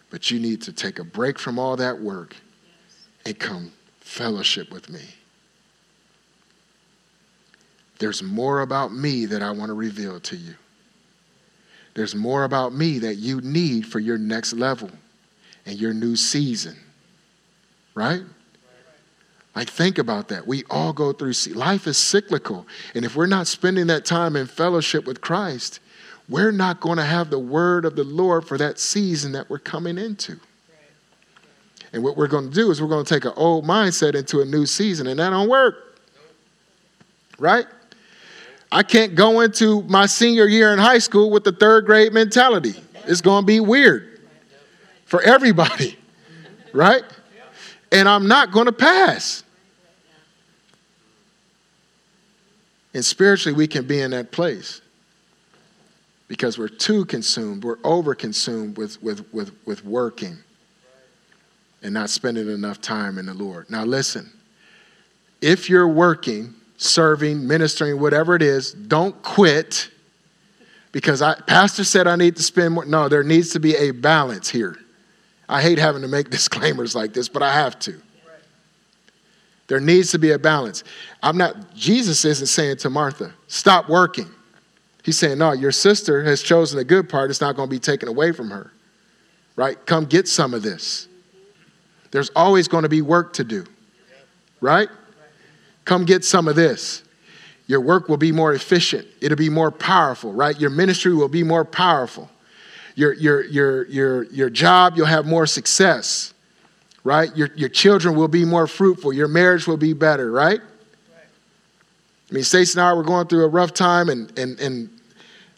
but 0.09 0.31
you 0.31 0.39
need 0.39 0.61
to 0.63 0.73
take 0.73 0.99
a 0.99 1.03
break 1.03 1.37
from 1.37 1.59
all 1.59 1.75
that 1.77 1.99
work 1.99 2.35
and 3.25 3.37
come 3.37 3.71
fellowship 3.99 4.71
with 4.71 4.89
me. 4.89 5.03
There's 7.99 8.23
more 8.23 8.61
about 8.61 8.93
me 8.93 9.25
that 9.27 9.43
I 9.43 9.51
want 9.51 9.69
to 9.69 9.73
reveal 9.73 10.19
to 10.21 10.35
you. 10.35 10.55
There's 11.97 12.13
more 12.13 12.43
about 12.43 12.75
me 12.75 12.99
that 12.99 13.15
you 13.15 13.41
need 13.41 13.87
for 13.87 13.97
your 13.97 14.19
next 14.19 14.53
level 14.53 14.91
and 15.65 15.79
your 15.79 15.95
new 15.95 16.15
season. 16.15 16.77
Right? 17.95 18.21
Like, 19.55 19.67
think 19.67 19.97
about 19.97 20.27
that. 20.27 20.45
We 20.45 20.63
all 20.69 20.93
go 20.93 21.11
through, 21.11 21.33
life 21.55 21.87
is 21.87 21.97
cyclical. 21.97 22.67
And 22.93 23.03
if 23.03 23.15
we're 23.15 23.25
not 23.25 23.47
spending 23.47 23.87
that 23.87 24.05
time 24.05 24.35
in 24.35 24.45
fellowship 24.45 25.07
with 25.07 25.21
Christ, 25.21 25.79
we're 26.29 26.51
not 26.51 26.81
going 26.81 26.97
to 26.97 27.03
have 27.03 27.31
the 27.31 27.39
word 27.39 27.83
of 27.83 27.95
the 27.95 28.03
Lord 28.03 28.45
for 28.45 28.59
that 28.59 28.77
season 28.77 29.31
that 29.31 29.49
we're 29.49 29.57
coming 29.57 29.97
into. 29.97 30.39
And 31.93 32.03
what 32.03 32.15
we're 32.15 32.27
going 32.27 32.49
to 32.49 32.53
do 32.53 32.69
is 32.69 32.79
we're 32.79 32.89
going 32.89 33.05
to 33.05 33.11
take 33.11 33.25
an 33.25 33.33
old 33.35 33.65
mindset 33.65 34.13
into 34.13 34.41
a 34.41 34.45
new 34.45 34.67
season, 34.67 35.07
and 35.07 35.19
that 35.19 35.31
don't 35.31 35.49
work. 35.49 35.99
Right? 37.39 37.65
I 38.71 38.83
can't 38.83 39.15
go 39.15 39.41
into 39.41 39.83
my 39.83 40.05
senior 40.05 40.45
year 40.45 40.73
in 40.73 40.79
high 40.79 40.97
school 40.97 41.29
with 41.29 41.43
the 41.43 41.51
third 41.51 41.85
grade 41.85 42.13
mentality. 42.13 42.75
It's 43.05 43.21
going 43.21 43.43
to 43.43 43.45
be 43.45 43.59
weird 43.59 44.19
for 45.05 45.21
everybody. 45.21 45.97
Right? 46.73 47.01
And 47.91 48.07
I'm 48.07 48.27
not 48.27 48.51
going 48.51 48.65
to 48.65 48.71
pass. 48.71 49.43
And 52.93 53.03
spiritually, 53.03 53.55
we 53.55 53.67
can 53.67 53.87
be 53.87 54.01
in 54.01 54.11
that 54.11 54.31
place 54.31 54.81
because 56.27 56.57
we're 56.57 56.67
too 56.67 57.05
consumed, 57.05 57.63
we're 57.63 57.79
over 57.83 58.13
consumed 58.13 58.77
with, 58.77 59.01
with, 59.01 59.25
with, 59.33 59.53
with 59.65 59.85
working 59.85 60.37
and 61.81 61.93
not 61.93 62.09
spending 62.09 62.49
enough 62.49 62.81
time 62.81 63.17
in 63.17 63.27
the 63.27 63.33
Lord. 63.33 63.69
Now, 63.69 63.85
listen, 63.85 64.31
if 65.41 65.69
you're 65.69 65.87
working, 65.87 66.53
serving, 66.77 67.47
ministering, 67.47 67.99
whatever 67.99 68.35
it 68.35 68.41
is, 68.41 68.71
don't 68.71 69.21
quit 69.23 69.89
because 70.91 71.21
I, 71.21 71.35
pastor 71.35 71.83
said 71.83 72.07
I 72.07 72.15
need 72.15 72.35
to 72.37 72.43
spend 72.43 72.73
more. 72.73 72.85
No, 72.85 73.09
there 73.09 73.23
needs 73.23 73.51
to 73.51 73.59
be 73.59 73.75
a 73.75 73.91
balance 73.91 74.49
here. 74.49 74.77
I 75.49 75.61
hate 75.61 75.77
having 75.77 76.01
to 76.01 76.07
make 76.07 76.29
disclaimers 76.31 76.95
like 76.95 77.13
this, 77.13 77.29
but 77.29 77.43
I 77.43 77.53
have 77.53 77.77
to. 77.79 78.01
There 79.67 79.79
needs 79.81 80.11
to 80.11 80.19
be 80.19 80.31
a 80.31 80.39
balance. 80.39 80.83
I'm 81.21 81.37
not, 81.37 81.75
Jesus 81.75 82.23
isn't 82.23 82.47
saying 82.47 82.77
to 82.77 82.89
Martha, 82.89 83.33
stop 83.47 83.89
working. 83.89 84.29
He's 85.03 85.19
saying, 85.19 85.37
no, 85.37 85.51
your 85.51 85.71
sister 85.71 86.23
has 86.23 86.41
chosen 86.41 86.79
a 86.79 86.83
good 86.83 87.09
part. 87.09 87.29
It's 87.29 87.41
not 87.41 87.55
going 87.55 87.69
to 87.69 87.75
be 87.75 87.79
taken 87.79 88.07
away 88.07 88.31
from 88.31 88.49
her. 88.49 88.71
Right? 89.55 89.77
Come 89.85 90.05
get 90.05 90.27
some 90.27 90.53
of 90.53 90.63
this. 90.63 91.07
There's 92.11 92.29
always 92.35 92.67
going 92.67 92.83
to 92.83 92.89
be 92.89 93.01
work 93.01 93.33
to 93.33 93.43
do. 93.43 93.65
Right? 94.61 94.89
Come 95.87 96.05
get 96.05 96.23
some 96.23 96.47
of 96.47 96.55
this. 96.55 97.01
Your 97.65 97.81
work 97.81 98.09
will 98.09 98.17
be 98.17 98.31
more 98.31 98.53
efficient. 98.53 99.07
It'll 99.21 99.37
be 99.37 99.49
more 99.49 99.71
powerful, 99.71 100.31
right? 100.31 100.57
Your 100.59 100.69
ministry 100.69 101.15
will 101.15 101.27
be 101.29 101.43
more 101.43 101.65
powerful. 101.65 102.29
Your, 102.95 103.13
your, 103.13 103.43
your, 103.45 103.87
your, 103.87 104.23
your 104.25 104.49
job, 104.49 104.95
you'll 104.95 105.07
have 105.07 105.25
more 105.25 105.47
success 105.47 106.33
right? 107.07 107.33
Your, 107.37 107.49
your 107.55 107.69
children 107.69 108.17
will 108.17 108.27
be 108.27 108.43
more 108.43 108.67
fruitful. 108.67 109.13
Your 109.13 109.29
marriage 109.29 109.65
will 109.65 109.77
be 109.77 109.93
better, 109.93 110.29
right? 110.29 110.59
I 110.59 112.33
mean, 112.33 112.43
Stacey 112.43 112.77
and 112.77 112.85
I 112.85 112.93
were 112.93 113.03
going 113.03 113.27
through 113.27 113.45
a 113.45 113.47
rough 113.47 113.73
time, 113.73 114.09
and, 114.09 114.37
and, 114.37 114.59
and 114.59 114.89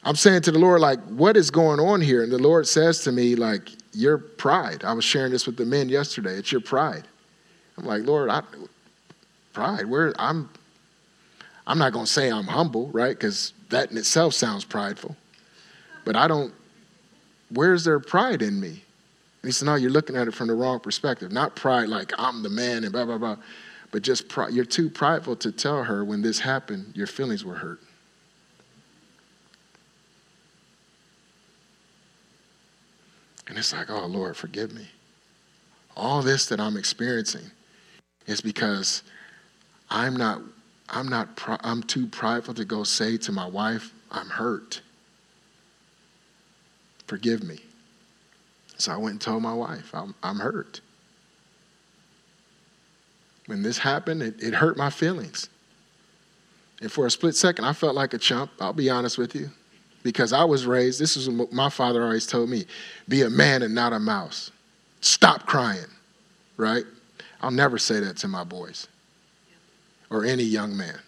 I'm 0.03 0.15
saying 0.15 0.43
to 0.43 0.51
the 0.51 0.59
Lord, 0.59 0.79
like, 0.79 0.99
what 1.05 1.35
is 1.35 1.49
going 1.49 1.79
on 1.79 2.01
here? 2.01 2.21
And 2.21 2.31
the 2.31 2.37
Lord 2.37 2.67
says 2.67 3.03
to 3.05 3.11
me, 3.11 3.35
like, 3.35 3.71
your 3.93 4.19
pride. 4.19 4.83
I 4.83 4.93
was 4.93 5.03
sharing 5.03 5.31
this 5.31 5.47
with 5.47 5.57
the 5.57 5.65
men 5.65 5.89
yesterday. 5.89 6.35
It's 6.35 6.51
your 6.51 6.61
pride. 6.61 7.07
I'm 7.79 7.85
like, 7.85 8.05
Lord, 8.05 8.29
I, 8.29 8.43
pride. 9.59 9.85
Where 9.85 10.13
I'm, 10.17 10.49
I'm 11.67 11.77
not 11.77 11.91
going 11.91 12.05
to 12.05 12.11
say 12.11 12.31
I'm 12.31 12.47
humble, 12.47 12.87
right? 12.87 13.15
Because 13.17 13.53
that 13.69 13.91
in 13.91 13.97
itself 13.97 14.33
sounds 14.33 14.63
prideful. 14.63 15.17
But 16.05 16.15
I 16.15 16.27
don't. 16.27 16.53
Where's 17.51 17.83
there 17.83 17.99
pride 17.99 18.41
in 18.41 18.59
me? 18.59 18.69
And 18.69 19.43
he 19.43 19.51
said, 19.51 19.65
No, 19.65 19.75
you're 19.75 19.91
looking 19.91 20.15
at 20.15 20.27
it 20.27 20.33
from 20.33 20.47
the 20.47 20.53
wrong 20.53 20.79
perspective. 20.79 21.31
Not 21.31 21.55
pride 21.55 21.89
like 21.89 22.13
I'm 22.17 22.41
the 22.41 22.49
man 22.49 22.83
and 22.83 22.93
blah, 22.93 23.05
blah, 23.05 23.17
blah. 23.17 23.35
But 23.91 24.01
just. 24.01 24.25
You're 24.49 24.65
too 24.65 24.89
prideful 24.89 25.35
to 25.37 25.51
tell 25.51 25.83
her 25.83 26.05
when 26.05 26.21
this 26.21 26.39
happened, 26.39 26.93
your 26.95 27.07
feelings 27.07 27.43
were 27.43 27.55
hurt. 27.55 27.81
And 33.47 33.57
it's 33.57 33.73
like, 33.73 33.89
oh, 33.89 34.05
Lord, 34.05 34.37
forgive 34.37 34.73
me. 34.73 34.87
All 35.97 36.21
this 36.21 36.45
that 36.45 36.59
I'm 36.59 36.77
experiencing 36.77 37.51
is 38.27 38.41
because 38.41 39.01
I'm 39.89 40.15
not, 40.15 40.41
I'm 40.89 41.07
not, 41.07 41.29
I'm 41.63 41.83
too 41.83 42.07
prideful 42.07 42.53
to 42.55 42.65
go 42.65 42.83
say 42.83 43.17
to 43.17 43.31
my 43.31 43.47
wife, 43.47 43.93
I'm 44.11 44.27
hurt. 44.27 44.81
Forgive 47.07 47.43
me. 47.43 47.59
So 48.77 48.93
I 48.93 48.97
went 48.97 49.13
and 49.13 49.21
told 49.21 49.41
my 49.41 49.53
wife, 49.53 49.93
I'm, 49.93 50.15
I'm 50.23 50.37
hurt. 50.37 50.81
When 53.47 53.63
this 53.63 53.79
happened, 53.79 54.21
it, 54.21 54.41
it 54.41 54.53
hurt 54.53 54.77
my 54.77 54.89
feelings. 54.89 55.49
And 56.81 56.91
for 56.91 57.05
a 57.05 57.11
split 57.11 57.35
second, 57.35 57.65
I 57.65 57.73
felt 57.73 57.95
like 57.95 58.13
a 58.13 58.17
chump, 58.17 58.51
I'll 58.59 58.73
be 58.73 58.89
honest 58.89 59.17
with 59.17 59.35
you. 59.35 59.49
Because 60.01 60.31
I 60.31 60.45
was 60.45 60.65
raised, 60.65 60.99
this 60.99 61.17
is 61.17 61.29
what 61.29 61.51
my 61.51 61.69
father 61.69 62.03
always 62.03 62.25
told 62.25 62.49
me 62.49 62.65
be 63.09 63.23
a 63.23 63.29
man 63.29 63.63
and 63.63 63.75
not 63.75 63.91
a 63.91 63.99
mouse. 63.99 64.51
Stop 65.01 65.45
crying, 65.45 65.89
right? 66.55 66.85
I'll 67.41 67.51
never 67.51 67.77
say 67.77 67.99
that 67.99 68.17
to 68.17 68.27
my 68.27 68.43
boys 68.43 68.87
or 70.09 70.25
any 70.25 70.43
young 70.43 70.75
man. 70.75 70.99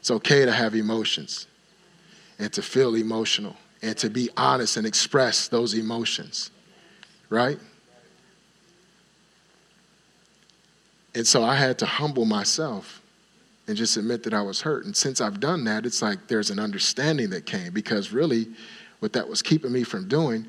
It's 0.00 0.10
okay 0.10 0.44
to 0.44 0.52
have 0.52 0.74
emotions 0.74 1.46
and 2.38 2.52
to 2.52 2.62
feel 2.62 2.94
emotional 2.94 3.56
and 3.82 3.96
to 3.98 4.10
be 4.10 4.30
honest 4.36 4.76
and 4.76 4.86
express 4.86 5.48
those 5.48 5.74
emotions 5.74 6.50
right? 7.30 7.58
And 11.14 11.26
so 11.26 11.42
I 11.42 11.56
had 11.56 11.78
to 11.78 11.86
humble 11.86 12.24
myself 12.24 13.02
and 13.66 13.76
just 13.76 13.96
admit 13.96 14.22
that 14.22 14.34
I 14.34 14.42
was 14.42 14.60
hurt. 14.60 14.84
And 14.84 14.96
since 14.96 15.20
I've 15.20 15.40
done 15.40 15.64
that, 15.64 15.84
it's 15.84 16.00
like 16.00 16.28
there's 16.28 16.50
an 16.50 16.58
understanding 16.58 17.30
that 17.30 17.44
came 17.44 17.72
because 17.72 18.12
really 18.12 18.48
what 19.00 19.12
that 19.12 19.28
was 19.28 19.42
keeping 19.42 19.72
me 19.72 19.82
from 19.82 20.08
doing 20.08 20.46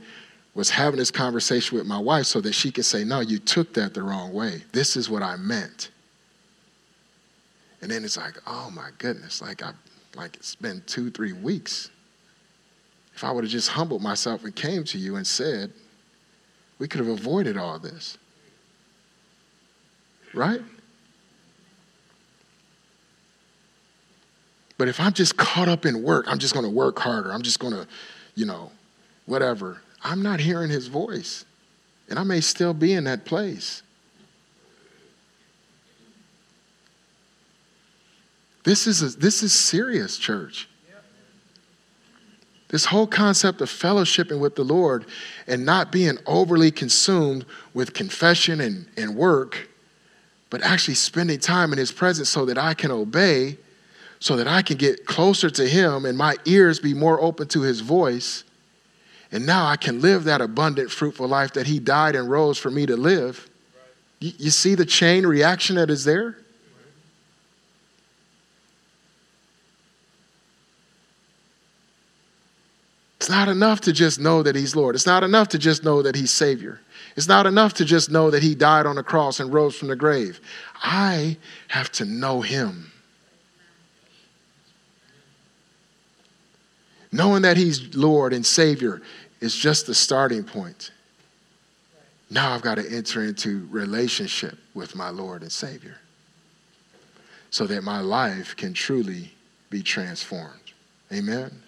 was 0.56 0.70
having 0.70 0.98
this 0.98 1.12
conversation 1.12 1.78
with 1.78 1.88
my 1.88 1.98
wife 1.98 2.26
so 2.26 2.42
that 2.42 2.54
she 2.54 2.72
could 2.72 2.86
say, 2.86 3.04
No, 3.04 3.20
you 3.20 3.40
took 3.40 3.74
that 3.74 3.94
the 3.94 4.02
wrong 4.02 4.34
way. 4.34 4.64
This 4.72 4.96
is 4.96 5.10
what 5.10 5.22
I 5.22 5.36
meant. 5.38 5.90
And 7.82 7.90
then 7.90 8.04
it's 8.04 8.18
like, 8.18 8.36
oh 8.46 8.70
my 8.72 8.90
goodness, 8.98 9.42
like 9.42 9.64
I 9.64 9.72
like 10.16 10.36
it's 10.36 10.56
been 10.56 10.84
two, 10.86 11.12
three 11.12 11.34
weeks. 11.34 11.90
If 13.16 13.24
I 13.24 13.32
would 13.32 13.44
have 13.44 13.52
just 13.52 13.70
humbled 13.70 14.02
myself 14.02 14.44
and 14.44 14.56
came 14.56 14.84
to 14.86 14.98
you 14.98 15.16
and 15.18 15.28
said, 15.28 15.72
we 16.78 16.88
could 16.88 17.00
have 17.00 17.10
avoided 17.10 17.58
all 17.58 17.78
this. 17.80 18.18
Right? 20.34 20.62
But 24.78 24.88
if 24.88 25.00
I'm 25.02 25.12
just 25.12 25.36
caught 25.36 25.68
up 25.68 25.86
in 25.86 26.02
work, 26.02 26.26
I'm 26.30 26.40
just 26.40 26.54
going 26.54 26.66
to 26.66 26.72
work 26.72 26.98
harder. 26.98 27.34
I'm 27.34 27.42
just 27.42 27.60
going 27.60 27.74
to, 27.74 27.86
you 28.36 28.46
know, 28.46 28.72
whatever. 29.26 29.82
I'm 30.02 30.24
not 30.24 30.40
hearing 30.40 30.70
his 30.70 30.88
voice. 30.88 31.44
And 32.10 32.18
I 32.18 32.24
may 32.24 32.40
still 32.40 32.74
be 32.74 32.94
in 32.94 33.04
that 33.04 33.26
place. 33.26 33.84
This 38.70 38.86
is, 38.86 39.02
a, 39.02 39.18
this 39.18 39.42
is 39.42 39.52
serious, 39.52 40.16
church. 40.20 40.70
This 42.68 42.86
whole 42.86 43.08
concept 43.08 43.62
of 43.62 43.68
fellowshipping 43.68 44.40
with 44.40 44.56
the 44.56 44.64
Lord 44.64 45.08
and 45.48 45.66
not 45.66 45.92
being 45.92 46.20
overly 46.28 46.70
consumed 46.70 47.48
with 47.74 47.96
confession 47.96 48.62
and, 48.62 48.86
and 48.96 49.16
work, 49.16 49.70
but 50.52 50.62
actually 50.62 50.94
spending 50.94 51.40
time 51.40 51.72
in 51.72 51.80
His 51.80 51.92
presence 51.92 52.30
so 52.30 52.46
that 52.46 52.60
I 52.60 52.76
can 52.76 52.92
obey, 52.92 53.58
so 54.20 54.36
that 54.36 54.48
I 54.48 54.62
can 54.62 54.78
get 54.78 55.08
closer 55.08 55.50
to 55.50 55.68
Him 55.68 56.06
and 56.06 56.16
my 56.16 56.36
ears 56.46 56.80
be 56.80 56.94
more 56.94 57.20
open 57.20 57.48
to 57.48 57.62
His 57.62 57.82
voice. 57.82 58.44
And 59.32 59.48
now 59.48 59.66
I 59.66 59.78
can 59.78 60.00
live 60.00 60.26
that 60.26 60.42
abundant, 60.42 60.92
fruitful 60.92 61.28
life 61.28 61.54
that 61.54 61.66
He 61.66 61.80
died 61.80 62.16
and 62.16 62.30
rose 62.30 62.60
for 62.60 62.70
me 62.70 62.86
to 62.86 62.96
live. 62.96 63.50
You, 64.20 64.32
you 64.38 64.50
see 64.52 64.76
the 64.76 64.86
chain 64.86 65.26
reaction 65.26 65.78
that 65.78 65.90
is 65.90 66.06
there? 66.06 66.38
It's 73.30 73.36
not 73.36 73.48
enough 73.48 73.82
to 73.82 73.94
just 73.94 74.20
know 74.20 74.42
that 74.42 74.56
He's 74.56 74.76
Lord. 74.76 74.96
It's 74.96 75.06
not 75.06 75.24
enough 75.24 75.50
to 75.50 75.60
just 75.60 75.84
know 75.84 76.02
that 76.02 76.16
He's 76.16 76.32
Savior. 76.32 76.82
It's 77.16 77.28
not 77.28 77.46
enough 77.46 77.76
to 77.76 77.86
just 77.86 78.10
know 78.10 78.32
that 78.32 78.42
He 78.42 78.56
died 78.56 78.88
on 78.88 78.96
the 78.96 79.04
cross 79.04 79.40
and 79.40 79.54
rose 79.54 79.76
from 79.76 79.90
the 79.90 79.96
grave. 79.96 80.42
I 80.82 81.38
have 81.68 81.92
to 81.92 82.06
know 82.06 82.42
Him. 82.42 82.92
Knowing 87.12 87.44
that 87.44 87.56
He's 87.56 87.94
Lord 87.94 88.34
and 88.34 88.44
Savior 88.44 89.00
is 89.42 89.56
just 89.56 89.86
the 89.86 89.94
starting 89.94 90.44
point. 90.44 90.90
Now 92.32 92.56
I've 92.56 92.64
got 92.64 92.80
to 92.80 92.92
enter 92.92 93.24
into 93.24 93.68
relationship 93.70 94.58
with 94.74 94.96
my 94.96 95.10
Lord 95.10 95.44
and 95.44 95.52
Savior 95.52 95.98
so 97.52 97.68
that 97.68 97.84
my 97.84 98.00
life 98.00 98.56
can 98.56 98.74
truly 98.74 99.34
be 99.70 99.84
transformed. 99.84 100.74
Amen. 101.14 101.62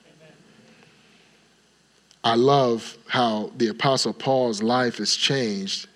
I 2.24 2.36
love 2.36 2.98
how 3.08 3.52
the 3.58 3.70
Apostle 3.70 4.14
Paul's 4.14 4.62
life 4.62 5.00
is 5.00 5.16
changed 5.16 5.88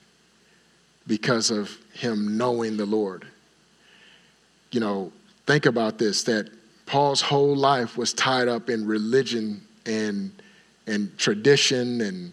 because 1.07 1.51
of 1.51 1.77
him 1.93 2.37
knowing 2.37 2.77
the 2.77 2.85
Lord. 2.85 3.27
You 4.71 4.79
know, 4.79 5.11
think 5.45 5.65
about 5.65 5.99
this 5.99 6.23
that 6.23 6.49
Paul's 6.85 7.21
whole 7.21 7.55
life 7.55 7.97
was 7.97 8.13
tied 8.13 8.47
up 8.47 8.69
in 8.69 8.85
religion 8.85 9.61
and 9.85 10.31
and 10.87 11.15
tradition 11.17 12.01
and 12.01 12.31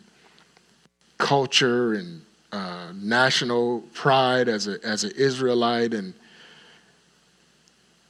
culture 1.19 1.95
and 1.95 2.23
uh, 2.51 2.93
national 2.95 3.81
pride 3.95 4.49
as 4.49 4.69
a 4.69 4.79
as 4.85 5.05
an 5.05 5.13
Israelite, 5.17 5.93
and 5.93 6.15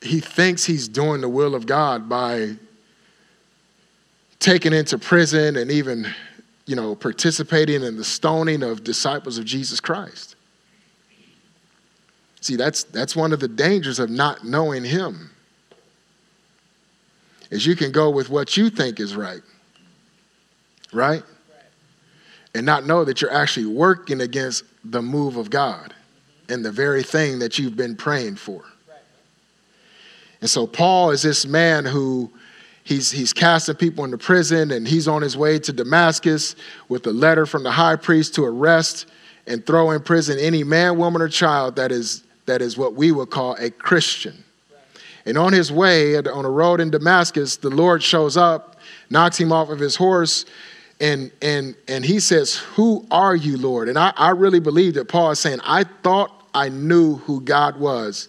he 0.01 0.21
thinks 0.21 0.65
he's 0.65 0.89
doing 0.89 1.21
the 1.21 1.29
will 1.29 1.55
of 1.55 1.67
God 1.67 2.09
by 2.09 2.57
taken 4.43 4.73
into 4.73 4.99
prison 4.99 5.57
and 5.57 5.71
even, 5.71 6.07
you 6.67 6.77
know, 6.77 6.95
participating 6.95 7.83
in 7.83 7.97
the 7.97 8.05
stoning 8.05 8.63
of 8.63 8.85
disciples 8.85 9.39
of 9.39 9.45
Jesus 9.45 9.81
Christ. 9.81 10.37
See, 12.41 12.57
that's, 12.57 12.83
that's 12.83 13.15
one 13.15 13.33
of 13.33 13.41
the 13.41 13.49
dangers 13.49 14.01
of 14.01 14.11
not 14.11 14.45
knowing 14.45 14.85
Him. 14.85 15.31
Is 17.51 17.65
you 17.67 17.77
can 17.77 17.93
go 17.93 18.11
with 18.11 18.31
what 18.31 18.57
you 18.57 18.69
think 18.69 18.99
is 18.99 19.15
right, 19.15 19.43
right? 20.93 21.23
And 22.55 22.67
not 22.67 22.85
know 22.85 23.05
that 23.05 23.21
you're 23.21 23.33
actually 23.33 23.67
working 23.67 24.21
against 24.21 24.65
the 24.85 25.03
move 25.03 25.37
of 25.37 25.51
God 25.51 25.95
and 26.49 26.65
the 26.65 26.73
very 26.73 27.03
thing 27.03 27.39
that 27.39 27.59
you've 27.59 27.77
been 27.77 27.95
praying 27.95 28.37
for. 28.37 28.65
And 30.41 30.51
so 30.51 30.67
Paul 30.67 31.11
is 31.11 31.23
this 31.23 31.47
man 31.47 31.85
who 31.85 32.33
he's, 32.85 33.11
he's 33.11 33.33
casting 33.33 33.77
people 33.77 34.05
into 34.05 34.19
prison 34.19 34.71
and 34.71 34.87
he's 34.87 35.09
on 35.09 35.23
his 35.23 35.37
way 35.37 35.59
to 35.59 35.73
Damascus 35.73 36.57
with 36.89 37.07
a 37.07 37.13
letter 37.13 37.47
from 37.47 37.63
the 37.63 37.71
high 37.71 37.97
priest 37.97 38.35
to 38.37 38.45
arrest 38.45 39.07
and 39.47 39.65
throw 39.67 39.91
in 39.91 40.03
prison 40.03 40.39
any 40.39 40.65
man, 40.65 40.99
woman, 40.99 41.23
or 41.23 41.29
child 41.29 41.77
that 41.77 41.93
is, 41.93 42.25
that 42.47 42.63
is 42.63 42.77
what 42.77 42.95
we 42.95 43.13
would 43.13 43.31
call 43.31 43.55
a 43.59 43.71
Christian. 43.71 44.45
And 45.25 45.39
on 45.39 45.53
his 45.53 45.71
way, 45.71 46.17
on 46.17 46.45
a 46.45 46.51
road 46.51 46.81
in 46.81 46.91
Damascus, 46.91 47.57
the 47.57 47.71
Lord 47.71 48.03
shows 48.03 48.37
up, 48.37 48.77
knocks 49.09 49.39
him 49.39 49.53
off 49.53 49.69
of 49.69 49.79
his 49.79 49.95
horse, 49.97 50.45
and, 51.01 51.33
and, 51.41 51.75
and 51.89 52.05
he 52.05 52.21
says, 52.21 52.57
Who 52.57 53.07
are 53.11 53.35
you, 53.35 53.57
Lord? 53.57 53.89
And 53.89 53.99
I, 53.99 54.13
I 54.17 54.31
really 54.31 54.61
believe 54.61 54.95
that 54.95 55.09
Paul 55.09 55.33
is 55.33 55.39
saying, 55.41 55.59
I 55.65 55.85
thought 55.85 56.47
I 56.55 56.69
knew 56.69 57.17
who 57.17 57.41
God 57.41 57.79
was. 57.79 58.29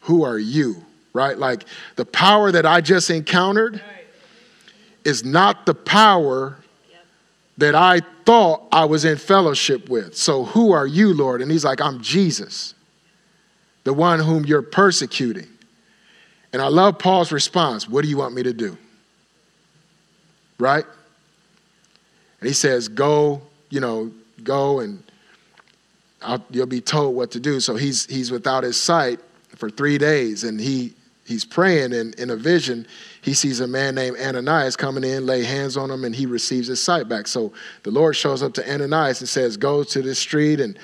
Who 0.00 0.22
are 0.24 0.38
you? 0.38 0.84
Right? 1.14 1.38
Like 1.38 1.64
the 1.96 2.04
power 2.04 2.52
that 2.52 2.66
I 2.66 2.82
just 2.82 3.08
encountered 3.08 3.80
is 5.04 5.24
not 5.24 5.64
the 5.64 5.74
power 5.74 6.58
that 7.56 7.74
I 7.74 8.00
thought 8.26 8.66
I 8.72 8.84
was 8.84 9.04
in 9.04 9.16
fellowship 9.16 9.88
with. 9.88 10.16
So 10.16 10.44
who 10.44 10.72
are 10.72 10.86
you, 10.86 11.14
Lord? 11.14 11.40
And 11.40 11.50
he's 11.50 11.64
like, 11.64 11.80
I'm 11.80 12.02
Jesus, 12.02 12.74
the 13.84 13.94
one 13.94 14.18
whom 14.18 14.44
you're 14.44 14.62
persecuting. 14.62 15.46
And 16.52 16.60
I 16.60 16.68
love 16.68 16.98
Paul's 16.98 17.32
response 17.32 17.88
What 17.88 18.02
do 18.02 18.08
you 18.08 18.16
want 18.16 18.34
me 18.34 18.42
to 18.42 18.52
do? 18.52 18.76
Right? 20.58 20.84
And 22.40 22.48
he 22.48 22.54
says, 22.54 22.88
Go, 22.88 23.42
you 23.70 23.80
know, 23.80 24.12
go 24.42 24.80
and 24.80 25.02
I'll, 26.22 26.44
you'll 26.50 26.66
be 26.66 26.80
told 26.80 27.14
what 27.14 27.30
to 27.32 27.40
do. 27.40 27.60
So 27.60 27.76
he's, 27.76 28.06
he's 28.06 28.30
without 28.30 28.64
his 28.64 28.80
sight 28.80 29.20
for 29.56 29.70
three 29.70 29.98
days 29.98 30.42
and 30.42 30.60
he 30.60 30.94
he's 31.24 31.44
praying 31.44 31.92
and 31.92 32.14
in 32.16 32.30
a 32.30 32.36
vision 32.36 32.86
he 33.22 33.34
sees 33.34 33.60
a 33.60 33.66
man 33.66 33.94
named 33.94 34.16
ananias 34.18 34.76
coming 34.76 35.04
in 35.04 35.26
lay 35.26 35.42
hands 35.42 35.76
on 35.76 35.90
him 35.90 36.04
and 36.04 36.14
he 36.14 36.26
receives 36.26 36.68
his 36.68 36.82
sight 36.82 37.08
back. 37.08 37.26
So 37.26 37.52
the 37.82 37.90
lord 37.90 38.16
shows 38.16 38.42
up 38.42 38.52
to 38.54 38.72
ananias 38.72 39.20
and 39.20 39.28
says 39.28 39.56
go 39.56 39.82
to 39.84 40.02
this 40.02 40.18
street 40.18 40.60
and 40.60 40.78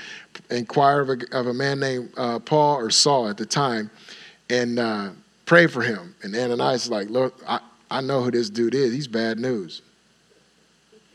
inquire 0.51 1.01
of 1.01 1.11
a, 1.11 1.19
of 1.33 1.47
a 1.47 1.55
man 1.55 1.81
named 1.81 2.13
uh, 2.17 2.39
paul 2.39 2.77
or 2.77 2.91
saul 2.91 3.29
at 3.29 3.37
the 3.37 3.47
time 3.47 3.91
and 4.49 4.79
uh, 4.79 5.11
pray 5.45 5.67
for 5.67 5.83
him. 5.83 6.15
And 6.23 6.35
ananias 6.35 6.85
is 6.85 6.91
like 6.91 7.11
look 7.11 7.41
I, 7.47 7.61
I 7.91 8.01
know 8.01 8.23
who 8.23 8.31
this 8.31 8.51
dude 8.51 8.75
is. 8.75 8.93
He's 8.93 9.09
bad 9.09 9.39
news. 9.39 9.83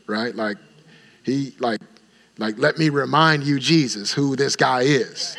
Right? 0.06 0.34
Like 0.34 0.58
he 1.24 1.54
like 1.58 1.80
like 2.38 2.58
let 2.58 2.78
me 2.78 2.90
remind 2.90 3.42
you 3.42 3.58
jesus 3.58 4.12
who 4.12 4.36
this 4.36 4.54
guy 4.54 4.82
is. 4.82 5.36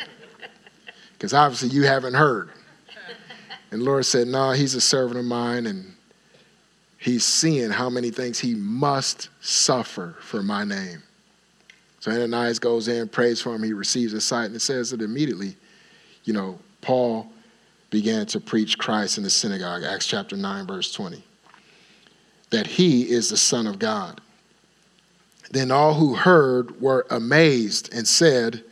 Because 1.12 1.32
obviously 1.32 1.70
you 1.70 1.84
haven't 1.84 2.14
heard 2.14 2.50
and 3.70 3.82
Lord 3.82 4.06
said, 4.06 4.26
No, 4.26 4.48
nah, 4.48 4.52
he's 4.52 4.74
a 4.74 4.80
servant 4.80 5.18
of 5.18 5.24
mine, 5.24 5.66
and 5.66 5.94
he's 6.98 7.24
seeing 7.24 7.70
how 7.70 7.90
many 7.90 8.10
things 8.10 8.38
he 8.38 8.54
must 8.54 9.28
suffer 9.40 10.16
for 10.20 10.42
my 10.42 10.64
name. 10.64 11.02
So 12.00 12.10
Ananias 12.12 12.58
goes 12.58 12.88
in, 12.88 13.08
prays 13.08 13.40
for 13.40 13.54
him, 13.54 13.62
he 13.62 13.72
receives 13.72 14.12
a 14.12 14.20
sight, 14.20 14.46
and 14.46 14.56
it 14.56 14.60
says 14.60 14.90
that 14.90 15.02
immediately, 15.02 15.56
you 16.24 16.32
know, 16.32 16.58
Paul 16.80 17.30
began 17.90 18.26
to 18.26 18.40
preach 18.40 18.78
Christ 18.78 19.18
in 19.18 19.24
the 19.24 19.30
synagogue, 19.30 19.82
Acts 19.82 20.06
chapter 20.06 20.36
9, 20.36 20.66
verse 20.66 20.92
20, 20.92 21.22
that 22.50 22.66
he 22.66 23.10
is 23.10 23.30
the 23.30 23.36
Son 23.36 23.66
of 23.66 23.78
God. 23.78 24.20
Then 25.50 25.70
all 25.70 25.94
who 25.94 26.14
heard 26.14 26.80
were 26.80 27.06
amazed 27.10 27.92
and 27.92 28.06
said, 28.06 28.62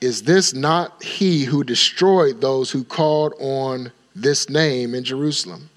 Is 0.00 0.22
this 0.22 0.54
not 0.54 1.02
he 1.02 1.44
who 1.44 1.64
destroyed 1.64 2.40
those 2.40 2.70
who 2.70 2.84
called 2.84 3.34
on 3.40 3.92
this 4.14 4.48
name 4.48 4.94
in 4.94 5.04
Jerusalem, 5.04 5.70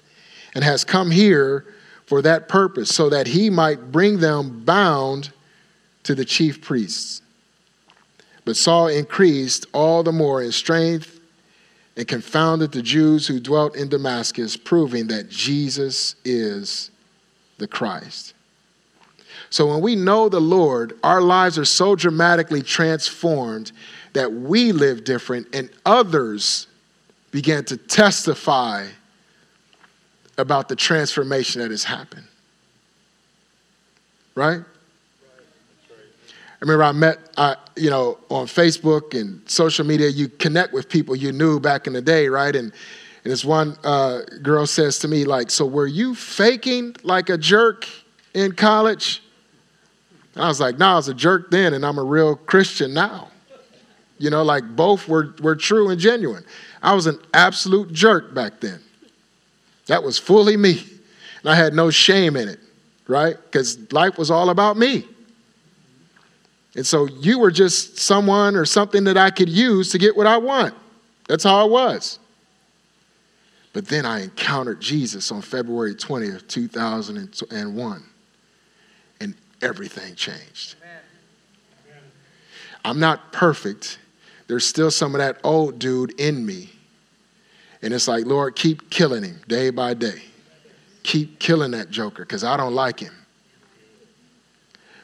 and 0.54 0.64
has 0.64 0.84
come 0.84 1.10
here 1.10 1.66
for 2.06 2.22
that 2.22 2.48
purpose, 2.48 2.94
so 2.94 3.08
that 3.10 3.26
he 3.26 3.50
might 3.50 3.90
bring 3.90 4.20
them 4.20 4.64
bound 4.64 5.30
to 6.04 6.14
the 6.14 6.24
chief 6.24 6.60
priests. 6.60 7.22
But 8.44 8.56
Saul 8.56 8.88
increased 8.88 9.66
all 9.72 10.02
the 10.02 10.12
more 10.12 10.40
in 10.40 10.52
strength 10.52 11.18
and 11.96 12.06
confounded 12.06 12.72
the 12.72 12.82
Jews 12.82 13.26
who 13.26 13.40
dwelt 13.40 13.74
in 13.74 13.88
Damascus, 13.88 14.56
proving 14.56 15.08
that 15.08 15.28
Jesus 15.28 16.14
is 16.24 16.90
the 17.58 17.66
Christ. 17.66 18.34
So 19.50 19.66
when 19.66 19.80
we 19.80 19.96
know 19.96 20.28
the 20.28 20.40
Lord, 20.40 20.98
our 21.02 21.20
lives 21.20 21.58
are 21.58 21.64
so 21.64 21.96
dramatically 21.96 22.62
transformed 22.62 23.72
that 24.12 24.32
we 24.32 24.72
live 24.72 25.04
different 25.04 25.48
and 25.54 25.70
others 25.84 26.66
began 27.30 27.64
to 27.64 27.76
testify 27.76 28.86
about 30.38 30.68
the 30.68 30.76
transformation 30.76 31.60
that 31.62 31.70
has 31.70 31.84
happened. 31.84 32.26
Right? 34.34 34.60
I 36.56 36.58
remember 36.60 36.84
I 36.84 36.92
met, 36.92 37.18
I, 37.36 37.56
you 37.76 37.90
know, 37.90 38.18
on 38.30 38.46
Facebook 38.46 39.18
and 39.18 39.48
social 39.48 39.84
media, 39.84 40.08
you 40.08 40.28
connect 40.28 40.72
with 40.72 40.88
people 40.88 41.14
you 41.14 41.32
knew 41.32 41.60
back 41.60 41.86
in 41.86 41.92
the 41.92 42.00
day, 42.00 42.28
right? 42.28 42.54
And, 42.54 42.72
and 43.24 43.32
this 43.32 43.44
one 43.44 43.76
uh, 43.84 44.22
girl 44.42 44.66
says 44.66 44.98
to 45.00 45.08
me, 45.08 45.24
like, 45.24 45.50
so 45.50 45.66
were 45.66 45.86
you 45.86 46.14
faking 46.14 46.96
like 47.02 47.28
a 47.28 47.36
jerk 47.36 47.86
in 48.32 48.52
college? 48.52 49.22
And 50.34 50.44
I 50.44 50.48
was 50.48 50.60
like, 50.60 50.78
no, 50.78 50.86
I 50.86 50.94
was 50.96 51.08
a 51.08 51.14
jerk 51.14 51.50
then, 51.50 51.74
and 51.74 51.84
I'm 51.84 51.98
a 51.98 52.04
real 52.04 52.36
Christian 52.36 52.94
now. 52.94 53.28
You 54.18 54.30
know, 54.30 54.42
like 54.42 54.64
both 54.76 55.08
were, 55.08 55.34
were 55.42 55.56
true 55.56 55.90
and 55.90 56.00
genuine. 56.00 56.44
I 56.86 56.94
was 56.94 57.08
an 57.08 57.18
absolute 57.34 57.92
jerk 57.92 58.32
back 58.32 58.60
then. 58.60 58.78
That 59.86 60.04
was 60.04 60.20
fully 60.20 60.56
me. 60.56 60.84
And 61.40 61.50
I 61.50 61.56
had 61.56 61.74
no 61.74 61.90
shame 61.90 62.36
in 62.36 62.48
it, 62.48 62.60
right? 63.08 63.36
Because 63.36 63.92
life 63.92 64.16
was 64.16 64.30
all 64.30 64.50
about 64.50 64.76
me. 64.76 65.04
And 66.76 66.86
so 66.86 67.06
you 67.06 67.40
were 67.40 67.50
just 67.50 67.98
someone 67.98 68.54
or 68.54 68.64
something 68.64 69.02
that 69.04 69.16
I 69.16 69.30
could 69.30 69.48
use 69.48 69.90
to 69.90 69.98
get 69.98 70.16
what 70.16 70.28
I 70.28 70.36
want. 70.36 70.74
That's 71.26 71.42
how 71.42 71.56
I 71.56 71.64
was. 71.64 72.20
But 73.72 73.88
then 73.88 74.06
I 74.06 74.22
encountered 74.22 74.80
Jesus 74.80 75.32
on 75.32 75.42
February 75.42 75.96
20th, 75.96 76.46
2001, 76.46 78.04
and 79.20 79.34
everything 79.60 80.14
changed. 80.14 80.76
I'm 82.84 83.00
not 83.00 83.32
perfect. 83.32 83.98
There's 84.46 84.64
still 84.64 84.92
some 84.92 85.16
of 85.16 85.18
that 85.18 85.40
old 85.42 85.80
dude 85.80 86.20
in 86.20 86.46
me 86.46 86.70
and 87.86 87.94
it's 87.94 88.08
like, 88.08 88.26
Lord, 88.26 88.56
keep 88.56 88.90
killing 88.90 89.22
him 89.22 89.40
day 89.46 89.70
by 89.70 89.94
day. 89.94 90.20
Keep 91.04 91.38
killing 91.38 91.70
that 91.70 91.88
joker 91.88 92.24
because 92.24 92.42
I 92.42 92.56
don't 92.56 92.74
like 92.74 92.98
him. 92.98 93.14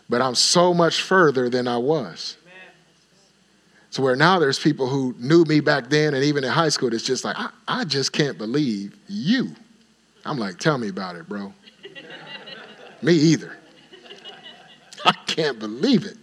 But 0.09 0.21
I'm 0.21 0.35
so 0.35 0.75
much 0.75 1.01
further 1.01 1.49
than 1.49 1.69
I 1.69 1.77
was. 1.77 2.37
So 3.91 4.03
where 4.03 4.17
now 4.17 4.41
there's 4.41 4.59
people 4.59 4.89
who 4.89 5.15
knew 5.17 5.45
me 5.45 5.61
back 5.61 5.91
then 5.91 6.13
and 6.15 6.25
even 6.25 6.43
in 6.43 6.51
high 6.51 6.71
school, 6.71 6.93
it's 6.93 7.05
just 7.05 7.25
like, 7.25 7.37
I, 7.39 7.51
I 7.69 7.85
just 7.85 8.13
can't 8.13 8.37
believe 8.37 8.97
you. 9.07 9.55
I'm 10.25 10.39
like, 10.39 10.59
tell 10.59 10.77
me 10.77 10.89
about 10.89 11.15
it, 11.15 11.29
bro. 11.29 11.55
me 13.03 13.13
either. 13.13 13.57
I 15.05 15.13
can't 15.27 15.61
believe 15.61 16.05
it. 16.05 16.17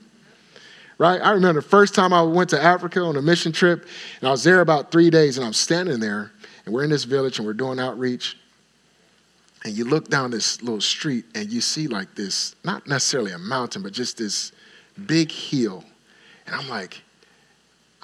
Right? 0.98 1.22
I 1.22 1.32
remember 1.32 1.62
the 1.62 1.68
first 1.68 1.96
time 1.96 2.12
I 2.12 2.22
went 2.22 2.50
to 2.50 2.62
Africa 2.62 3.00
on 3.00 3.16
a 3.16 3.22
mission 3.22 3.54
trip, 3.54 3.88
and 4.20 4.28
I 4.28 4.32
was 4.32 4.44
there 4.44 4.60
about 4.60 4.92
three 4.92 5.10
days, 5.10 5.38
and 5.38 5.48
I'm 5.48 5.54
standing 5.54 6.02
there, 6.02 6.34
and 6.70 6.76
we're 6.76 6.84
in 6.84 6.92
this 6.92 7.06
village 7.06 7.40
and 7.40 7.48
we're 7.48 7.54
doing 7.54 7.80
outreach. 7.80 8.38
And 9.64 9.76
you 9.76 9.86
look 9.86 10.08
down 10.08 10.30
this 10.30 10.62
little 10.62 10.82
street 10.82 11.26
and 11.34 11.52
you 11.52 11.62
see 11.62 11.88
like 11.88 12.14
this, 12.14 12.56
not 12.64 12.86
necessarily 12.86 13.32
a 13.32 13.40
mountain, 13.40 13.82
but 13.82 13.92
just 13.92 14.20
this 14.20 14.52
big 15.08 15.32
hill. 15.32 15.84
And 16.46 16.54
I'm 16.56 16.70
like, 16.70 17.02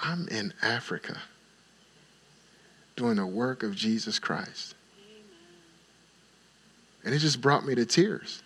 I'm 0.00 0.26
in 0.26 0.52
Africa 0.62 1.16
doing 2.96 3.14
the 3.14 3.26
work 3.26 3.62
of 3.62 3.76
Jesus 3.76 4.18
Christ. 4.18 4.74
And 7.04 7.14
it 7.14 7.20
just 7.20 7.40
brought 7.40 7.64
me 7.64 7.76
to 7.76 7.86
tears. 7.86 8.42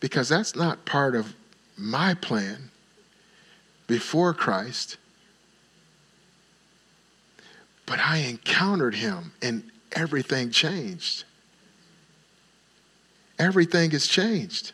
because 0.00 0.28
that's 0.30 0.56
not 0.56 0.84
part 0.84 1.14
of 1.14 1.34
my 1.76 2.14
plan 2.14 2.70
before 3.86 4.34
Christ. 4.34 4.96
But 7.90 7.98
I 7.98 8.18
encountered 8.18 8.94
him 8.94 9.32
and 9.42 9.68
everything 9.90 10.52
changed. 10.52 11.24
Everything 13.36 13.90
has 13.90 14.06
changed. 14.06 14.70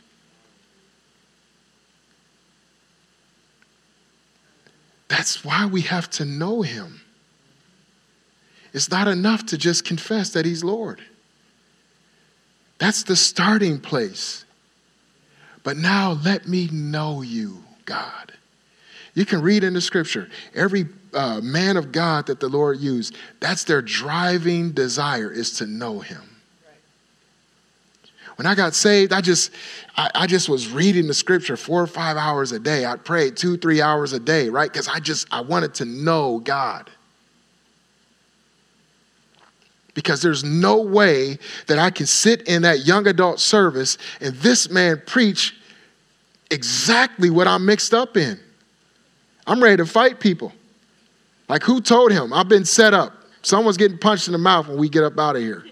That's 5.08 5.42
why 5.42 5.64
we 5.64 5.80
have 5.80 6.10
to 6.10 6.26
know 6.26 6.60
him. 6.60 7.00
It's 8.74 8.90
not 8.90 9.08
enough 9.08 9.46
to 9.46 9.56
just 9.56 9.86
confess 9.86 10.28
that 10.34 10.44
he's 10.44 10.62
Lord. 10.62 11.00
That's 12.76 13.02
the 13.02 13.16
starting 13.16 13.80
place. 13.80 14.44
But 15.64 15.78
now 15.78 16.20
let 16.22 16.46
me 16.46 16.68
know 16.70 17.22
you, 17.22 17.64
God. 17.86 18.34
You 19.14 19.24
can 19.24 19.40
read 19.40 19.64
in 19.64 19.72
the 19.72 19.80
scripture, 19.80 20.28
every 20.54 20.84
uh, 21.16 21.40
man 21.40 21.76
of 21.76 21.90
God 21.90 22.26
that 22.26 22.40
the 22.40 22.48
Lord 22.48 22.78
used, 22.78 23.16
that's 23.40 23.64
their 23.64 23.82
driving 23.82 24.72
desire 24.72 25.32
is 25.32 25.52
to 25.58 25.66
know 25.66 26.00
him. 26.00 26.22
When 28.36 28.44
I 28.44 28.54
got 28.54 28.74
saved, 28.74 29.14
I 29.14 29.22
just, 29.22 29.50
I, 29.96 30.10
I, 30.14 30.26
just 30.26 30.50
was 30.50 30.68
reading 30.68 31.06
the 31.06 31.14
scripture 31.14 31.56
four 31.56 31.82
or 31.82 31.86
five 31.86 32.18
hours 32.18 32.52
a 32.52 32.58
day. 32.58 32.84
I 32.84 32.96
prayed 32.96 33.34
two, 33.34 33.56
three 33.56 33.80
hours 33.80 34.12
a 34.12 34.20
day, 34.20 34.50
right? 34.50 34.70
Because 34.70 34.88
I 34.88 35.00
just, 35.00 35.26
I 35.32 35.40
wanted 35.40 35.72
to 35.74 35.86
know 35.86 36.40
God. 36.40 36.90
Because 39.94 40.20
there's 40.20 40.44
no 40.44 40.82
way 40.82 41.38
that 41.66 41.78
I 41.78 41.88
can 41.90 42.04
sit 42.04 42.42
in 42.42 42.60
that 42.62 42.86
young 42.86 43.06
adult 43.06 43.40
service 43.40 43.96
and 44.20 44.34
this 44.36 44.68
man 44.68 45.02
preach 45.06 45.56
exactly 46.50 47.30
what 47.30 47.48
I'm 47.48 47.64
mixed 47.64 47.94
up 47.94 48.18
in. 48.18 48.38
I'm 49.46 49.62
ready 49.62 49.78
to 49.78 49.86
fight 49.86 50.20
people. 50.20 50.52
Like, 51.48 51.62
who 51.62 51.80
told 51.80 52.12
him? 52.12 52.32
I've 52.32 52.48
been 52.48 52.64
set 52.64 52.92
up. 52.94 53.12
Someone's 53.42 53.76
getting 53.76 53.98
punched 53.98 54.26
in 54.26 54.32
the 54.32 54.38
mouth 54.38 54.68
when 54.68 54.78
we 54.78 54.88
get 54.88 55.04
up 55.04 55.18
out 55.18 55.36
of 55.36 55.42
here. 55.42 55.64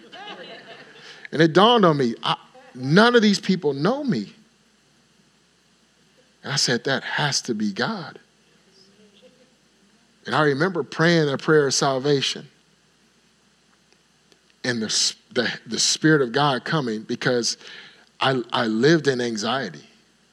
And 1.32 1.42
it 1.42 1.52
dawned 1.52 1.84
on 1.84 1.96
me 1.96 2.14
I, 2.22 2.36
none 2.74 3.16
of 3.16 3.22
these 3.22 3.40
people 3.40 3.72
know 3.72 4.04
me. 4.04 4.32
And 6.44 6.52
I 6.52 6.56
said, 6.56 6.84
that 6.84 7.02
has 7.02 7.40
to 7.42 7.54
be 7.54 7.72
God. 7.72 8.20
And 10.26 10.34
I 10.34 10.42
remember 10.42 10.82
praying 10.82 11.28
a 11.28 11.36
prayer 11.36 11.66
of 11.66 11.74
salvation 11.74 12.48
and 14.62 14.80
the, 14.80 15.14
the, 15.32 15.52
the 15.66 15.78
Spirit 15.78 16.22
of 16.22 16.32
God 16.32 16.64
coming 16.64 17.02
because 17.02 17.58
I, 18.20 18.42
I 18.52 18.66
lived 18.66 19.08
in 19.08 19.20
anxiety. 19.20 19.84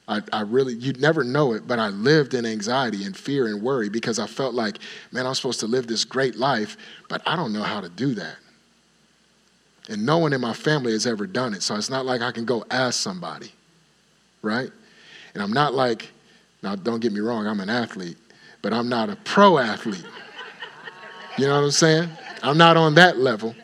I, 0.08 0.20
I, 0.32 0.40
really, 0.42 0.74
you'd 0.74 1.00
never 1.00 1.22
know 1.22 1.52
it, 1.52 1.66
but 1.66 1.78
I 1.78 1.88
lived 1.88 2.34
in 2.34 2.44
anxiety 2.44 3.04
and 3.04 3.16
fear 3.16 3.46
and 3.46 3.62
worry 3.62 3.88
because 3.88 4.18
I 4.18 4.26
felt 4.26 4.52
like, 4.54 4.78
man, 5.12 5.26
I'm 5.26 5.34
supposed 5.34 5.60
to 5.60 5.66
live 5.66 5.86
this 5.86 6.04
great 6.04 6.36
life, 6.36 6.76
but 7.08 7.22
I 7.24 7.36
don't 7.36 7.52
know 7.52 7.62
how 7.62 7.80
to 7.80 7.88
do 7.88 8.14
that. 8.14 8.36
And 9.88 10.04
no 10.04 10.18
one 10.18 10.32
in 10.32 10.40
my 10.40 10.54
family 10.54 10.92
has 10.92 11.06
ever 11.06 11.26
done 11.26 11.54
it. 11.54 11.62
So 11.62 11.76
it's 11.76 11.90
not 11.90 12.04
like 12.04 12.20
I 12.20 12.32
can 12.32 12.44
go 12.44 12.64
ask 12.70 13.00
somebody, 13.00 13.52
right? 14.42 14.70
And 15.34 15.42
I'm 15.42 15.52
not 15.52 15.72
like, 15.72 16.10
now 16.62 16.74
don't 16.74 17.00
get 17.00 17.12
me 17.12 17.20
wrong, 17.20 17.46
I'm 17.46 17.60
an 17.60 17.70
athlete, 17.70 18.18
but 18.60 18.72
I'm 18.72 18.88
not 18.88 19.08
a 19.08 19.16
pro 19.16 19.58
athlete. 19.58 20.04
You 21.38 21.46
know 21.46 21.54
what 21.54 21.64
I'm 21.64 21.70
saying? 21.70 22.10
I'm 22.42 22.58
not 22.58 22.76
on 22.76 22.94
that 22.96 23.18
level. 23.18 23.54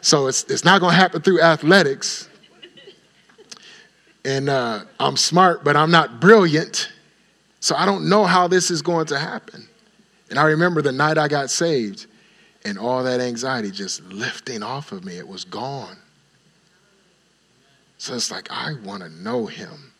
So 0.00 0.28
it's, 0.28 0.44
it's 0.44 0.64
not 0.64 0.80
going 0.80 0.92
to 0.92 0.96
happen 0.96 1.20
through 1.20 1.40
athletics 1.40 2.25
and 4.26 4.48
uh, 4.48 4.80
I'm 4.98 5.16
smart, 5.16 5.62
but 5.62 5.76
I'm 5.76 5.92
not 5.92 6.20
brilliant. 6.20 6.90
So 7.60 7.76
I 7.76 7.86
don't 7.86 8.08
know 8.08 8.24
how 8.24 8.48
this 8.48 8.72
is 8.72 8.82
going 8.82 9.06
to 9.06 9.18
happen. 9.20 9.68
And 10.30 10.38
I 10.38 10.46
remember 10.46 10.82
the 10.82 10.90
night 10.90 11.16
I 11.16 11.28
got 11.28 11.48
saved 11.48 12.06
and 12.64 12.76
all 12.76 13.04
that 13.04 13.20
anxiety 13.20 13.70
just 13.70 14.02
lifting 14.06 14.64
off 14.64 14.90
of 14.90 15.04
me. 15.04 15.16
It 15.16 15.28
was 15.28 15.44
gone. 15.44 15.96
So 17.98 18.14
it's 18.14 18.32
like, 18.32 18.50
I 18.50 18.74
want 18.84 19.04
to 19.04 19.08
know 19.08 19.46
him. 19.46 19.92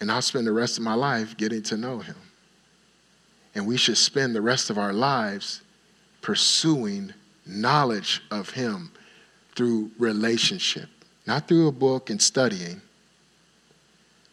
And 0.00 0.12
I'll 0.12 0.22
spend 0.22 0.46
the 0.46 0.52
rest 0.52 0.78
of 0.78 0.84
my 0.84 0.94
life 0.94 1.36
getting 1.36 1.64
to 1.64 1.76
know 1.76 1.98
him. 1.98 2.14
And 3.56 3.66
we 3.66 3.76
should 3.76 3.98
spend 3.98 4.36
the 4.36 4.40
rest 4.40 4.70
of 4.70 4.78
our 4.78 4.92
lives 4.92 5.62
pursuing 6.22 7.12
knowledge 7.44 8.22
of 8.30 8.50
him 8.50 8.92
through 9.56 9.90
relationship. 9.98 10.88
Not 11.28 11.46
through 11.46 11.68
a 11.68 11.72
book 11.72 12.08
and 12.08 12.22
studying, 12.22 12.80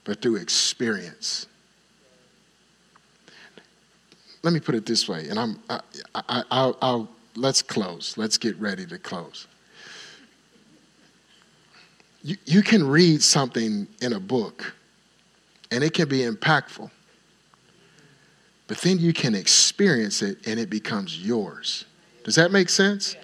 but 0.05 0.21
through 0.21 0.37
experience. 0.37 1.45
Let 4.43 4.53
me 4.53 4.61
put 4.61 4.75
it 4.75 4.85
this 4.85 5.05
way, 5.05 5.27
and 5.27 5.37
I'm, 5.37 5.59
I, 5.69 5.81
I, 6.15 6.43
I'll, 6.49 6.77
I'll, 6.81 7.09
let's 7.35 7.61
close. 7.61 8.17
Let's 8.17 8.37
get 8.37 8.57
ready 8.61 8.85
to 8.85 8.97
close. 8.97 9.45
You, 12.23 12.37
you 12.45 12.61
can 12.61 12.87
read 12.87 13.21
something 13.21 13.89
in 14.01 14.13
a 14.13 14.19
book, 14.21 14.73
and 15.71 15.83
it 15.83 15.93
can 15.93 16.07
be 16.07 16.19
impactful. 16.19 16.89
But 18.67 18.77
then 18.77 18.99
you 18.99 19.11
can 19.11 19.35
experience 19.35 20.21
it, 20.21 20.47
and 20.47 20.57
it 20.61 20.69
becomes 20.69 21.19
yours. 21.19 21.83
Does 22.23 22.35
that 22.35 22.53
make 22.53 22.69
sense? 22.69 23.17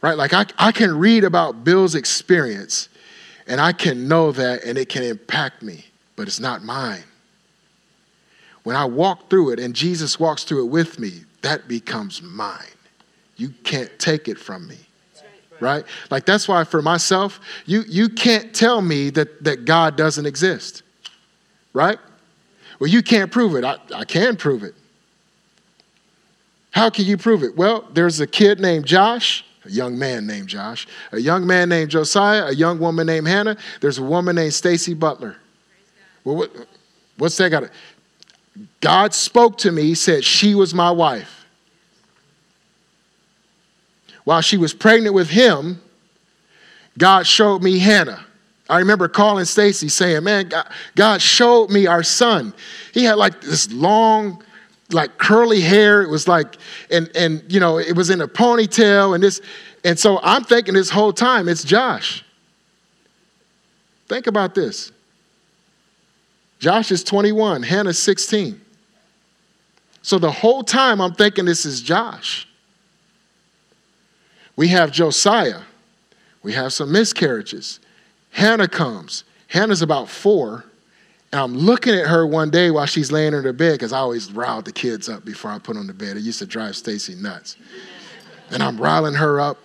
Right? 0.00 0.16
Like 0.16 0.32
I, 0.32 0.46
I 0.58 0.72
can 0.72 0.96
read 0.98 1.24
about 1.24 1.64
Bill's 1.64 1.94
experience 1.94 2.88
and 3.46 3.60
I 3.60 3.72
can 3.72 4.08
know 4.08 4.32
that 4.32 4.64
and 4.64 4.78
it 4.78 4.88
can 4.88 5.02
impact 5.02 5.62
me, 5.62 5.86
but 6.16 6.28
it's 6.28 6.40
not 6.40 6.62
mine. 6.62 7.04
When 8.62 8.76
I 8.76 8.84
walk 8.84 9.30
through 9.30 9.50
it 9.50 9.60
and 9.60 9.74
Jesus 9.74 10.20
walks 10.20 10.44
through 10.44 10.66
it 10.66 10.70
with 10.70 10.98
me, 10.98 11.24
that 11.42 11.68
becomes 11.68 12.20
mine. 12.20 12.66
You 13.36 13.50
can't 13.64 13.96
take 13.98 14.28
it 14.28 14.38
from 14.38 14.68
me. 14.68 14.76
Right? 15.60 15.84
Like 16.10 16.24
that's 16.24 16.46
why 16.46 16.62
for 16.64 16.82
myself, 16.82 17.40
you, 17.66 17.82
you 17.88 18.08
can't 18.08 18.54
tell 18.54 18.80
me 18.80 19.10
that, 19.10 19.42
that 19.42 19.64
God 19.64 19.96
doesn't 19.96 20.26
exist. 20.26 20.82
Right? 21.72 21.98
Well, 22.78 22.88
you 22.88 23.02
can't 23.02 23.32
prove 23.32 23.56
it. 23.56 23.64
I, 23.64 23.78
I 23.94 24.04
can 24.04 24.36
prove 24.36 24.62
it. 24.62 24.74
How 26.70 26.90
can 26.90 27.06
you 27.06 27.16
prove 27.16 27.42
it? 27.42 27.56
Well, 27.56 27.88
there's 27.92 28.20
a 28.20 28.26
kid 28.26 28.60
named 28.60 28.86
Josh 28.86 29.44
a 29.68 29.70
young 29.70 29.98
man 29.98 30.26
named 30.26 30.48
Josh, 30.48 30.88
a 31.12 31.20
young 31.20 31.46
man 31.46 31.68
named 31.68 31.90
Josiah, 31.90 32.46
a 32.46 32.54
young 32.54 32.78
woman 32.78 33.06
named 33.06 33.28
Hannah. 33.28 33.56
There's 33.80 33.98
a 33.98 34.02
woman 34.02 34.36
named 34.36 34.54
Stacy 34.54 34.94
Butler. 34.94 35.36
Well, 36.24 36.36
what, 36.36 36.50
what's 37.18 37.36
that 37.36 37.50
got? 37.50 37.60
To, 37.60 37.70
God 38.80 39.12
spoke 39.12 39.58
to 39.58 39.70
me, 39.70 39.94
said 39.94 40.24
she 40.24 40.54
was 40.54 40.72
my 40.72 40.90
wife. 40.90 41.46
While 44.24 44.40
she 44.40 44.56
was 44.56 44.72
pregnant 44.74 45.14
with 45.14 45.28
him, 45.28 45.80
God 46.96 47.26
showed 47.26 47.62
me 47.62 47.78
Hannah. 47.78 48.24
I 48.70 48.78
remember 48.78 49.08
calling 49.08 49.44
Stacy 49.44 49.88
saying, 49.88 50.24
Man, 50.24 50.48
God, 50.48 50.70
God 50.96 51.22
showed 51.22 51.70
me 51.70 51.86
our 51.86 52.02
son. 52.02 52.52
He 52.92 53.04
had 53.04 53.14
like 53.14 53.40
this 53.40 53.70
long, 53.70 54.42
like 54.90 55.18
curly 55.18 55.60
hair. 55.60 56.02
It 56.02 56.08
was 56.08 56.28
like, 56.28 56.56
and 56.90 57.10
and 57.14 57.42
you 57.48 57.60
know, 57.60 57.78
it 57.78 57.94
was 57.94 58.10
in 58.10 58.20
a 58.20 58.28
ponytail 58.28 59.14
and 59.14 59.22
this, 59.22 59.40
and 59.84 59.98
so 59.98 60.20
I'm 60.22 60.44
thinking 60.44 60.74
this 60.74 60.90
whole 60.90 61.12
time 61.12 61.48
it's 61.48 61.64
Josh. 61.64 62.24
Think 64.08 64.26
about 64.26 64.54
this. 64.54 64.90
Josh 66.58 66.90
is 66.90 67.04
21, 67.04 67.62
Hannah's 67.62 67.98
16. 67.98 68.60
So 70.02 70.18
the 70.18 70.30
whole 70.30 70.64
time 70.64 71.00
I'm 71.00 71.14
thinking 71.14 71.44
this 71.44 71.64
is 71.64 71.82
Josh. 71.82 72.48
We 74.56 74.68
have 74.68 74.90
Josiah. 74.90 75.60
We 76.42 76.52
have 76.54 76.72
some 76.72 76.90
miscarriages. 76.90 77.78
Hannah 78.30 78.68
comes. 78.68 79.24
Hannah's 79.48 79.82
about 79.82 80.08
four. 80.08 80.64
And 81.32 81.40
I'm 81.40 81.54
looking 81.54 81.94
at 81.94 82.06
her 82.06 82.26
one 82.26 82.50
day 82.50 82.70
while 82.70 82.86
she's 82.86 83.12
laying 83.12 83.34
in 83.34 83.44
her 83.44 83.52
bed 83.52 83.72
because 83.72 83.92
I 83.92 83.98
always 83.98 84.32
riled 84.32 84.64
the 84.64 84.72
kids 84.72 85.08
up 85.08 85.24
before 85.24 85.50
I 85.50 85.58
put 85.58 85.76
on 85.76 85.86
the 85.86 85.92
bed. 85.92 86.16
It 86.16 86.20
used 86.20 86.38
to 86.38 86.46
drive 86.46 86.74
Stacy 86.76 87.14
nuts. 87.14 87.56
And 88.50 88.62
I'm 88.62 88.78
riling 88.80 89.14
her 89.14 89.40
up. 89.40 89.58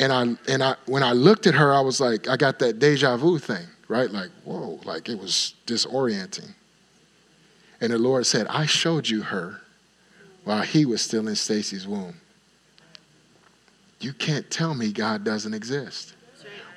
And 0.00 0.12
I 0.12 0.52
and 0.52 0.62
I 0.62 0.74
when 0.86 1.02
I 1.02 1.12
looked 1.12 1.46
at 1.46 1.54
her, 1.54 1.72
I 1.72 1.80
was 1.80 2.00
like, 2.00 2.28
I 2.28 2.36
got 2.36 2.58
that 2.58 2.78
deja 2.78 3.16
vu 3.16 3.38
thing, 3.38 3.66
right? 3.88 4.10
Like, 4.10 4.30
whoa, 4.44 4.80
like 4.84 5.08
it 5.08 5.18
was 5.18 5.54
disorienting. 5.66 6.50
And 7.80 7.92
the 7.92 7.98
Lord 7.98 8.26
said, 8.26 8.46
I 8.48 8.66
showed 8.66 9.08
you 9.08 9.22
her 9.22 9.60
while 10.44 10.62
he 10.62 10.84
was 10.84 11.00
still 11.02 11.28
in 11.28 11.36
Stacy's 11.36 11.86
womb. 11.86 12.20
You 14.00 14.12
can't 14.12 14.50
tell 14.50 14.74
me 14.74 14.92
God 14.92 15.24
doesn't 15.24 15.54
exist 15.54 16.15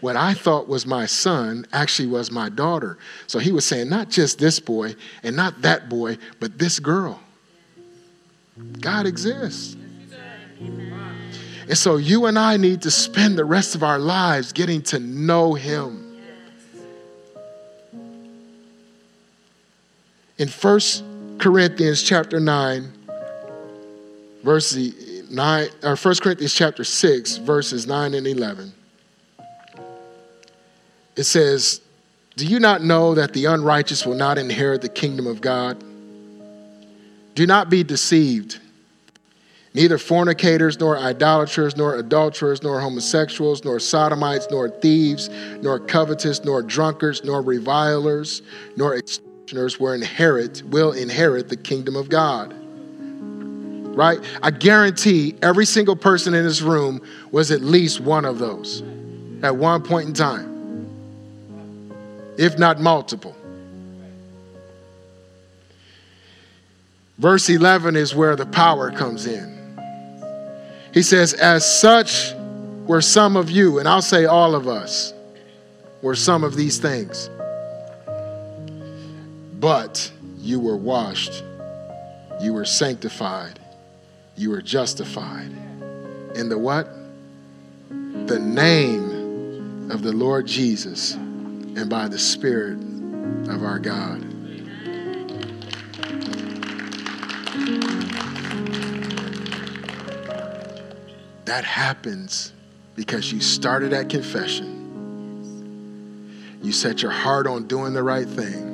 what 0.02 0.16
I 0.16 0.34
thought 0.34 0.68
was 0.68 0.86
my 0.86 1.06
son 1.06 1.66
actually 1.72 2.08
was 2.08 2.32
my 2.32 2.50
daughter. 2.50 2.98
So 3.28 3.40
he 3.40 3.52
was 3.52 3.66
saying, 3.66 3.90
not 3.90 4.10
just 4.10 4.40
this 4.40 4.60
boy 4.60 4.96
and 5.24 5.36
not 5.36 5.62
that 5.62 5.90
boy, 5.90 6.18
but 6.40 6.58
this 6.58 6.80
girl. 6.80 7.20
God 8.80 9.06
exists. 9.06 9.76
And 11.70 11.78
so 11.78 11.98
you 11.98 12.26
and 12.26 12.38
I 12.40 12.58
need 12.58 12.82
to 12.82 12.92
spend 12.92 13.38
the 13.38 13.46
rest 13.46 13.76
of 13.76 13.84
our 13.84 14.00
lives 14.00 14.52
getting 14.54 14.82
to 14.84 15.00
know 15.00 15.54
him. 15.54 16.06
In 20.38 20.48
1 20.48 20.80
Corinthians 21.38 22.02
chapter 22.02 22.40
9, 22.40 22.92
verse 24.44 24.76
9 25.30 25.70
or 25.84 25.96
1 25.96 26.16
Corinthians 26.16 26.54
chapter 26.54 26.84
6 26.84 27.38
verses 27.38 27.86
9 27.86 28.14
and 28.14 28.26
11 28.26 28.74
it 31.16 31.24
says, 31.24 31.82
Do 32.38 32.46
you 32.46 32.60
not 32.60 32.84
know 32.84 33.16
that 33.16 33.34
the 33.34 33.46
unrighteous 33.46 34.06
will 34.06 34.16
not 34.16 34.38
inherit 34.38 34.82
the 34.82 34.90
kingdom 34.90 35.28
of 35.28 35.42
God? 35.42 35.84
Do 37.36 37.46
not 37.46 37.70
be 37.70 37.84
deceived. 37.84 38.60
Neither 39.74 39.98
fornicators, 39.98 40.80
nor 40.80 40.98
idolaters, 40.98 41.78
nor 41.78 41.96
adulterers, 41.96 42.64
nor 42.64 42.82
homosexuals, 42.82 43.64
nor 43.64 43.80
sodomites, 43.80 44.48
nor 44.50 44.70
thieves, 44.70 45.30
nor 45.62 45.80
covetous, 45.80 46.44
nor 46.44 46.64
drunkards, 46.64 47.24
nor 47.24 47.42
revilers, 47.42 48.42
nor 48.76 48.98
extortioners 48.98 49.80
will 49.80 49.94
inherit, 49.94 50.64
will 50.64 50.92
inherit 50.92 51.50
the 51.50 51.56
kingdom 51.56 51.96
of 51.96 52.10
God. 52.10 52.54
Right? 53.96 54.20
I 54.42 54.52
guarantee 54.52 55.36
every 55.42 55.66
single 55.66 55.96
person 55.96 56.34
in 56.34 56.44
this 56.44 56.62
room 56.62 57.02
was 57.32 57.52
at 57.52 57.62
least 57.62 58.00
one 58.00 58.26
of 58.26 58.40
those 58.40 58.82
at 59.44 59.56
one 59.56 59.82
point 59.82 60.08
in 60.08 60.14
time, 60.14 60.59
if 62.40 62.58
not 62.58 62.80
multiple. 62.80 63.36
Verse 67.18 67.50
11 67.50 67.98
is 67.98 68.16
where 68.16 68.38
the 68.38 68.46
power 68.46 68.92
comes 68.92 69.28
in. 69.28 69.78
He 70.94 71.02
says, 71.02 71.34
As 71.34 71.80
such 71.80 72.34
were 72.88 73.02
some 73.02 73.36
of 73.36 73.52
you, 73.52 73.78
and 73.80 73.90
I'll 73.90 74.02
say 74.02 74.24
all 74.24 74.56
of 74.56 74.70
us, 74.70 75.14
were 76.02 76.16
some 76.16 76.46
of 76.46 76.56
these 76.56 76.78
things. 76.78 77.30
But 79.60 80.10
you 80.38 80.62
were 80.62 80.78
washed, 80.78 81.44
you 82.40 82.54
were 82.54 82.64
sanctified, 82.64 83.60
you 84.38 84.52
were 84.52 84.62
justified. 84.62 85.52
In 86.36 86.48
the 86.48 86.58
what? 86.58 86.88
The 87.90 88.40
name 88.40 89.92
of 89.92 90.04
the 90.04 90.14
Lord 90.14 90.48
Jesus 90.48 91.18
and 91.80 91.90
by 91.90 92.10
the 92.10 92.20
Spirit 92.20 92.78
of 93.48 93.64
our 93.64 93.80
God. 93.80 94.20
That 101.46 101.64
happens 101.64 102.52
because 102.96 103.32
you 103.32 103.40
started 103.40 103.94
at 103.94 104.10
confession. 104.10 104.76
You 106.62 106.74
set 106.74 107.02
your 107.02 107.12
heart 107.12 107.48
on 107.48 107.66
doing 107.68 107.94
the 107.94 108.04
right 108.04 108.28
thing. 108.28 108.68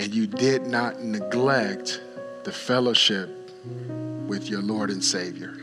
And 0.00 0.12
you 0.12 0.26
did 0.26 0.66
not 0.66 1.00
neglect 1.00 2.02
the 2.42 2.50
fellowship 2.50 3.30
with 4.26 4.50
your 4.50 4.62
Lord 4.62 4.90
and 4.90 5.04
Savior. 5.04 5.54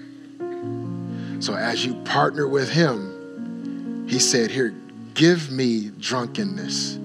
So 1.42 1.56
as 1.56 1.86
you 1.86 1.96
partner 2.06 2.48
with 2.48 2.70
Him, 2.70 4.08
He 4.08 4.20
said, 4.20 4.50
Here, 4.50 4.74
give 5.16 5.52
me 5.52 5.92
drunkenness, 6.00 7.00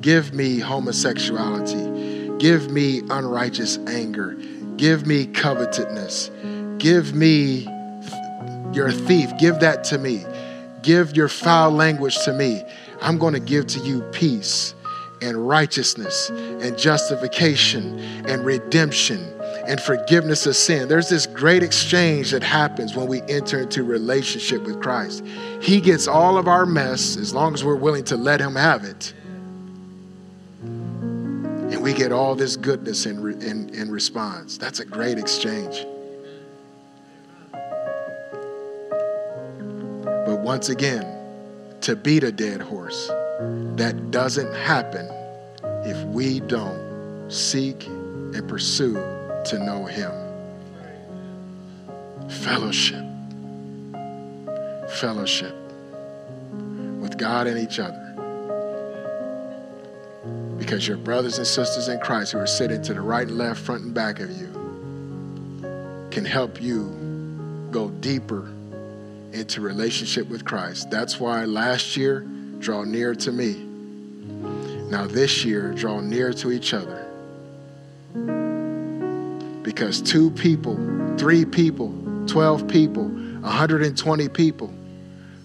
give 0.00 0.34
me 0.34 0.58
homosexuality, 0.58 2.38
give 2.38 2.70
me 2.70 3.02
unrighteous 3.10 3.78
anger, 3.86 4.36
give 4.76 5.06
me 5.06 5.26
covetousness. 5.26 6.30
Give 6.80 7.14
me 7.14 7.68
your 8.72 8.90
thief, 8.90 9.30
give 9.38 9.60
that 9.60 9.84
to 9.84 9.98
me. 9.98 10.24
Give 10.82 11.14
your 11.14 11.28
foul 11.28 11.70
language 11.72 12.16
to 12.24 12.32
me. 12.32 12.64
I'm 13.02 13.18
going 13.18 13.34
to 13.34 13.40
give 13.40 13.66
to 13.68 13.80
you 13.80 14.00
peace 14.12 14.74
and 15.20 15.46
righteousness 15.46 16.30
and 16.30 16.78
justification 16.78 17.98
and 18.26 18.46
redemption 18.46 19.20
and 19.70 19.80
forgiveness 19.80 20.46
of 20.46 20.56
sin. 20.56 20.88
There's 20.88 21.08
this 21.08 21.28
great 21.28 21.62
exchange 21.62 22.32
that 22.32 22.42
happens 22.42 22.96
when 22.96 23.06
we 23.06 23.22
enter 23.28 23.60
into 23.60 23.84
relationship 23.84 24.64
with 24.64 24.82
Christ. 24.82 25.24
He 25.62 25.80
gets 25.80 26.08
all 26.08 26.36
of 26.36 26.48
our 26.48 26.66
mess 26.66 27.16
as 27.16 27.32
long 27.32 27.54
as 27.54 27.62
we're 27.62 27.76
willing 27.76 28.02
to 28.06 28.16
let 28.16 28.40
Him 28.40 28.56
have 28.56 28.82
it. 28.82 29.14
And 30.60 31.80
we 31.80 31.92
get 31.92 32.10
all 32.10 32.34
this 32.34 32.56
goodness 32.56 33.06
in, 33.06 33.18
in, 33.42 33.72
in 33.72 33.92
response. 33.92 34.58
That's 34.58 34.80
a 34.80 34.84
great 34.84 35.18
exchange. 35.18 35.86
But 40.02 40.40
once 40.40 40.68
again, 40.68 41.06
to 41.82 41.94
beat 41.94 42.24
a 42.24 42.32
dead 42.32 42.60
horse. 42.60 43.06
That 43.76 44.10
doesn't 44.10 44.52
happen 44.52 45.08
if 45.86 46.04
we 46.08 46.40
don't 46.40 47.30
seek 47.30 47.86
and 47.86 48.48
pursue 48.48 49.19
to 49.46 49.58
know 49.58 49.84
Him. 49.84 50.12
Fellowship. 52.28 53.04
Fellowship 55.00 55.54
with 57.00 57.16
God 57.16 57.46
and 57.46 57.58
each 57.58 57.78
other. 57.78 58.06
Because 60.58 60.86
your 60.86 60.98
brothers 60.98 61.38
and 61.38 61.46
sisters 61.46 61.88
in 61.88 61.98
Christ 62.00 62.32
who 62.32 62.38
are 62.38 62.46
sitting 62.46 62.82
to 62.82 62.94
the 62.94 63.00
right 63.00 63.26
and 63.26 63.38
left, 63.38 63.60
front 63.60 63.82
and 63.82 63.94
back 63.94 64.20
of 64.20 64.30
you, 64.30 64.48
can 66.10 66.24
help 66.24 66.60
you 66.60 67.68
go 67.70 67.88
deeper 67.88 68.50
into 69.32 69.60
relationship 69.60 70.28
with 70.28 70.44
Christ. 70.44 70.90
That's 70.90 71.18
why 71.18 71.44
last 71.44 71.96
year, 71.96 72.26
draw 72.58 72.84
near 72.84 73.14
to 73.14 73.32
me. 73.32 73.54
Now 74.90 75.06
this 75.06 75.44
year, 75.44 75.72
draw 75.72 76.00
near 76.00 76.32
to 76.34 76.50
each 76.50 76.74
other. 76.74 76.99
Because 79.70 80.02
two 80.02 80.32
people, 80.32 80.74
three 81.16 81.44
people, 81.44 81.94
12 82.26 82.66
people, 82.66 83.04
120 83.04 84.28
people, 84.30 84.74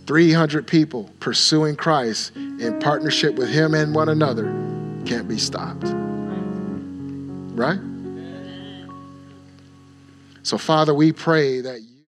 300 0.08 0.66
people 0.66 1.12
pursuing 1.20 1.76
Christ 1.76 2.36
in 2.36 2.80
partnership 2.80 3.36
with 3.36 3.50
Him 3.50 3.76
and 3.76 3.94
one 3.94 4.10
another 4.10 4.46
can't 5.06 5.28
be 5.28 5.38
stopped. 5.38 5.86
Right? 7.54 7.80
So, 10.42 10.58
Father, 10.58 10.96
we 10.96 11.12
pray 11.12 11.62
that. 11.62 11.86